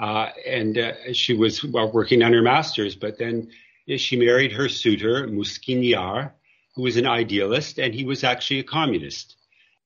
uh, 0.00 0.30
and 0.46 0.78
uh, 0.78 1.12
she 1.12 1.34
was 1.34 1.62
well, 1.64 1.90
working 1.92 2.22
on 2.22 2.32
her 2.32 2.42
master's. 2.42 2.96
But 2.96 3.18
then 3.18 3.50
she 3.96 4.16
married 4.16 4.52
her 4.52 4.68
suitor 4.68 5.28
Muskin 5.28 5.88
Yar, 5.88 6.34
who 6.74 6.82
was 6.82 6.96
an 6.96 7.06
idealist, 7.06 7.78
and 7.78 7.94
he 7.94 8.04
was 8.04 8.24
actually 8.24 8.60
a 8.60 8.64
communist 8.64 9.36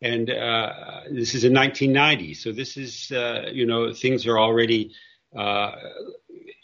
and 0.02 0.28
uh, 0.30 1.02
this 1.10 1.34
is 1.34 1.44
in 1.44 1.54
1990. 1.54 2.34
So 2.34 2.50
this 2.50 2.76
is, 2.76 3.12
uh, 3.12 3.50
you 3.52 3.66
know, 3.66 3.92
things 3.92 4.26
are 4.26 4.38
already. 4.38 4.92
Uh, 5.36 5.72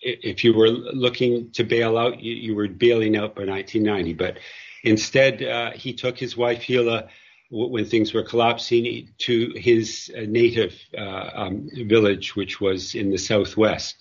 if 0.00 0.44
you 0.44 0.54
were 0.54 0.68
looking 0.68 1.50
to 1.52 1.64
bail 1.64 1.98
out, 1.98 2.20
you, 2.20 2.34
you, 2.34 2.54
were 2.54 2.68
bailing 2.68 3.16
out 3.16 3.34
by 3.34 3.44
1990. 3.44 4.14
But 4.14 4.38
instead, 4.84 5.42
uh, 5.42 5.72
he 5.72 5.92
took 5.92 6.18
his 6.18 6.36
wife 6.36 6.62
Hila 6.62 7.08
when 7.50 7.86
things 7.86 8.12
were 8.12 8.22
collapsing 8.22 9.08
to 9.18 9.52
his 9.56 10.10
uh, 10.16 10.20
native 10.28 10.74
uh, 10.96 11.30
um, 11.34 11.68
village, 11.74 12.36
which 12.36 12.60
was 12.60 12.94
in 12.94 13.10
the 13.10 13.18
southwest. 13.18 13.96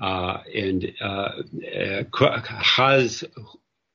and 0.00 0.92
Khaz 2.10 3.24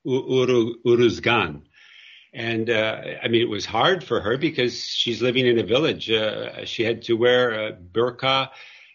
Uruzgan, 0.05 1.61
and 2.33 2.69
uh, 2.69 3.01
I 3.23 3.27
mean, 3.27 3.41
it 3.41 3.49
was 3.49 3.65
hard 3.65 4.03
for 4.03 4.19
her 4.19 4.37
because 4.37 4.83
she's 4.83 5.21
living 5.21 5.45
in 5.45 5.59
a 5.59 5.63
village. 5.63 6.09
Uh, 6.09 6.65
she 6.65 6.83
had 6.83 7.03
to 7.03 7.13
wear 7.13 7.67
a 7.67 7.73
burqa, 7.73 8.49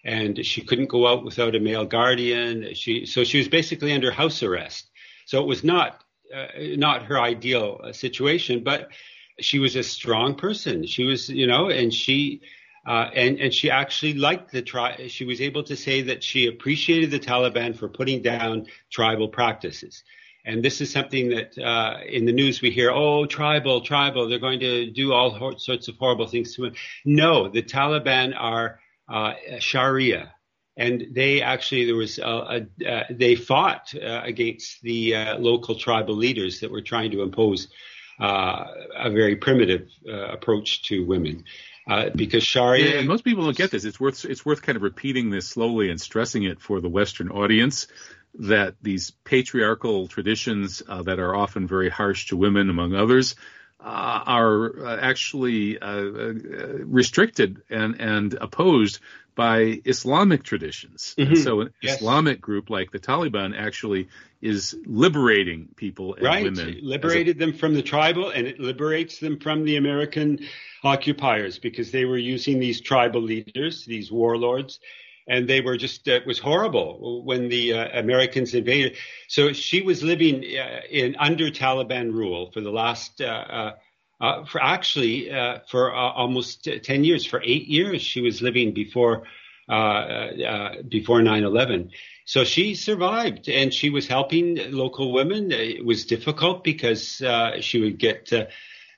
and 0.08 0.44
she 0.46 0.62
couldn't 0.62 0.88
go 0.88 1.06
out 1.06 1.22
without 1.22 1.54
a 1.54 1.60
male 1.60 1.84
guardian. 1.84 2.74
She 2.74 3.04
so 3.04 3.24
she 3.24 3.38
was 3.38 3.48
basically 3.48 3.92
under 3.92 4.10
house 4.10 4.42
arrest. 4.42 4.90
So 5.26 5.42
it 5.42 5.46
was 5.46 5.62
not 5.62 6.02
uh, 6.34 6.46
not 6.76 7.04
her 7.04 7.20
ideal 7.20 7.80
uh, 7.84 7.92
situation, 7.92 8.64
but 8.64 8.88
she 9.38 9.58
was 9.58 9.76
a 9.76 9.82
strong 9.82 10.34
person. 10.34 10.86
She 10.86 11.04
was, 11.04 11.28
you 11.28 11.46
know, 11.46 11.68
and 11.68 11.92
she. 11.92 12.40
Uh, 12.86 13.10
and 13.14 13.38
and 13.38 13.52
she 13.52 13.70
actually 13.70 14.14
liked 14.14 14.50
the 14.50 14.62
tri- 14.62 15.08
she 15.08 15.26
was 15.26 15.42
able 15.42 15.62
to 15.62 15.76
say 15.76 16.00
that 16.00 16.22
she 16.22 16.46
appreciated 16.46 17.10
the 17.10 17.18
Taliban 17.18 17.76
for 17.76 17.86
putting 17.86 18.22
down 18.22 18.66
tribal 18.88 19.28
practices. 19.28 20.04
And 20.46 20.64
this 20.64 20.80
is 20.80 20.90
something 20.90 21.28
that 21.30 21.58
uh, 21.58 21.98
in 22.08 22.24
the 22.24 22.32
news 22.32 22.62
we 22.62 22.70
hear, 22.70 22.90
oh, 22.90 23.26
tribal, 23.26 23.82
tribal, 23.82 24.26
they're 24.26 24.38
going 24.38 24.60
to 24.60 24.90
do 24.90 25.12
all 25.12 25.58
sorts 25.58 25.88
of 25.88 25.96
horrible 25.98 26.28
things 26.28 26.54
to 26.54 26.62
women. 26.62 26.78
No, 27.04 27.48
the 27.48 27.62
Taliban 27.62 28.32
are 28.34 28.80
uh, 29.08 29.32
Sharia. 29.58 30.32
And 30.76 31.08
they 31.12 31.42
actually, 31.42 31.86
there 31.86 31.96
was, 31.96 32.18
a, 32.18 32.22
a, 32.22 32.88
uh, 32.88 33.04
they 33.10 33.34
fought 33.34 33.92
uh, 33.94 34.20
against 34.22 34.80
the 34.82 35.16
uh, 35.16 35.38
local 35.38 35.74
tribal 35.74 36.14
leaders 36.14 36.60
that 36.60 36.70
were 36.70 36.82
trying 36.82 37.10
to 37.10 37.22
impose 37.22 37.68
uh, 38.20 38.64
a 38.96 39.10
very 39.10 39.36
primitive 39.36 39.88
approach 40.06 40.84
to 40.84 41.04
women. 41.04 41.44
Uh, 41.88 42.10
because 42.14 42.44
Sharia. 42.44 42.90
Yeah, 42.90 42.98
and 42.98 43.08
most 43.08 43.24
people 43.24 43.44
don't 43.44 43.56
get 43.56 43.70
this. 43.70 43.86
It's 43.86 43.98
worth 43.98 44.26
it's 44.26 44.44
worth 44.44 44.60
kind 44.60 44.76
of 44.76 44.82
repeating 44.82 45.30
this 45.30 45.48
slowly 45.48 45.88
and 45.90 45.98
stressing 45.98 46.42
it 46.42 46.60
for 46.60 46.82
the 46.82 46.88
Western 46.88 47.30
audience 47.30 47.86
that 48.34 48.74
these 48.82 49.10
patriarchal 49.24 50.06
traditions 50.06 50.82
uh, 50.86 51.02
that 51.02 51.18
are 51.18 51.34
often 51.34 51.66
very 51.66 51.88
harsh 51.88 52.26
to 52.26 52.36
women, 52.36 52.68
among 52.68 52.94
others, 52.94 53.36
uh, 53.80 54.22
are 54.26 54.86
uh, 54.86 54.98
actually 55.00 55.78
uh, 55.78 55.86
uh, 55.86 56.32
restricted 56.84 57.62
and, 57.70 58.00
and 58.00 58.34
opposed 58.40 59.00
by 59.34 59.80
Islamic 59.84 60.42
traditions. 60.42 61.14
Mm-hmm. 61.16 61.36
so, 61.36 61.60
an 61.60 61.70
yes. 61.80 61.98
Islamic 61.98 62.40
group 62.40 62.70
like 62.70 62.90
the 62.90 62.98
Taliban 62.98 63.56
actually 63.56 64.08
is 64.42 64.76
liberating 64.84 65.68
people 65.76 66.14
and 66.14 66.24
right. 66.24 66.42
women. 66.42 66.68
It 66.70 66.82
liberated 66.82 67.36
a, 67.36 67.38
them 67.38 67.52
from 67.52 67.74
the 67.74 67.82
tribal, 67.82 68.30
and 68.30 68.48
it 68.48 68.58
liberates 68.58 69.20
them 69.20 69.38
from 69.38 69.64
the 69.64 69.76
American 69.76 70.40
occupiers 70.82 71.60
because 71.60 71.92
they 71.92 72.04
were 72.04 72.18
using 72.18 72.58
these 72.58 72.80
tribal 72.80 73.22
leaders, 73.22 73.84
these 73.84 74.10
warlords, 74.10 74.80
and 75.28 75.46
they 75.46 75.60
were 75.60 75.76
just 75.76 76.08
uh, 76.08 76.12
it 76.12 76.26
was 76.26 76.38
horrible 76.38 77.22
when 77.24 77.48
the 77.48 77.74
uh, 77.74 77.98
Americans 77.98 78.54
invaded. 78.54 78.96
So 79.28 79.52
she 79.52 79.82
was 79.82 80.02
living 80.02 80.36
uh, 80.36 80.80
in 80.90 81.16
under 81.18 81.50
Taliban 81.50 82.12
rule 82.12 82.50
for 82.52 82.60
the 82.60 82.70
last. 82.70 83.20
Uh, 83.20 83.72
uh, 84.20 84.44
for 84.46 84.60
actually, 84.60 85.30
for 85.70 85.94
almost 85.94 86.68
ten 86.82 87.04
years, 87.04 87.24
for 87.24 87.40
eight 87.44 87.68
years, 87.68 88.02
she 88.02 88.20
was 88.20 88.42
living 88.42 88.74
before 88.74 89.22
before 89.68 91.20
9/11. 91.20 91.90
So 92.24 92.42
she 92.42 92.74
survived, 92.74 93.48
and 93.48 93.72
she 93.72 93.90
was 93.90 94.08
helping 94.08 94.72
local 94.72 95.12
women. 95.12 95.52
It 95.52 95.84
was 95.84 96.04
difficult 96.04 96.64
because 96.64 97.22
she 97.60 97.80
would 97.80 97.98
get 97.98 98.32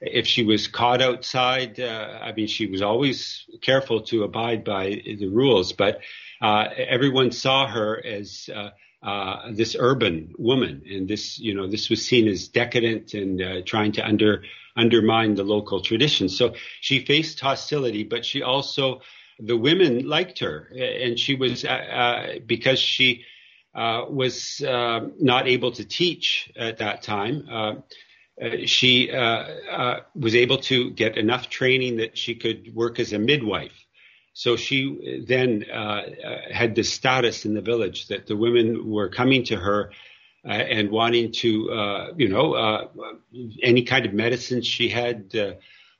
if 0.00 0.26
she 0.26 0.44
was 0.44 0.66
caught 0.66 1.02
outside, 1.02 1.78
uh, 1.78 2.18
I 2.22 2.32
mean, 2.32 2.46
she 2.46 2.66
was 2.66 2.82
always 2.82 3.44
careful 3.60 4.02
to 4.04 4.24
abide 4.24 4.64
by 4.64 5.02
the 5.04 5.28
rules, 5.28 5.72
but 5.72 6.00
uh, 6.40 6.68
everyone 6.76 7.32
saw 7.32 7.66
her 7.66 8.02
as 8.04 8.48
uh, 8.54 8.70
uh 9.02 9.50
this 9.52 9.76
urban 9.78 10.34
woman, 10.38 10.82
and 10.90 11.08
this, 11.08 11.38
you 11.38 11.54
know, 11.54 11.66
this 11.66 11.90
was 11.90 12.04
seen 12.04 12.28
as 12.28 12.48
decadent 12.48 13.14
and 13.14 13.42
uh, 13.42 13.60
trying 13.64 13.92
to 13.92 14.06
under 14.06 14.44
undermine 14.76 15.34
the 15.34 15.44
local 15.44 15.82
traditions. 15.82 16.36
So 16.36 16.54
she 16.80 17.04
faced 17.04 17.40
hostility, 17.40 18.04
but 18.04 18.24
she 18.24 18.42
also 18.42 19.02
the 19.38 19.56
women 19.56 20.06
liked 20.06 20.38
her, 20.40 20.70
and 20.74 21.18
she 21.18 21.34
was 21.34 21.64
uh, 21.64 22.38
because 22.46 22.78
she 22.78 23.24
was 23.74 24.62
not 24.62 25.46
able 25.46 25.72
to 25.72 25.84
teach 25.84 26.50
at 26.56 26.78
that 26.78 27.02
time 27.02 27.82
uh, 28.40 28.56
she 28.64 29.10
uh, 29.10 29.18
uh, 29.18 30.00
was 30.14 30.34
able 30.34 30.58
to 30.58 30.90
get 30.90 31.18
enough 31.18 31.50
training 31.50 31.98
that 31.98 32.16
she 32.16 32.34
could 32.34 32.74
work 32.74 32.98
as 32.98 33.12
a 33.12 33.18
midwife. 33.18 33.86
So 34.32 34.56
she 34.56 35.24
then 35.26 35.64
had 36.50 36.74
the 36.74 36.84
status 36.84 37.44
in 37.44 37.52
the 37.52 37.60
village 37.60 38.08
that 38.08 38.26
the 38.26 38.36
women 38.36 38.88
were 38.88 39.08
coming 39.08 39.44
to 39.44 39.56
her 39.56 39.90
uh, 40.46 40.52
and 40.52 40.90
wanting 40.90 41.32
to, 41.32 41.70
uh, 41.70 42.12
you 42.16 42.28
know, 42.28 42.54
uh, 42.54 42.86
any 43.62 43.82
kind 43.82 44.06
of 44.06 44.14
medicine 44.14 44.62
she 44.62 44.88
had, 44.88 45.34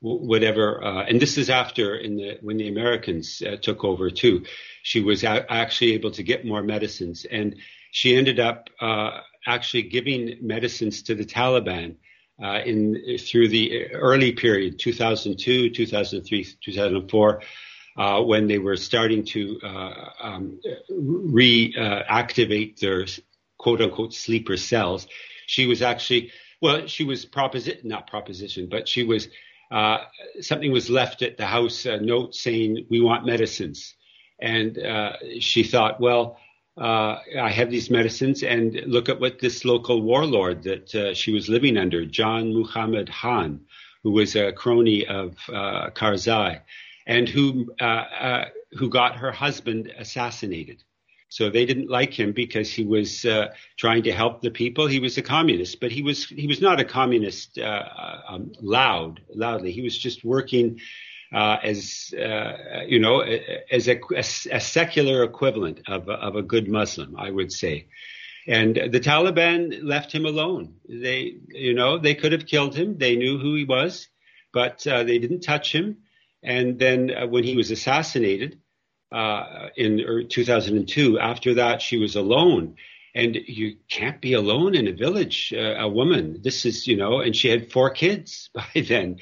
whatever. 0.00 0.80
and 0.82 1.20
this 1.20 1.36
is 1.36 1.50
after 1.50 1.96
in 1.96 2.16
the 2.16 2.38
when 2.40 2.56
the 2.56 2.68
Americans 2.68 3.42
took 3.60 3.84
over 3.84 4.10
too. 4.10 4.44
She 4.82 5.02
was 5.02 5.24
a- 5.24 5.52
actually 5.52 5.92
able 5.92 6.12
to 6.12 6.22
get 6.22 6.46
more 6.46 6.62
medicines, 6.62 7.26
and 7.30 7.56
she 7.90 8.16
ended 8.16 8.40
up 8.40 8.70
actually 9.46 9.82
giving 9.82 10.38
medicines 10.40 11.02
to 11.02 11.14
the 11.14 11.26
Taliban 11.26 11.96
uh, 12.42 12.60
in 12.64 13.18
through 13.18 13.48
the 13.48 13.92
early 13.92 14.32
period, 14.32 14.78
2002, 14.78 15.70
2003, 15.70 16.46
2004, 16.60 17.42
uh, 17.96 18.22
when 18.22 18.46
they 18.46 18.58
were 18.58 18.76
starting 18.76 19.24
to 19.24 19.60
uh, 19.62 20.10
um, 20.22 20.60
reactivate 20.90 22.78
their 22.78 23.06
quote 23.58 23.80
unquote 23.80 24.14
sleeper 24.14 24.56
cells. 24.56 25.06
She 25.46 25.66
was 25.66 25.82
actually, 25.82 26.32
well, 26.62 26.86
she 26.86 27.04
was 27.04 27.24
proposition, 27.24 27.80
not 27.84 28.06
proposition, 28.06 28.68
but 28.70 28.88
she 28.88 29.02
was, 29.02 29.28
uh, 29.70 29.98
something 30.40 30.72
was 30.72 30.88
left 30.88 31.22
at 31.22 31.36
the 31.36 31.46
house, 31.46 31.84
a 31.84 32.00
note 32.00 32.34
saying, 32.34 32.86
we 32.88 33.00
want 33.00 33.26
medicines. 33.26 33.94
And 34.40 34.78
uh, 34.78 35.12
she 35.40 35.64
thought, 35.64 36.00
well, 36.00 36.38
uh, 36.80 37.20
I 37.38 37.50
have 37.50 37.70
these 37.70 37.90
medicines, 37.90 38.42
and 38.42 38.74
look 38.86 39.10
at 39.10 39.20
what 39.20 39.38
this 39.38 39.64
local 39.66 40.00
warlord 40.00 40.62
that 40.62 40.94
uh, 40.94 41.14
she 41.14 41.30
was 41.30 41.48
living 41.48 41.76
under, 41.76 42.06
Jan 42.06 42.54
Muhammad 42.54 43.10
Khan, 43.12 43.60
who 44.02 44.12
was 44.12 44.34
a 44.34 44.52
crony 44.52 45.06
of 45.06 45.36
uh, 45.50 45.90
Karzai, 45.90 46.62
and 47.06 47.28
who 47.28 47.74
uh, 47.80 47.84
uh, 47.84 48.44
who 48.72 48.88
got 48.88 49.16
her 49.16 49.30
husband 49.30 49.92
assassinated. 49.98 50.82
So 51.28 51.48
they 51.50 51.66
didn't 51.66 51.90
like 51.90 52.18
him 52.18 52.32
because 52.32 52.72
he 52.72 52.84
was 52.84 53.24
uh, 53.24 53.48
trying 53.76 54.02
to 54.04 54.12
help 54.12 54.40
the 54.40 54.50
people. 54.50 54.86
He 54.88 54.98
was 55.00 55.16
a 55.18 55.22
communist, 55.22 55.80
but 55.80 55.92
he 55.92 56.02
was 56.02 56.26
he 56.26 56.46
was 56.46 56.62
not 56.62 56.80
a 56.80 56.84
communist 56.84 57.58
uh, 57.58 57.84
um, 58.26 58.52
loud 58.60 59.20
loudly. 59.34 59.70
He 59.70 59.82
was 59.82 59.96
just 59.96 60.24
working 60.24 60.80
uh, 61.32 61.56
as 61.62 62.12
uh, 62.14 62.82
you 62.86 62.98
know 62.98 63.20
as 63.70 63.88
a, 63.88 64.00
a, 64.16 64.60
secular 64.60 65.22
equivalent 65.22 65.80
of 65.86 66.08
of 66.08 66.36
a 66.36 66.42
good 66.42 66.68
Muslim, 66.68 67.16
I 67.16 67.30
would 67.30 67.52
say. 67.52 67.86
And 68.46 68.74
the 68.74 69.00
Taliban 69.00 69.80
left 69.82 70.12
him 70.12 70.26
alone. 70.26 70.76
They 70.88 71.36
you 71.48 71.74
know 71.74 71.98
they 71.98 72.14
could 72.14 72.32
have 72.32 72.46
killed 72.46 72.74
him. 72.74 72.98
They 72.98 73.16
knew 73.16 73.38
who 73.38 73.54
he 73.54 73.64
was, 73.64 74.08
but 74.52 74.86
uh, 74.86 75.04
they 75.04 75.18
didn't 75.18 75.40
touch 75.40 75.72
him. 75.72 75.98
And 76.42 76.78
then 76.78 77.10
uh, 77.10 77.26
when 77.26 77.44
he 77.44 77.56
was 77.56 77.70
assassinated 77.70 78.58
uh, 79.12 79.68
in 79.76 80.26
2002. 80.28 81.18
After 81.18 81.54
that, 81.54 81.82
she 81.82 81.96
was 81.96 82.16
alone. 82.16 82.76
And 83.14 83.34
you 83.34 83.76
can't 83.88 84.20
be 84.20 84.34
alone 84.34 84.76
in 84.76 84.86
a 84.86 84.92
village, 84.92 85.52
uh, 85.52 85.74
a 85.78 85.88
woman. 85.88 86.40
This 86.42 86.64
is, 86.64 86.86
you 86.86 86.96
know, 86.96 87.18
and 87.18 87.34
she 87.34 87.48
had 87.48 87.72
four 87.72 87.90
kids 87.90 88.50
by 88.54 88.68
then, 88.74 89.16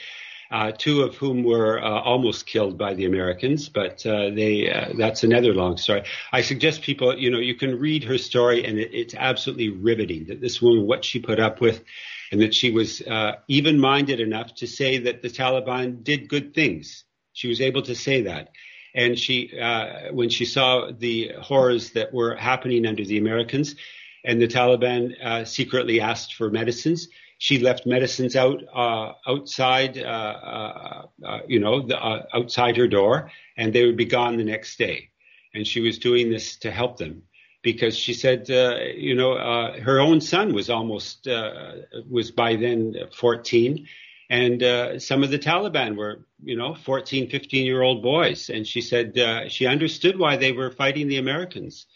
uh, 0.51 0.73
two 0.77 1.03
of 1.03 1.15
whom 1.17 1.45
were 1.45 1.83
uh, 1.83 2.01
almost 2.01 2.47
killed 2.47 2.79
by 2.79 2.95
the 2.95 3.05
Americans, 3.05 3.69
but 3.69 4.05
uh, 4.07 4.31
they, 4.31 4.71
uh, 4.71 4.93
that's 4.97 5.23
another 5.23 5.53
long 5.53 5.77
story. 5.77 6.05
I 6.33 6.43
suggest 6.43 6.83
people, 6.83 7.17
you 7.17 7.31
know, 7.31 7.39
you 7.39 7.55
can 7.55 7.79
read 7.79 8.05
her 8.05 8.19
story 8.19 8.65
and 8.65 8.79
it, 8.79 8.91
it's 8.93 9.15
absolutely 9.15 9.69
riveting 9.69 10.27
that 10.29 10.41
this 10.41 10.63
woman, 10.63 10.87
what 10.87 11.05
she 11.05 11.21
put 11.21 11.39
up 11.39 11.61
with, 11.61 11.85
and 12.31 12.43
that 12.43 12.55
she 12.55 12.71
was 12.71 13.03
even 13.49 13.81
minded 13.81 14.21
enough 14.21 14.55
to 14.57 14.67
say 14.67 14.99
that 14.99 15.23
the 15.23 15.31
Taliban 15.31 16.05
did 16.05 16.29
good 16.29 16.55
things. 16.55 17.05
She 17.33 17.49
was 17.49 17.61
able 17.61 17.83
to 17.83 17.95
say 17.95 18.23
that 18.23 18.51
and 18.95 19.19
she 19.19 19.59
uh, 19.59 20.13
when 20.13 20.29
she 20.29 20.45
saw 20.45 20.91
the 20.91 21.33
horrors 21.41 21.91
that 21.91 22.13
were 22.13 22.35
happening 22.35 22.87
under 22.87 23.05
the 23.05 23.19
Americans, 23.19 23.77
and 24.25 24.41
the 24.41 24.49
Taliban 24.49 25.13
uh, 25.23 25.45
secretly 25.45 26.01
asked 26.01 26.35
for 26.35 26.51
medicines. 26.51 27.09
She 27.39 27.61
left 27.61 27.87
medicines 27.87 28.35
out 28.35 28.63
uh, 28.75 29.13
outside, 29.27 29.97
uh, 29.97 30.03
uh, 30.03 31.07
uh, 31.25 31.39
you 31.47 31.61
know, 31.61 31.87
the, 31.87 31.97
outside 32.35 32.77
her 32.77 32.89
door, 32.89 33.31
and 33.57 33.73
they 33.73 33.87
would 33.87 33.97
be 33.97 34.07
gone 34.07 34.37
the 34.37 34.45
next 34.45 34.77
day. 34.77 35.11
And 35.55 35.67
she 35.67 35.81
was 35.81 35.99
doing 35.99 36.31
this 36.31 36.57
to 36.59 36.73
help 36.73 36.99
them 36.99 37.23
because 37.63 37.97
she 37.97 38.13
said, 38.13 38.51
uh, 38.51 38.79
you 38.97 39.15
know, 39.15 39.33
uh, 39.35 39.81
her 39.81 40.01
own 40.01 40.21
son 40.21 40.53
was 40.53 40.69
almost 40.69 41.29
uh, 41.29 41.73
was 42.11 42.33
by 42.33 42.57
then 42.57 42.95
14, 43.15 43.87
and 44.31 45.01
some 45.01 45.23
of 45.23 45.31
the 45.31 45.39
Taliban 45.39 45.97
were, 45.97 46.27
you 46.43 46.57
know, 46.57 46.75
14, 46.75 47.31
15 47.31 47.65
year 47.65 47.83
old 47.83 48.03
boys. 48.03 48.51
And 48.51 48.67
she 48.67 48.83
said 48.83 49.15
she 49.51 49.67
understood 49.67 50.19
why 50.19 50.37
they 50.37 50.53
were 50.53 50.71
fighting 50.71 51.09
the 51.09 51.19
Americans. 51.19 51.87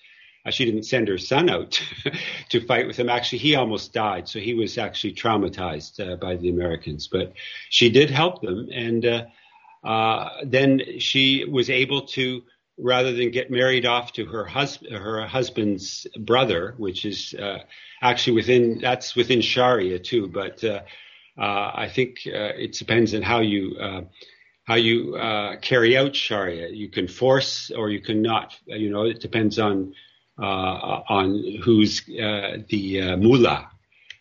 Uh, 0.44 0.50
she 0.50 0.64
didn't 0.64 0.84
send 0.84 1.08
her 1.08 1.18
son 1.18 1.48
out 1.48 1.80
to 2.48 2.66
fight 2.66 2.86
with 2.86 2.96
them. 2.96 3.08
Actually, 3.08 3.38
he 3.38 3.54
almost 3.54 3.92
died, 3.92 4.28
so 4.28 4.40
he 4.40 4.54
was 4.54 4.76
actually 4.78 5.14
traumatized 5.14 6.00
uh, 6.00 6.16
by 6.16 6.36
the 6.36 6.50
Americans. 6.50 7.08
But 7.10 7.32
she 7.70 7.90
did 7.90 8.10
help 8.10 8.42
them, 8.42 8.68
and 8.72 9.06
uh, 9.06 9.24
uh, 9.84 10.30
then 10.44 10.80
she 10.98 11.44
was 11.44 11.70
able 11.70 12.02
to, 12.08 12.42
rather 12.76 13.12
than 13.12 13.30
get 13.30 13.50
married 13.50 13.86
off 13.86 14.12
to 14.14 14.26
her 14.26 14.44
husband, 14.44 14.94
her 14.96 15.26
husband's 15.26 16.06
brother, 16.18 16.74
which 16.76 17.04
is 17.04 17.34
actually 18.00 18.34
within 18.34 18.80
that's 18.80 19.14
within 19.14 19.42
Sharia 19.42 20.00
too, 20.00 20.26
but 20.26 20.64
uh, 21.38 21.72
I 21.74 21.88
think 21.88 22.18
uh, 22.26 22.52
it 22.58 22.72
depends 22.72 23.14
on 23.14 23.22
how 23.22 23.40
you 23.40 23.76
uh, 23.80 24.02
how 24.64 24.74
you 24.74 25.16
carry 25.62 25.96
out 25.96 26.14
Sharia. 26.14 26.68
You 26.68 26.88
can 26.88 27.08
force 27.08 27.70
or 27.70 27.90
you 27.90 28.00
can 28.00 28.22
not. 28.22 28.54
You 28.66 28.90
know, 28.90 29.04
it 29.04 29.20
depends 29.20 29.58
on 29.58 29.94
on 30.38 31.60
who's 31.62 32.02
the 32.04 33.16
mullah. 33.18 33.68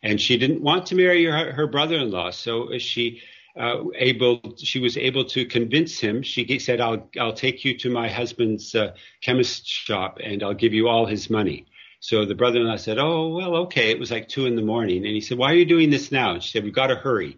And 0.04 0.20
she 0.20 0.38
didn't 0.38 0.62
want 0.62 0.88
to 0.88 0.96
marry 0.96 1.26
her, 1.26 1.52
her 1.52 1.68
brother-in-law, 1.68 2.32
so 2.32 2.78
she 2.80 3.22
uh, 3.60 3.84
able 3.96 4.40
she 4.58 4.80
was 4.80 4.98
able 4.98 5.26
to 5.26 5.46
convince 5.46 6.00
him. 6.00 6.24
She 6.24 6.60
said, 6.60 6.80
"I'll 6.80 7.10
I'll 7.20 7.34
take 7.34 7.66
you 7.66 7.78
to 7.80 7.90
my 7.90 8.10
husband's 8.10 8.74
uh, 8.74 8.94
chemist 9.22 9.68
shop 9.68 10.20
and 10.24 10.42
I'll 10.42 10.54
give 10.54 10.74
you 10.74 10.88
all 10.88 11.06
his 11.06 11.30
money." 11.30 11.66
So 12.00 12.26
the 12.26 12.36
brother-in-law 12.36 12.78
said, 12.78 12.98
"Oh, 12.98 13.28
well, 13.30 13.56
okay." 13.64 13.92
It 13.92 14.00
was 14.00 14.10
like 14.10 14.28
two 14.28 14.46
in 14.46 14.56
the 14.56 14.62
morning, 14.62 15.06
and 15.06 15.14
he 15.14 15.22
said, 15.22 15.38
"Why 15.38 15.52
are 15.52 15.56
you 15.56 15.66
doing 15.66 15.90
this 15.90 16.12
now?" 16.12 16.34
And 16.34 16.44
she 16.44 16.52
said, 16.52 16.64
"We've 16.64 16.74
got 16.74 16.88
to 16.88 16.96
hurry." 16.96 17.38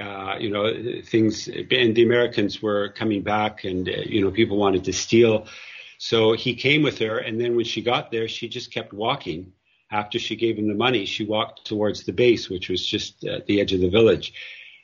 Uh, 0.00 0.36
you 0.40 0.48
know, 0.48 0.72
things, 1.04 1.48
and 1.48 1.94
the 1.94 2.02
Americans 2.02 2.62
were 2.62 2.88
coming 2.88 3.22
back, 3.22 3.64
and 3.64 3.88
uh, 3.88 3.92
you 4.04 4.22
know, 4.22 4.30
people 4.30 4.56
wanted 4.56 4.84
to 4.84 4.92
steal. 4.92 5.46
So 6.04 6.32
he 6.32 6.56
came 6.56 6.82
with 6.82 6.98
her, 6.98 7.18
and 7.18 7.40
then 7.40 7.54
when 7.54 7.64
she 7.64 7.80
got 7.80 8.10
there, 8.10 8.26
she 8.26 8.48
just 8.48 8.72
kept 8.72 8.92
walking. 8.92 9.52
After 9.88 10.18
she 10.18 10.34
gave 10.34 10.58
him 10.58 10.66
the 10.66 10.74
money, 10.74 11.06
she 11.06 11.24
walked 11.24 11.64
towards 11.64 12.02
the 12.02 12.12
base, 12.12 12.50
which 12.50 12.68
was 12.68 12.84
just 12.84 13.22
at 13.24 13.46
the 13.46 13.60
edge 13.60 13.72
of 13.72 13.80
the 13.80 13.88
village. 13.88 14.32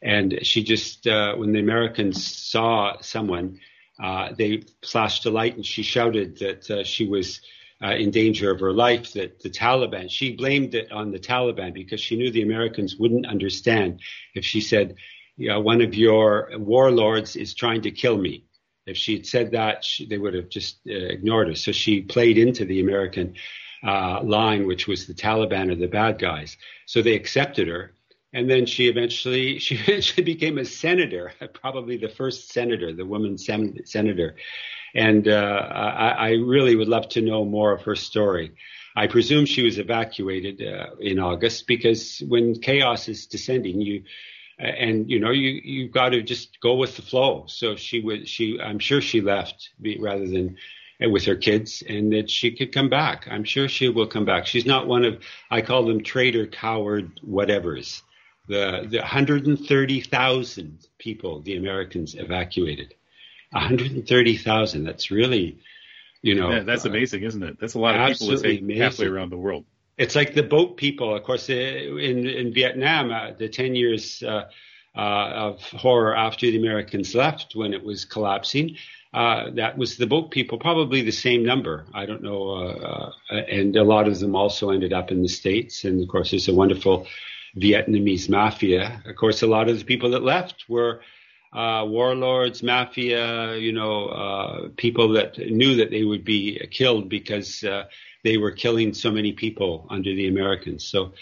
And 0.01 0.39
she 0.47 0.62
just, 0.62 1.09
uh, 1.09 1.35
when 1.35 1.51
the 1.51 1.59
Americans 1.59 2.25
saw 2.25 3.01
someone, 3.01 3.59
uh, 4.01 4.33
they 4.39 4.62
flashed 4.85 5.27
a 5.27 5.31
light, 5.31 5.57
and 5.57 5.66
she 5.66 5.83
shouted 5.83 6.39
that 6.39 6.71
uh, 6.71 6.85
she 6.85 7.09
was 7.09 7.41
uh, 7.83 7.97
in 7.97 8.12
danger 8.12 8.53
of 8.53 8.61
her 8.61 8.73
life 8.73 9.14
that 9.14 9.41
the 9.41 9.51
Taliban, 9.51 10.09
she 10.09 10.37
blamed 10.37 10.77
it 10.77 10.93
on 10.93 11.11
the 11.11 11.19
Taliban 11.19 11.75
because 11.75 12.01
she 12.01 12.16
knew 12.16 12.31
the 12.31 12.43
Americans 12.43 12.95
wouldn't 12.95 13.27
understand 13.27 14.03
if 14.35 14.45
she 14.45 14.61
said, 14.61 14.95
know, 15.37 15.59
one 15.59 15.81
of 15.81 15.97
your 15.97 16.51
warlords 16.59 17.35
is 17.35 17.55
trying 17.55 17.83
to 17.83 17.91
kill 17.91 18.19
me. 18.19 18.45
If 18.89 18.97
she 18.97 19.14
had 19.14 19.26
said 19.26 19.51
that, 19.53 19.84
she, 19.84 20.07
they 20.07 20.18
would 20.18 20.34
have 20.34 20.49
just 20.49 20.78
uh, 20.89 20.93
ignored 20.93 21.49
her. 21.49 21.55
So 21.55 21.72
she 21.72 22.01
played 22.01 22.39
into 22.39 22.64
the 22.64 22.80
American 22.80 23.34
uh, 23.86 24.22
line, 24.22 24.66
which 24.66 24.89
was 24.89 25.07
the 25.07 25.14
Taliban 25.14 25.70
are 25.70 25.76
the 25.76 25.86
bad 25.86 26.18
guys. 26.18 26.57
So 26.86 27.03
they 27.03 27.14
accepted 27.14 27.68
her. 27.68 27.93
And 28.32 28.51
then 28.51 28.66
she 28.66 28.89
eventually 28.89 29.59
she 29.66 29.76
eventually 29.76 30.24
became 30.24 30.59
a 30.59 30.64
senator, 30.64 31.32
probably 31.55 31.97
the 31.97 32.09
first 32.09 32.51
senator, 32.51 32.93
the 32.93 33.07
woman 33.07 33.39
sen- 33.39 33.84
senator. 33.84 34.36
And 34.95 35.28
uh, 35.28 35.68
I, 35.70 36.09
I, 36.09 36.30
really 36.30 36.74
would 36.74 36.89
love 36.89 37.11
to 37.11 37.20
know 37.20 37.45
more 37.45 37.72
of 37.72 37.82
her 37.82 37.95
story. 37.95 38.53
I 38.97 39.07
presume 39.07 39.45
she 39.45 39.62
was 39.62 39.78
evacuated 39.78 40.62
uh, 40.62 40.97
in 40.99 41.18
August 41.18 41.66
because 41.66 42.22
when 42.26 42.59
chaos 42.59 43.07
is 43.07 43.26
descending, 43.26 43.82
you 43.82 44.05
and 44.59 45.11
you 45.11 45.20
know 45.20 45.30
you 45.30 45.61
you've 45.62 45.92
got 45.92 46.11
to 46.11 46.22
just 46.22 46.61
go 46.61 46.74
with 46.74 46.96
the 46.96 47.02
flow. 47.02 47.44
So 47.46 47.76
she 47.76 48.00
would 48.00 48.28
she 48.28 48.59
I'm 48.61 48.78
sure 48.78 49.00
she 49.00 49.20
left 49.20 49.70
rather 50.00 50.26
than 50.26 50.56
uh, 51.04 51.09
with 51.09 51.24
her 51.26 51.36
kids 51.36 51.82
and 51.86 52.12
that 52.12 52.30
she 52.30 52.52
could 52.56 52.72
come 52.72 52.88
back. 52.88 53.28
I'm 53.30 53.44
sure 53.44 53.68
she 53.68 53.88
will 53.88 54.09
come 54.09 54.24
back. 54.24 54.46
She's 54.46 54.66
not 54.66 54.86
one 54.86 55.04
of 55.04 55.22
I 55.50 55.62
call 55.62 55.84
them 55.86 56.02
traitor, 56.02 56.46
coward, 56.46 57.20
whatevers. 57.26 58.02
The 58.48 58.86
the 58.88 58.98
130,000 58.98 60.86
people 60.98 61.40
the 61.42 61.56
Americans 61.56 62.14
evacuated. 62.14 62.94
130,000. 63.50 64.84
That's 64.84 65.11
really, 65.11 65.59
you 66.20 66.34
know. 66.34 66.50
Yeah, 66.50 66.61
that's 66.61 66.84
uh, 66.84 66.90
amazing, 66.90 67.22
isn't 67.22 67.42
it? 67.42 67.59
That's 67.61 67.74
a 67.74 67.78
lot 67.78 67.94
of 67.94 68.18
people 68.18 68.76
halfway 68.76 69.06
around 69.06 69.30
the 69.30 69.38
world. 69.38 69.64
It's 69.99 70.14
like 70.14 70.34
the 70.34 70.44
boat 70.44 70.76
people. 70.76 71.14
Of 71.14 71.24
course, 71.24 71.51
uh, 71.51 71.53
in, 71.53 72.26
in 72.26 72.55
Vietnam, 72.55 73.11
uh, 73.11 73.32
the 73.36 73.49
10 73.49 73.74
years 73.74 74.22
uh, 74.22 74.49
uh, 74.96 75.01
of 75.01 75.62
horror 75.62 76.16
after 76.16 76.46
the 76.46 76.57
Americans 76.57 77.14
left 77.14 77.57
when 77.57 77.74
it 77.74 77.82
was 77.84 78.05
collapsing, 78.05 78.76
uh, 79.12 79.51
that 79.55 79.76
was 79.76 79.96
the 79.96 80.07
boat 80.07 80.30
people, 80.30 80.59
probably 80.59 81.03
the 81.03 81.11
same 81.11 81.44
number. 81.44 81.84
I 81.92 82.07
don't 82.07 82.22
know. 82.22 83.12
and 83.30 83.74
a 83.74 83.82
lot 83.82 84.07
of 84.07 84.20
them 84.20 84.36
also 84.36 84.70
ended 84.70 84.92
up 84.92 85.11
in 85.11 85.22
the 85.22 85.28
States. 85.28 85.84
And 85.84 86.01
of 86.03 86.09
course, 86.09 86.30
there's 86.30 86.49
a 86.49 86.55
wonderful 86.55 87.07
Vietnamese 87.57 88.28
mafia. 88.28 89.03
Of 89.05 89.16
course, 89.16 89.42
a 89.42 89.46
lot 89.46 89.68
of 89.68 89.78
the 89.78 89.84
people 89.84 90.11
that 90.11 90.22
left 90.22 90.66
were 90.68 91.01
uh, 91.53 91.84
warlords, 91.86 92.62
mafia, 92.62 93.57
you 93.57 93.72
know, 93.72 94.07
uh, 94.07 94.68
people 94.76 95.09
that 95.14 95.38
knew 95.38 95.76
that 95.76 95.90
they 95.90 96.05
would 96.05 96.24
be 96.24 96.59
killed 96.70 97.09
because 97.09 97.64
uh, 97.64 97.84
they 98.29 98.37
were 98.37 98.51
killing 98.51 98.93
so 98.93 99.11
many 99.11 99.33
people 99.33 99.87
under 99.89 100.14
the 100.14 100.29
Americans. 100.29 100.87
So 100.87 101.12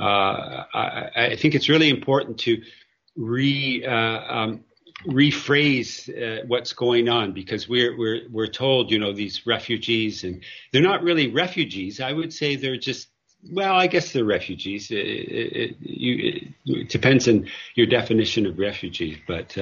uh, 0.00 0.64
I, 0.74 1.10
I, 1.14 1.36
think 1.36 1.54
it's 1.54 1.68
really 1.68 1.90
important 1.90 2.38
to 2.40 2.60
re 3.16 3.86
uh, 3.86 4.20
um, 4.36 4.64
rephrase 5.06 5.92
uh, 6.10 6.44
what's 6.48 6.72
going 6.72 7.08
on 7.08 7.32
because 7.32 7.68
we're 7.68 7.96
we're 7.96 8.22
we're 8.32 8.48
told, 8.48 8.90
you 8.90 8.98
know, 8.98 9.12
these 9.12 9.46
refugees 9.46 10.24
and 10.24 10.42
they're 10.72 10.82
not 10.82 11.04
really 11.04 11.28
refugees. 11.32 12.00
I 12.00 12.12
would 12.12 12.32
say 12.32 12.56
they're 12.56 12.76
just 12.76 13.08
well, 13.52 13.76
I 13.76 13.86
guess 13.86 14.12
they're 14.12 14.24
refugees. 14.24 14.90
It, 14.90 14.96
it, 14.96 15.76
you, 15.80 16.42
it, 16.64 16.88
depends 16.88 17.28
on 17.28 17.46
your 17.76 17.86
definition 17.86 18.44
of 18.46 18.58
refugee, 18.58 19.22
but 19.28 19.56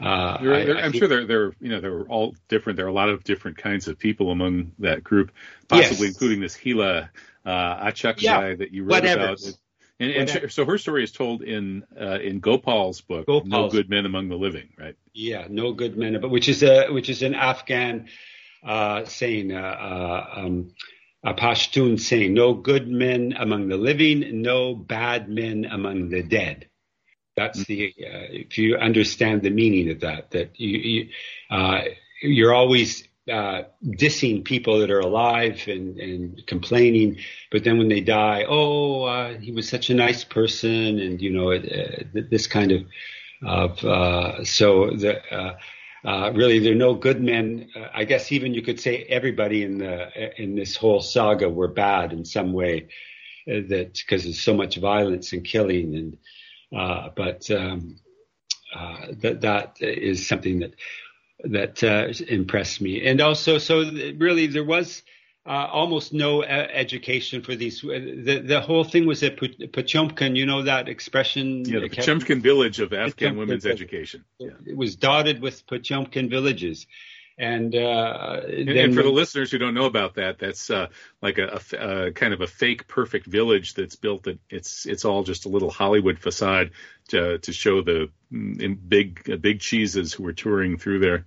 uh, 0.00 0.38
I, 0.40 0.84
am 0.84 0.92
sure 0.92 1.08
they're 1.08 1.26
they're 1.26 1.52
you 1.60 1.68
know 1.70 1.80
they're 1.80 2.02
all 2.02 2.34
different. 2.48 2.76
There 2.76 2.86
are 2.86 2.90
a 2.90 2.92
lot 2.94 3.08
of 3.08 3.24
different 3.24 3.58
kinds 3.58 3.88
of 3.88 3.98
people 3.98 4.30
among 4.30 4.72
that 4.80 5.04
group, 5.04 5.32
possibly 5.68 6.06
yes. 6.06 6.14
including 6.14 6.40
this 6.40 6.56
Hila 6.56 7.08
uh, 7.44 7.86
Achakzai 7.86 8.22
yeah, 8.22 8.54
that 8.54 8.72
you 8.72 8.82
wrote 8.84 8.90
whatever. 8.90 9.24
about. 9.24 9.40
And, 10.00 10.10
and 10.10 10.52
so 10.52 10.64
her 10.64 10.76
story 10.76 11.04
is 11.04 11.12
told 11.12 11.42
in 11.42 11.84
uh, 11.98 12.18
in 12.18 12.40
Gopal's 12.40 13.00
book, 13.00 13.26
Gopal's. 13.26 13.48
"No 13.48 13.68
Good 13.68 13.88
Men 13.88 14.06
Among 14.06 14.28
the 14.28 14.36
Living," 14.36 14.70
right? 14.76 14.96
Yeah, 15.12 15.46
"No 15.48 15.72
Good 15.72 15.96
Men," 15.96 16.20
but 16.20 16.30
which 16.30 16.48
is 16.48 16.64
a 16.64 16.88
which 16.88 17.08
is 17.08 17.22
an 17.22 17.34
Afghan 17.34 18.08
uh, 18.64 19.04
saying. 19.04 19.52
Uh, 19.52 19.60
uh, 19.60 20.40
um, 20.40 20.74
a 21.26 21.32
Pashtun 21.32 21.98
saying, 21.98 22.34
no 22.34 22.52
good 22.52 22.86
men 22.86 23.34
among 23.38 23.68
the 23.68 23.78
living, 23.78 24.42
no 24.42 24.74
bad 24.74 25.26
men 25.26 25.64
among 25.64 26.10
the 26.10 26.22
dead. 26.22 26.68
That's 27.36 27.64
the, 27.64 27.94
uh, 27.98 28.26
if 28.30 28.58
you 28.58 28.76
understand 28.76 29.42
the 29.42 29.50
meaning 29.50 29.90
of 29.90 30.00
that, 30.00 30.30
that 30.30 30.58
you, 30.58 30.78
you 30.78 31.08
uh, 31.50 31.82
you're 32.22 32.54
always 32.54 33.06
uh, 33.30 33.62
dissing 33.84 34.44
people 34.44 34.78
that 34.80 34.90
are 34.90 35.00
alive 35.00 35.64
and, 35.66 35.98
and 35.98 36.46
complaining, 36.46 37.18
but 37.50 37.64
then 37.64 37.78
when 37.78 37.88
they 37.88 38.00
die, 38.00 38.44
oh, 38.48 39.04
uh, 39.04 39.38
he 39.38 39.50
was 39.52 39.68
such 39.68 39.90
a 39.90 39.94
nice 39.94 40.24
person, 40.24 40.98
and 40.98 41.20
you 41.20 41.30
know, 41.30 41.52
uh, 41.52 42.04
this 42.12 42.46
kind 42.46 42.72
of, 42.72 42.84
of 43.42 43.84
uh, 43.84 44.44
so 44.44 44.90
the 44.90 45.20
uh, 46.04 46.30
really, 46.34 46.58
there 46.58 46.72
are 46.72 46.76
no 46.76 46.94
good 46.94 47.22
men. 47.22 47.70
Uh, 47.74 47.88
I 47.94 48.04
guess 48.04 48.30
even 48.30 48.52
you 48.52 48.60
could 48.60 48.78
say 48.78 49.04
everybody 49.08 49.62
in 49.62 49.78
the 49.78 50.40
in 50.40 50.54
this 50.54 50.76
whole 50.76 51.00
saga 51.00 51.48
were 51.48 51.68
bad 51.68 52.12
in 52.12 52.26
some 52.26 52.52
way, 52.52 52.88
uh, 53.48 53.64
that 53.68 53.94
because 53.94 54.24
there's 54.24 54.40
so 54.40 54.54
much 54.54 54.76
violence 54.76 55.32
and 55.32 55.44
killing, 55.44 55.94
and 55.94 56.18
uh, 56.74 57.10
but 57.14 57.50
um, 57.50 57.96
uh, 58.74 59.06
that 59.20 59.40
that 59.42 59.76
is 59.80 60.26
something 60.26 60.60
that 60.60 60.74
that 61.44 61.84
uh, 61.84 62.12
impressed 62.26 62.80
me, 62.80 63.06
and 63.06 63.20
also 63.20 63.58
so 63.58 63.82
really 64.18 64.46
there 64.46 64.64
was 64.64 65.02
uh, 65.46 65.68
almost 65.70 66.12
no 66.12 66.42
uh, 66.42 66.46
education 66.72 67.42
for 67.42 67.54
these. 67.54 67.84
Uh, 67.84 67.88
the 67.88 68.42
the 68.44 68.60
whole 68.60 68.84
thing 68.84 69.06
was 69.06 69.22
at 69.22 69.36
Potemkin, 69.36 70.36
you 70.36 70.46
know 70.46 70.62
that 70.62 70.88
expression. 70.88 71.64
Yeah, 71.66 71.80
the 71.80 71.90
Potemkin 71.90 72.40
village 72.40 72.80
of 72.80 72.92
Afghan 72.92 73.36
women's 73.36 73.66
education. 73.66 74.24
Yeah. 74.38 74.50
It 74.64 74.76
was 74.76 74.96
dotted 74.96 75.42
with 75.42 75.66
Potemkin 75.66 76.30
villages. 76.30 76.86
And, 77.36 77.74
uh, 77.74 78.42
and, 78.46 78.68
and, 78.68 78.94
for 78.94 79.02
the 79.02 79.08
listeners 79.08 79.50
who 79.50 79.58
don't 79.58 79.74
know 79.74 79.86
about 79.86 80.14
that, 80.14 80.38
that's 80.38 80.70
uh, 80.70 80.86
like 81.20 81.38
a, 81.38 81.60
a, 81.72 82.06
a, 82.06 82.12
kind 82.12 82.32
of 82.32 82.40
a 82.40 82.46
fake 82.46 82.86
perfect 82.86 83.26
village 83.26 83.74
that's 83.74 83.96
built. 83.96 84.24
That 84.24 84.38
it's 84.48 84.86
it's 84.86 85.04
all 85.04 85.24
just 85.24 85.44
a 85.44 85.48
little 85.48 85.70
Hollywood 85.70 86.20
facade 86.20 86.70
to 87.08 87.38
to 87.38 87.52
show 87.52 87.82
the 87.82 88.10
mm, 88.32 88.78
big 88.88 89.28
uh, 89.28 89.36
big 89.36 89.58
cheeses 89.58 90.12
who 90.12 90.22
were 90.22 90.32
touring 90.32 90.78
through 90.78 91.00
there. 91.00 91.26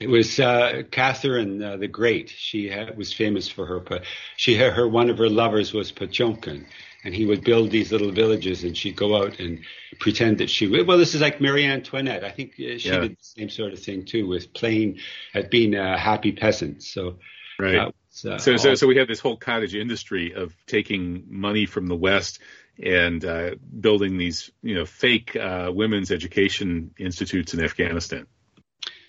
It 0.00 0.08
was 0.08 0.38
uh, 0.38 0.82
Catherine 0.90 1.62
uh, 1.62 1.76
the 1.78 1.88
Great. 1.88 2.28
She 2.28 2.68
had, 2.68 2.96
was 2.96 3.12
famous 3.12 3.48
for 3.48 3.64
her. 3.64 4.00
She 4.36 4.54
her 4.54 4.86
one 4.86 5.08
of 5.08 5.16
her 5.16 5.30
lovers 5.30 5.72
was 5.72 5.90
Potemkin, 5.92 6.66
and 7.04 7.14
he 7.14 7.26
would 7.26 7.44
build 7.44 7.70
these 7.70 7.92
little 7.92 8.10
villages, 8.10 8.64
and 8.64 8.76
she'd 8.76 8.96
go 8.96 9.16
out 9.16 9.38
and 9.38 9.60
pretend 10.00 10.38
that 10.38 10.50
she. 10.50 10.66
would. 10.66 10.86
Well, 10.86 10.98
this 10.98 11.14
is 11.14 11.20
like 11.20 11.40
Marie 11.40 11.66
Antoinette. 11.66 12.24
I 12.24 12.30
think 12.30 12.52
uh, 12.52 12.78
she 12.78 12.88
yeah. 12.88 12.98
did 13.00 13.12
the 13.12 13.16
same 13.20 13.50
sort 13.50 13.72
of 13.72 13.80
thing 13.80 14.04
too, 14.04 14.26
with 14.26 14.52
playing 14.52 14.98
at 15.34 15.50
being 15.50 15.74
a 15.74 15.98
happy 15.98 16.32
peasant. 16.32 16.82
So. 16.82 17.18
Right. 17.60 17.92
Was, 18.12 18.24
uh, 18.24 18.38
so, 18.38 18.56
so, 18.56 18.74
so 18.76 18.86
we 18.86 18.96
have 18.98 19.08
this 19.08 19.18
whole 19.18 19.36
cottage 19.36 19.74
industry 19.74 20.32
of 20.32 20.54
taking 20.66 21.24
money 21.28 21.66
from 21.66 21.88
the 21.88 21.96
West 21.96 22.38
and 22.80 23.24
uh, 23.24 23.56
building 23.80 24.16
these, 24.16 24.50
you 24.62 24.74
know, 24.76 24.84
fake 24.84 25.34
uh, 25.34 25.70
women's 25.74 26.12
education 26.12 26.92
institutes 26.98 27.54
in 27.54 27.62
Afghanistan. 27.62 28.26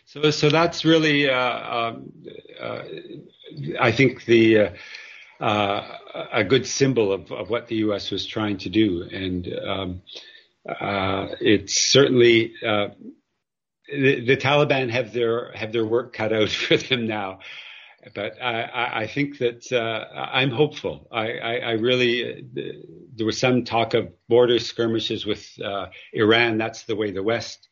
So, 0.05 0.31
so 0.31 0.49
that's 0.49 0.85
really, 0.85 1.29
uh, 1.29 1.77
um, 1.77 2.11
uh, 2.59 2.81
I 3.79 3.91
think, 3.91 4.25
the 4.25 4.71
uh, 5.39 5.43
uh, 6.13 6.25
a 6.33 6.43
good 6.43 6.67
symbol 6.67 7.11
of, 7.11 7.31
of 7.31 7.49
what 7.49 7.67
the 7.67 7.77
U.S. 7.77 8.11
was 8.11 8.25
trying 8.25 8.57
to 8.57 8.69
do, 8.69 9.03
and 9.03 9.47
um, 9.65 10.01
uh, 10.67 11.27
it's 11.39 11.91
certainly 11.91 12.53
uh, 12.65 12.89
the, 13.87 14.25
the, 14.25 14.37
Taliban 14.37 14.89
have 14.89 15.13
their 15.13 15.51
have 15.53 15.71
their 15.71 15.85
work 15.85 16.13
cut 16.13 16.33
out 16.33 16.49
for 16.67 16.77
them 16.77 17.07
now. 17.07 17.39
But 18.15 18.41
I, 18.41 19.01
I 19.01 19.07
think 19.07 19.39
that 19.39 19.73
I'm 20.15 20.51
hopeful. 20.51 21.07
I, 21.11 21.31
I, 21.33 21.55
I, 21.55 21.71
really 21.71 22.45
there 23.13 23.25
was 23.25 23.37
some 23.37 23.65
talk 23.65 23.93
of 23.93 24.07
border 24.29 24.57
skirmishes 24.57 25.25
with 25.25 25.45
Iran. 26.13 26.57
That's 26.57 26.83
the 26.83 26.95
way 26.95 27.11
the 27.11 27.23
West 27.23 27.67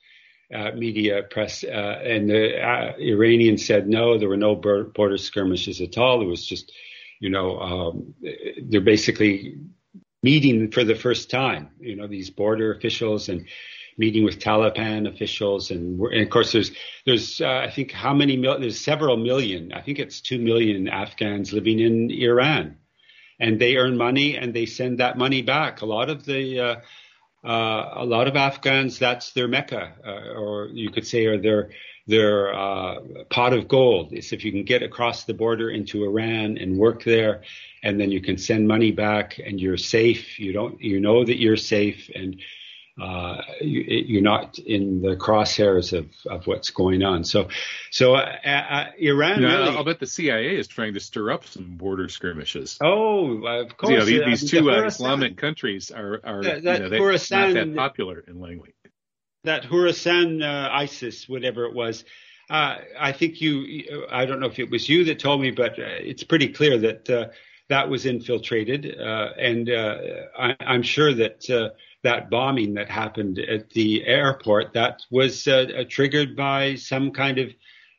uh, 0.54 0.72
media 0.72 1.24
press, 1.24 1.66
uh, 1.66 1.68
and 1.68 2.30
the 2.30 2.58
uh, 2.58 2.94
Iranians 2.98 3.66
said 3.66 3.90
no, 3.90 4.18
there 4.18 4.30
were 4.30 4.38
no 4.38 4.56
border 4.56 5.18
skirmishes 5.18 5.82
at 5.82 5.98
all. 5.98 6.22
It 6.22 6.26
was 6.26 6.46
just, 6.46 6.72
you 7.20 7.30
know, 7.30 7.60
um, 7.60 8.14
they're 8.64 8.82
basically 8.82 9.58
meeting 10.24 10.72
for 10.72 10.84
the 10.84 10.96
first 10.96 11.30
time. 11.30 11.70
You 11.80 11.96
know, 11.96 12.08
these 12.08 12.30
border 12.30 12.74
officials 12.74 13.30
and 13.30 13.48
meeting 13.98 14.24
with 14.24 14.40
Taliban 14.40 15.08
officials, 15.08 15.72
and, 15.72 16.00
and 16.00 16.22
of 16.22 16.30
course, 16.30 16.52
there's 16.52 16.72
there's 17.06 17.42
uh, 17.42 17.66
I 17.68 17.72
think 17.72 17.92
how 17.92 18.14
many 18.14 18.38
mil- 18.38 18.60
there's 18.60 18.80
several 18.80 19.18
million. 19.18 19.74
I 19.74 19.82
think 19.82 20.00
it's 20.00 20.22
two 20.22 20.40
million 20.40 20.88
Afghans 20.88 21.54
living 21.54 21.80
in 21.80 22.12
Iran, 22.12 22.78
and 23.40 23.60
they 23.60 23.78
earn 23.78 23.98
money 23.98 24.38
and 24.38 24.54
they 24.54 24.66
send 24.66 25.00
that 25.00 25.18
money 25.18 25.42
back. 25.42 25.82
A 25.82 25.86
lot 25.86 26.10
of 26.10 26.26
the 26.26 26.60
uh, 26.60 26.76
uh, 27.48 27.94
a 27.96 28.06
lot 28.06 28.28
of 28.28 28.36
Afghans, 28.36 29.00
that's 29.00 29.32
their 29.32 29.48
mecca, 29.48 29.94
uh, 30.06 30.40
or 30.40 30.70
you 30.74 30.90
could 30.90 31.08
say, 31.08 31.26
or 31.26 31.38
their 31.38 31.70
their 32.08 32.54
uh, 32.54 32.96
pot 33.30 33.54
of 33.54 33.68
gold. 33.68 34.14
Is 34.14 34.32
if 34.34 34.46
you 34.46 34.52
can 34.52 34.64
get 34.64 34.84
across 34.84 35.26
the 35.26 35.34
border 35.34 35.70
into 35.70 36.06
Iran 36.06 36.58
and 36.58 36.78
work 36.78 37.04
there, 37.04 37.42
and 37.84 38.00
then 38.00 38.12
you 38.12 38.22
can 38.22 38.38
send 38.38 38.68
money 38.68 38.92
back, 38.92 39.40
and 39.44 39.60
you're 39.60 39.78
safe. 39.78 40.40
You 40.40 40.54
don't, 40.54 40.82
you 40.82 41.00
know 41.00 41.24
that 41.24 41.40
you're 41.40 41.58
safe, 41.58 42.10
and 42.14 42.38
uh, 43.00 43.42
you, 43.62 44.18
are 44.18 44.22
not 44.22 44.58
in 44.58 45.02
the 45.02 45.16
crosshairs 45.16 45.94
of, 45.94 46.10
of 46.26 46.48
what's 46.48 46.72
going 46.72 47.04
on. 47.04 47.24
So, 47.24 47.50
so 47.92 48.16
uh, 48.16 48.36
uh, 48.44 48.86
Iran. 48.98 49.42
You 49.42 49.48
know, 49.48 49.60
really, 49.60 49.78
I'll 49.78 49.84
bet 49.84 50.00
the 50.00 50.08
CIA 50.08 50.58
is 50.58 50.68
trying 50.68 50.96
to 50.96 51.00
stir 51.00 51.32
up 51.32 51.46
some 51.46 51.78
border 51.78 52.10
skirmishes. 52.10 52.78
Oh, 52.82 53.46
of 53.46 53.78
course. 53.78 53.92
You 53.92 53.98
know, 54.00 54.06
these, 54.06 54.42
these 54.42 54.52
two 54.52 54.64
the 54.64 54.86
Islamic 54.86 55.38
countries 55.38 55.92
are, 55.92 56.22
are 56.24 56.44
that, 56.44 56.64
that 56.64 56.78
you 56.78 56.84
know, 56.84 56.90
they, 56.90 57.00
not 57.36 57.54
that 57.54 57.76
popular 57.76 58.24
in 58.28 58.40
Langley. 58.40 58.74
That 59.48 59.64
Khorasan 59.64 60.44
ISIS, 60.44 61.28
whatever 61.28 61.66
it 61.66 61.74
was. 61.74 62.04
Uh, 62.50 62.78
I 62.98 63.12
think 63.12 63.42
you, 63.42 64.06
I 64.10 64.26
don't 64.26 64.40
know 64.40 64.48
if 64.48 64.60
it 64.60 64.70
was 64.70 64.88
you 64.88 65.04
that 65.06 65.20
told 65.20 65.42
me, 65.42 65.52
but 65.52 65.74
uh, 65.74 65.84
it's 66.00 66.24
pretty 66.24 66.50
clear 66.50 66.78
that 66.78 67.10
uh, 67.10 67.28
that 67.68 67.90
was 67.90 68.06
infiltrated. 68.06 68.98
Uh, 69.00 69.30
and 69.38 69.70
I, 69.70 70.56
am 70.62 70.82
sure 70.82 71.14
that 71.14 71.74
that 72.04 72.30
bombing 72.30 72.76
that 72.76 72.90
happened 72.90 73.40
at 73.40 73.70
the 73.72 74.06
airport 74.06 74.74
that 74.74 75.02
was 75.12 75.48
uh, 75.48 75.66
uh, 75.78 75.84
triggered 75.90 76.36
by 76.36 76.76
some 76.76 77.12
kind 77.12 77.38
of, 77.40 77.50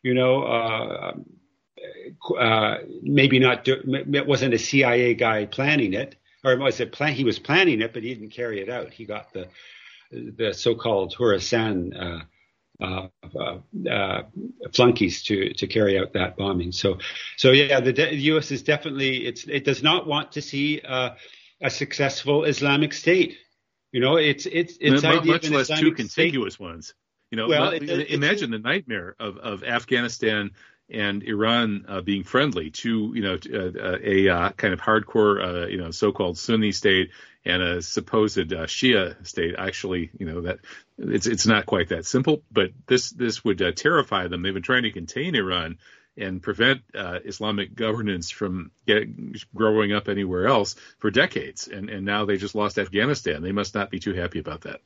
you 0.02 0.14
know, 0.14 0.42
uh, 0.42 1.12
uh, 2.38 2.78
maybe 3.02 3.38
not. 3.38 3.66
It 3.66 4.26
wasn't 4.26 4.54
a 4.54 4.58
CIA 4.58 5.14
guy 5.14 5.46
planning 5.46 5.94
it, 5.94 6.16
or 6.44 6.56
was 6.56 6.80
it 6.80 6.92
plan? 6.92 7.12
He 7.12 7.24
was 7.24 7.38
planning 7.38 7.82
it, 7.82 7.92
but 7.92 8.02
he 8.02 8.14
didn't 8.14 8.30
carry 8.30 8.60
it 8.60 8.68
out. 8.68 8.92
He 8.92 9.04
got 9.04 9.32
the 9.32 9.48
the 10.10 10.52
so-called 10.52 11.14
Khorasan 11.16 11.92
uh, 12.00 12.22
uh, 12.80 13.08
uh, 13.90 14.22
flunkies 14.72 15.24
to 15.24 15.52
to 15.54 15.66
carry 15.66 15.98
out 15.98 16.12
that 16.12 16.36
bombing. 16.36 16.72
So, 16.72 16.98
so 17.36 17.50
yeah, 17.50 17.80
the, 17.80 17.92
the 17.92 18.14
U.S. 18.14 18.50
is 18.50 18.62
definitely 18.62 19.26
it's 19.26 19.44
it 19.44 19.64
does 19.64 19.82
not 19.82 20.06
want 20.06 20.32
to 20.32 20.42
see 20.42 20.80
uh, 20.80 21.10
a 21.62 21.70
successful 21.70 22.44
Islamic 22.44 22.92
State. 22.92 23.36
You 23.92 24.00
know, 24.00 24.16
it's 24.16 24.46
it's 24.46 24.76
it's 24.80 25.02
much, 25.02 25.24
much 25.24 25.50
less 25.50 25.68
two 25.80 25.92
contiguous 25.92 26.54
state. 26.54 26.64
ones. 26.64 26.94
You 27.30 27.36
know, 27.36 27.48
well, 27.48 27.70
it, 27.70 27.82
it, 27.82 28.10
imagine 28.10 28.50
the 28.50 28.58
nightmare 28.58 29.14
of, 29.18 29.36
of 29.38 29.62
Afghanistan 29.62 30.52
and 30.90 31.22
Iran 31.22 31.84
uh, 31.88 32.00
being 32.00 32.24
friendly 32.24 32.70
to 32.70 33.12
you 33.14 33.22
know 33.22 33.38
uh, 33.52 33.98
a 34.02 34.28
uh, 34.28 34.50
kind 34.50 34.72
of 34.72 34.80
hardcore 34.80 35.64
uh, 35.64 35.66
you 35.66 35.78
know 35.78 35.90
so-called 35.90 36.38
Sunni 36.38 36.72
state 36.72 37.10
and 37.44 37.62
a 37.62 37.82
supposed 37.82 38.52
uh, 38.52 38.66
Shia 38.66 39.26
state. 39.26 39.54
Actually, 39.58 40.10
you 40.18 40.26
know 40.26 40.42
that 40.42 40.58
it's 40.98 41.26
it's 41.26 41.46
not 41.46 41.66
quite 41.66 41.90
that 41.90 42.06
simple, 42.06 42.42
but 42.50 42.70
this 42.86 43.10
this 43.10 43.44
would 43.44 43.58
terrify 43.76 44.28
them. 44.28 44.42
They've 44.42 44.54
been 44.54 44.62
trying 44.62 44.84
to 44.84 44.92
contain 44.92 45.34
Iran 45.34 45.78
and 46.18 46.42
prevent 46.42 46.82
uh, 46.94 47.20
Islamic 47.24 47.74
governance 47.74 48.30
from 48.30 48.72
get, 48.86 49.54
growing 49.54 49.92
up 49.92 50.08
anywhere 50.08 50.46
else 50.46 50.74
for 50.98 51.10
decades. 51.10 51.68
And, 51.68 51.88
and 51.88 52.04
now 52.04 52.24
they 52.24 52.36
just 52.36 52.54
lost 52.54 52.78
Afghanistan. 52.78 53.42
They 53.42 53.52
must 53.52 53.74
not 53.74 53.90
be 53.90 54.00
too 54.00 54.14
happy 54.14 54.40
about 54.40 54.62
that. 54.62 54.80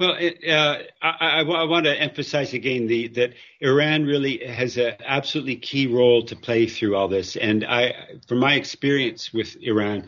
Well, 0.00 0.12
uh, 0.12 0.78
I, 1.02 1.10
I, 1.20 1.40
I, 1.40 1.64
want 1.64 1.84
to 1.86 1.94
emphasize 1.94 2.52
again 2.52 2.88
the, 2.88 3.08
that 3.08 3.34
Iran 3.60 4.04
really 4.04 4.38
has 4.44 4.76
an 4.76 4.94
absolutely 5.04 5.56
key 5.56 5.86
role 5.86 6.24
to 6.24 6.34
play 6.34 6.66
through 6.66 6.96
all 6.96 7.06
this. 7.06 7.36
And 7.36 7.64
I, 7.64 7.94
from 8.26 8.38
my 8.38 8.54
experience 8.54 9.32
with 9.32 9.56
Iran, 9.62 10.06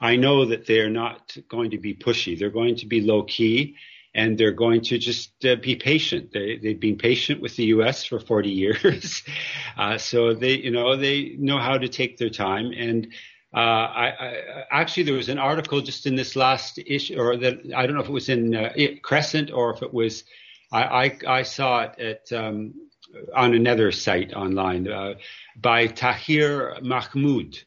I 0.00 0.16
know 0.16 0.46
that 0.46 0.66
they're 0.66 0.90
not 0.90 1.36
going 1.48 1.70
to 1.70 1.78
be 1.78 1.94
pushy. 1.94 2.36
They're 2.36 2.50
going 2.50 2.76
to 2.76 2.86
be 2.86 3.00
low 3.00 3.22
key 3.22 3.76
and 4.14 4.36
they're 4.36 4.52
going 4.52 4.80
to 4.80 4.98
just 4.98 5.44
uh, 5.44 5.54
be 5.56 5.76
patient. 5.76 6.32
They, 6.32 6.56
they've 6.56 6.80
been 6.80 6.98
patient 6.98 7.40
with 7.40 7.54
the 7.56 7.66
U.S. 7.66 8.04
for 8.04 8.18
40 8.18 8.50
years, 8.64 9.22
uh, 9.76 9.98
so 9.98 10.34
they, 10.34 10.54
you 10.54 10.70
know, 10.70 10.96
they 10.96 11.36
know 11.38 11.58
how 11.58 11.78
to 11.78 11.88
take 11.88 12.18
their 12.18 12.30
time. 12.30 12.72
And 12.76 13.08
uh, 13.54 13.58
I, 13.58 14.06
I, 14.20 14.64
actually, 14.70 15.04
there 15.04 15.14
was 15.14 15.30
an 15.30 15.38
article 15.38 15.80
just 15.80 16.06
in 16.06 16.16
this 16.16 16.36
last 16.36 16.78
issue, 16.78 17.18
or 17.18 17.32
I 17.32 17.38
don't 17.38 17.94
know 17.94 18.02
if 18.02 18.08
it 18.08 18.12
was 18.12 18.28
in 18.28 18.54
uh, 18.54 18.72
Crescent 19.02 19.50
or 19.50 19.74
if 19.74 19.82
it 19.82 19.92
was. 19.92 20.24
I, 20.70 21.16
I, 21.26 21.42
saw 21.44 21.84
it 21.84 21.98
at 21.98 22.32
um, 22.38 22.74
on 23.34 23.54
another 23.54 23.90
site 23.90 24.34
online 24.34 24.86
uh, 24.86 25.14
by 25.56 25.86
Tahir 25.86 26.76
Mahmoud. 26.82 27.58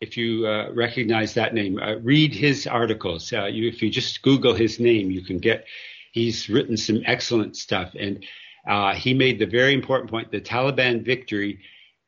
If 0.00 0.16
you 0.16 0.48
uh, 0.48 0.72
recognize 0.72 1.34
that 1.34 1.54
name, 1.54 1.78
uh, 1.78 1.98
read 1.98 2.34
his 2.34 2.66
articles. 2.66 3.32
Uh, 3.32 3.44
you, 3.44 3.68
if 3.68 3.82
you 3.82 3.90
just 3.90 4.22
Google 4.22 4.54
his 4.54 4.80
name, 4.80 5.12
you 5.12 5.22
can 5.22 5.38
get. 5.38 5.64
He's 6.10 6.48
written 6.48 6.76
some 6.76 7.02
excellent 7.06 7.56
stuff, 7.56 7.94
and 7.96 8.26
he 8.96 9.14
made 9.14 9.38
the 9.38 9.46
very 9.46 9.74
important 9.74 10.10
point: 10.10 10.32
the 10.32 10.40
Taliban 10.40 11.04
victory 11.04 11.60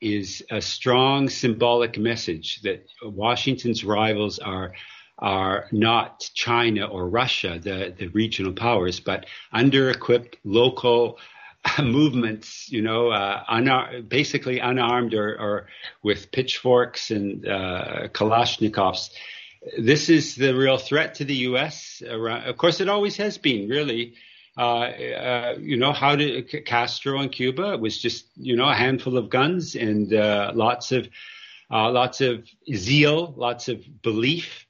is 0.03 0.45
a 0.51 0.61
strong 0.61 1.29
symbolic 1.29 1.97
message 1.97 2.61
that 2.63 2.87
Washington's 3.03 3.85
rivals 3.85 4.39
are 4.39 4.73
are 5.19 5.67
not 5.71 6.29
China 6.35 6.87
or 6.87 7.09
Russia, 7.09 7.61
the, 7.63 7.95
the 7.97 8.09
regional 8.09 8.53
powers, 8.53 8.99
but 8.99 9.27
under-equipped 9.53 10.37
local 10.43 11.19
movements, 11.83 12.71
you 12.73 12.83
know, 12.83 13.11
uh, 13.11 13.45
unar- 13.45 14.09
basically 14.09 14.59
unarmed 14.59 15.15
or, 15.15 15.29
or, 15.41 15.67
with 16.03 16.33
pitchforks 16.33 17.13
and 17.13 17.47
uh, 17.47 18.09
Kalashnikovs. 18.09 19.11
This 19.79 20.09
is 20.09 20.35
the 20.35 20.57
real 20.57 20.79
threat 20.79 21.15
to 21.17 21.25
the 21.25 21.37
U.S. 21.51 22.03
Around, 22.05 22.49
of 22.49 22.57
course, 22.57 22.81
it 22.81 22.89
always 22.89 23.17
has 23.19 23.39
been, 23.39 23.69
really. 23.69 24.15
Uh, 24.57 24.81
uh, 24.81 25.55
you 25.59 25.77
know, 25.77 25.93
how 25.93 26.15
did 26.15 26.65
Castro 26.67 27.21
in 27.21 27.31
Cuba? 27.31 27.73
It 27.73 27.81
was 27.81 27.99
just, 27.99 28.27
you 28.37 28.57
know, 28.57 28.69
a 28.69 28.75
handful 28.75 29.17
of 29.17 29.31
guns 29.31 29.77
and 29.77 30.13
uh, 30.13 30.53
lots 30.55 30.93
of, 30.93 31.09
uh, 31.71 31.91
lots 31.91 32.21
of 32.21 32.47
zeal, 32.75 33.33
lots 33.37 33.69
of 33.69 33.83
belief. 34.03 34.67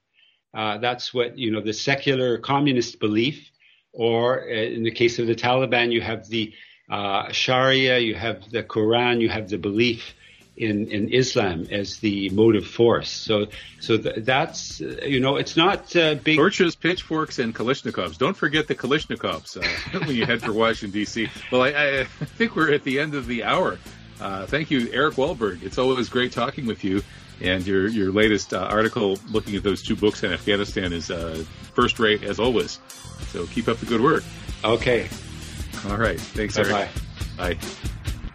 that's 0.55 1.13
what, 1.13 1.37
you 1.37 1.51
know, 1.51 1.61
the 1.61 1.73
secular 1.73 2.39
communist 2.39 3.01
belief. 3.01 3.49
Or 3.95 4.39
in 4.47 4.85
the 4.85 4.91
case 4.91 5.19
of 5.19 5.27
the 5.27 5.35
Taliban, 5.35 5.93
you 5.93 6.01
have 6.01 6.27
the 6.29 6.55
Sharia, 7.31 7.99
you 7.99 8.15
have 8.15 8.51
the 8.51 8.63
Quran, 8.63 9.21
you 9.21 9.29
have 9.29 9.51
the 9.51 9.59
belief 9.59 10.15
in, 10.57 10.89
in 10.89 11.09
Islam 11.09 11.67
as 11.71 11.99
the 11.99 12.29
motive 12.31 12.67
force. 12.67 13.11
So, 13.11 13.47
so 13.81 13.97
th- 13.97 14.17
that's 14.19 14.81
you 14.81 15.21
know, 15.21 15.37
it's 15.37 15.57
not 15.57 15.95
uh, 15.97 16.15
big 16.15 16.37
torches, 16.37 16.77
pitchforks, 16.77 17.39
and 17.39 17.55
Kalashnikovs. 17.55 18.19
Don't 18.19 18.37
forget 18.37 18.69
the 18.69 18.75
Kalashnikovs 18.75 19.57
uh, 19.57 19.99
when 20.07 20.15
you 20.15 20.27
head 20.27 20.43
for 20.43 20.53
Washington 20.53 20.91
D.C. 20.91 21.29
Well, 21.51 21.63
I, 21.63 22.01
I, 22.01 22.05
think 22.05 22.55
we're 22.55 22.73
at 22.73 22.85
the 22.85 23.01
end 23.01 23.15
of 23.15 23.27
the 23.27 23.45
hour. 23.45 23.79
Uh, 24.21 24.47
thank 24.47 24.71
you, 24.71 24.89
Eric 24.93 25.15
Walberg. 25.15 25.63
It's 25.63 25.79
always 25.79 26.09
great 26.09 26.33
talking 26.33 26.67
with 26.67 26.85
you. 26.85 27.03
And 27.41 27.67
your 27.67 27.89
your 27.89 28.13
latest 28.13 28.55
uh, 28.55 28.59
article 28.59 29.19
looking 29.31 29.57
at 29.57 29.65
those 29.65 29.83
two 29.83 29.97
books 29.97 30.23
in 30.23 30.33
Afghanistan 30.33 30.93
is 30.93 31.11
uh, 31.11 31.45
first 31.75 31.99
rate 31.99 32.23
as 32.23 32.39
always. 32.39 32.79
So 33.29 33.47
keep 33.47 33.67
up 33.69 33.79
the 33.79 33.87
good 33.87 34.01
work. 34.01 34.23
Okay. 34.63 35.09
All 35.89 35.97
right. 35.97 36.21
Thanks, 36.21 36.57
Eric. 36.57 36.71
Bye. 36.71 36.89
Bye. 37.37 37.59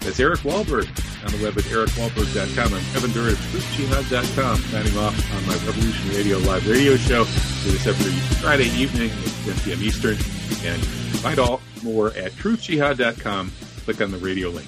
That's 0.01 0.19
Eric 0.19 0.39
Walberg 0.39 0.87
on 1.25 1.31
the 1.31 1.43
web 1.43 1.57
at 1.57 1.63
ericwalberg.com. 1.65 2.73
I'm 2.73 2.83
Kevin 2.93 3.11
Durr 3.11 3.29
at 3.29 3.35
truthjihad.com, 3.35 4.57
signing 4.57 4.97
off 4.97 5.35
on 5.35 5.45
my 5.47 5.55
Revolution 5.65 6.09
Radio 6.09 6.37
live 6.39 6.67
radio 6.67 6.95
show. 6.95 7.23
Do 7.25 7.71
this 7.71 7.87
every 7.87 8.11
Friday 8.37 8.69
evening 8.75 9.09
at 9.09 9.55
10 9.55 9.59
p.m. 9.63 9.83
Eastern. 9.83 10.17
And 10.65 10.81
find 11.21 11.39
all 11.39 11.61
more 11.83 12.07
at 12.13 12.31
truthjihad.com. 12.33 13.51
Click 13.85 14.01
on 14.01 14.11
the 14.11 14.17
radio 14.17 14.49
link. 14.49 14.67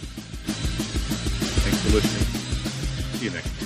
Thanks 1.62 1.82
for 1.84 1.90
listening. 1.94 3.20
See 3.20 3.26
you 3.26 3.32
next 3.32 3.50
time. 3.50 3.59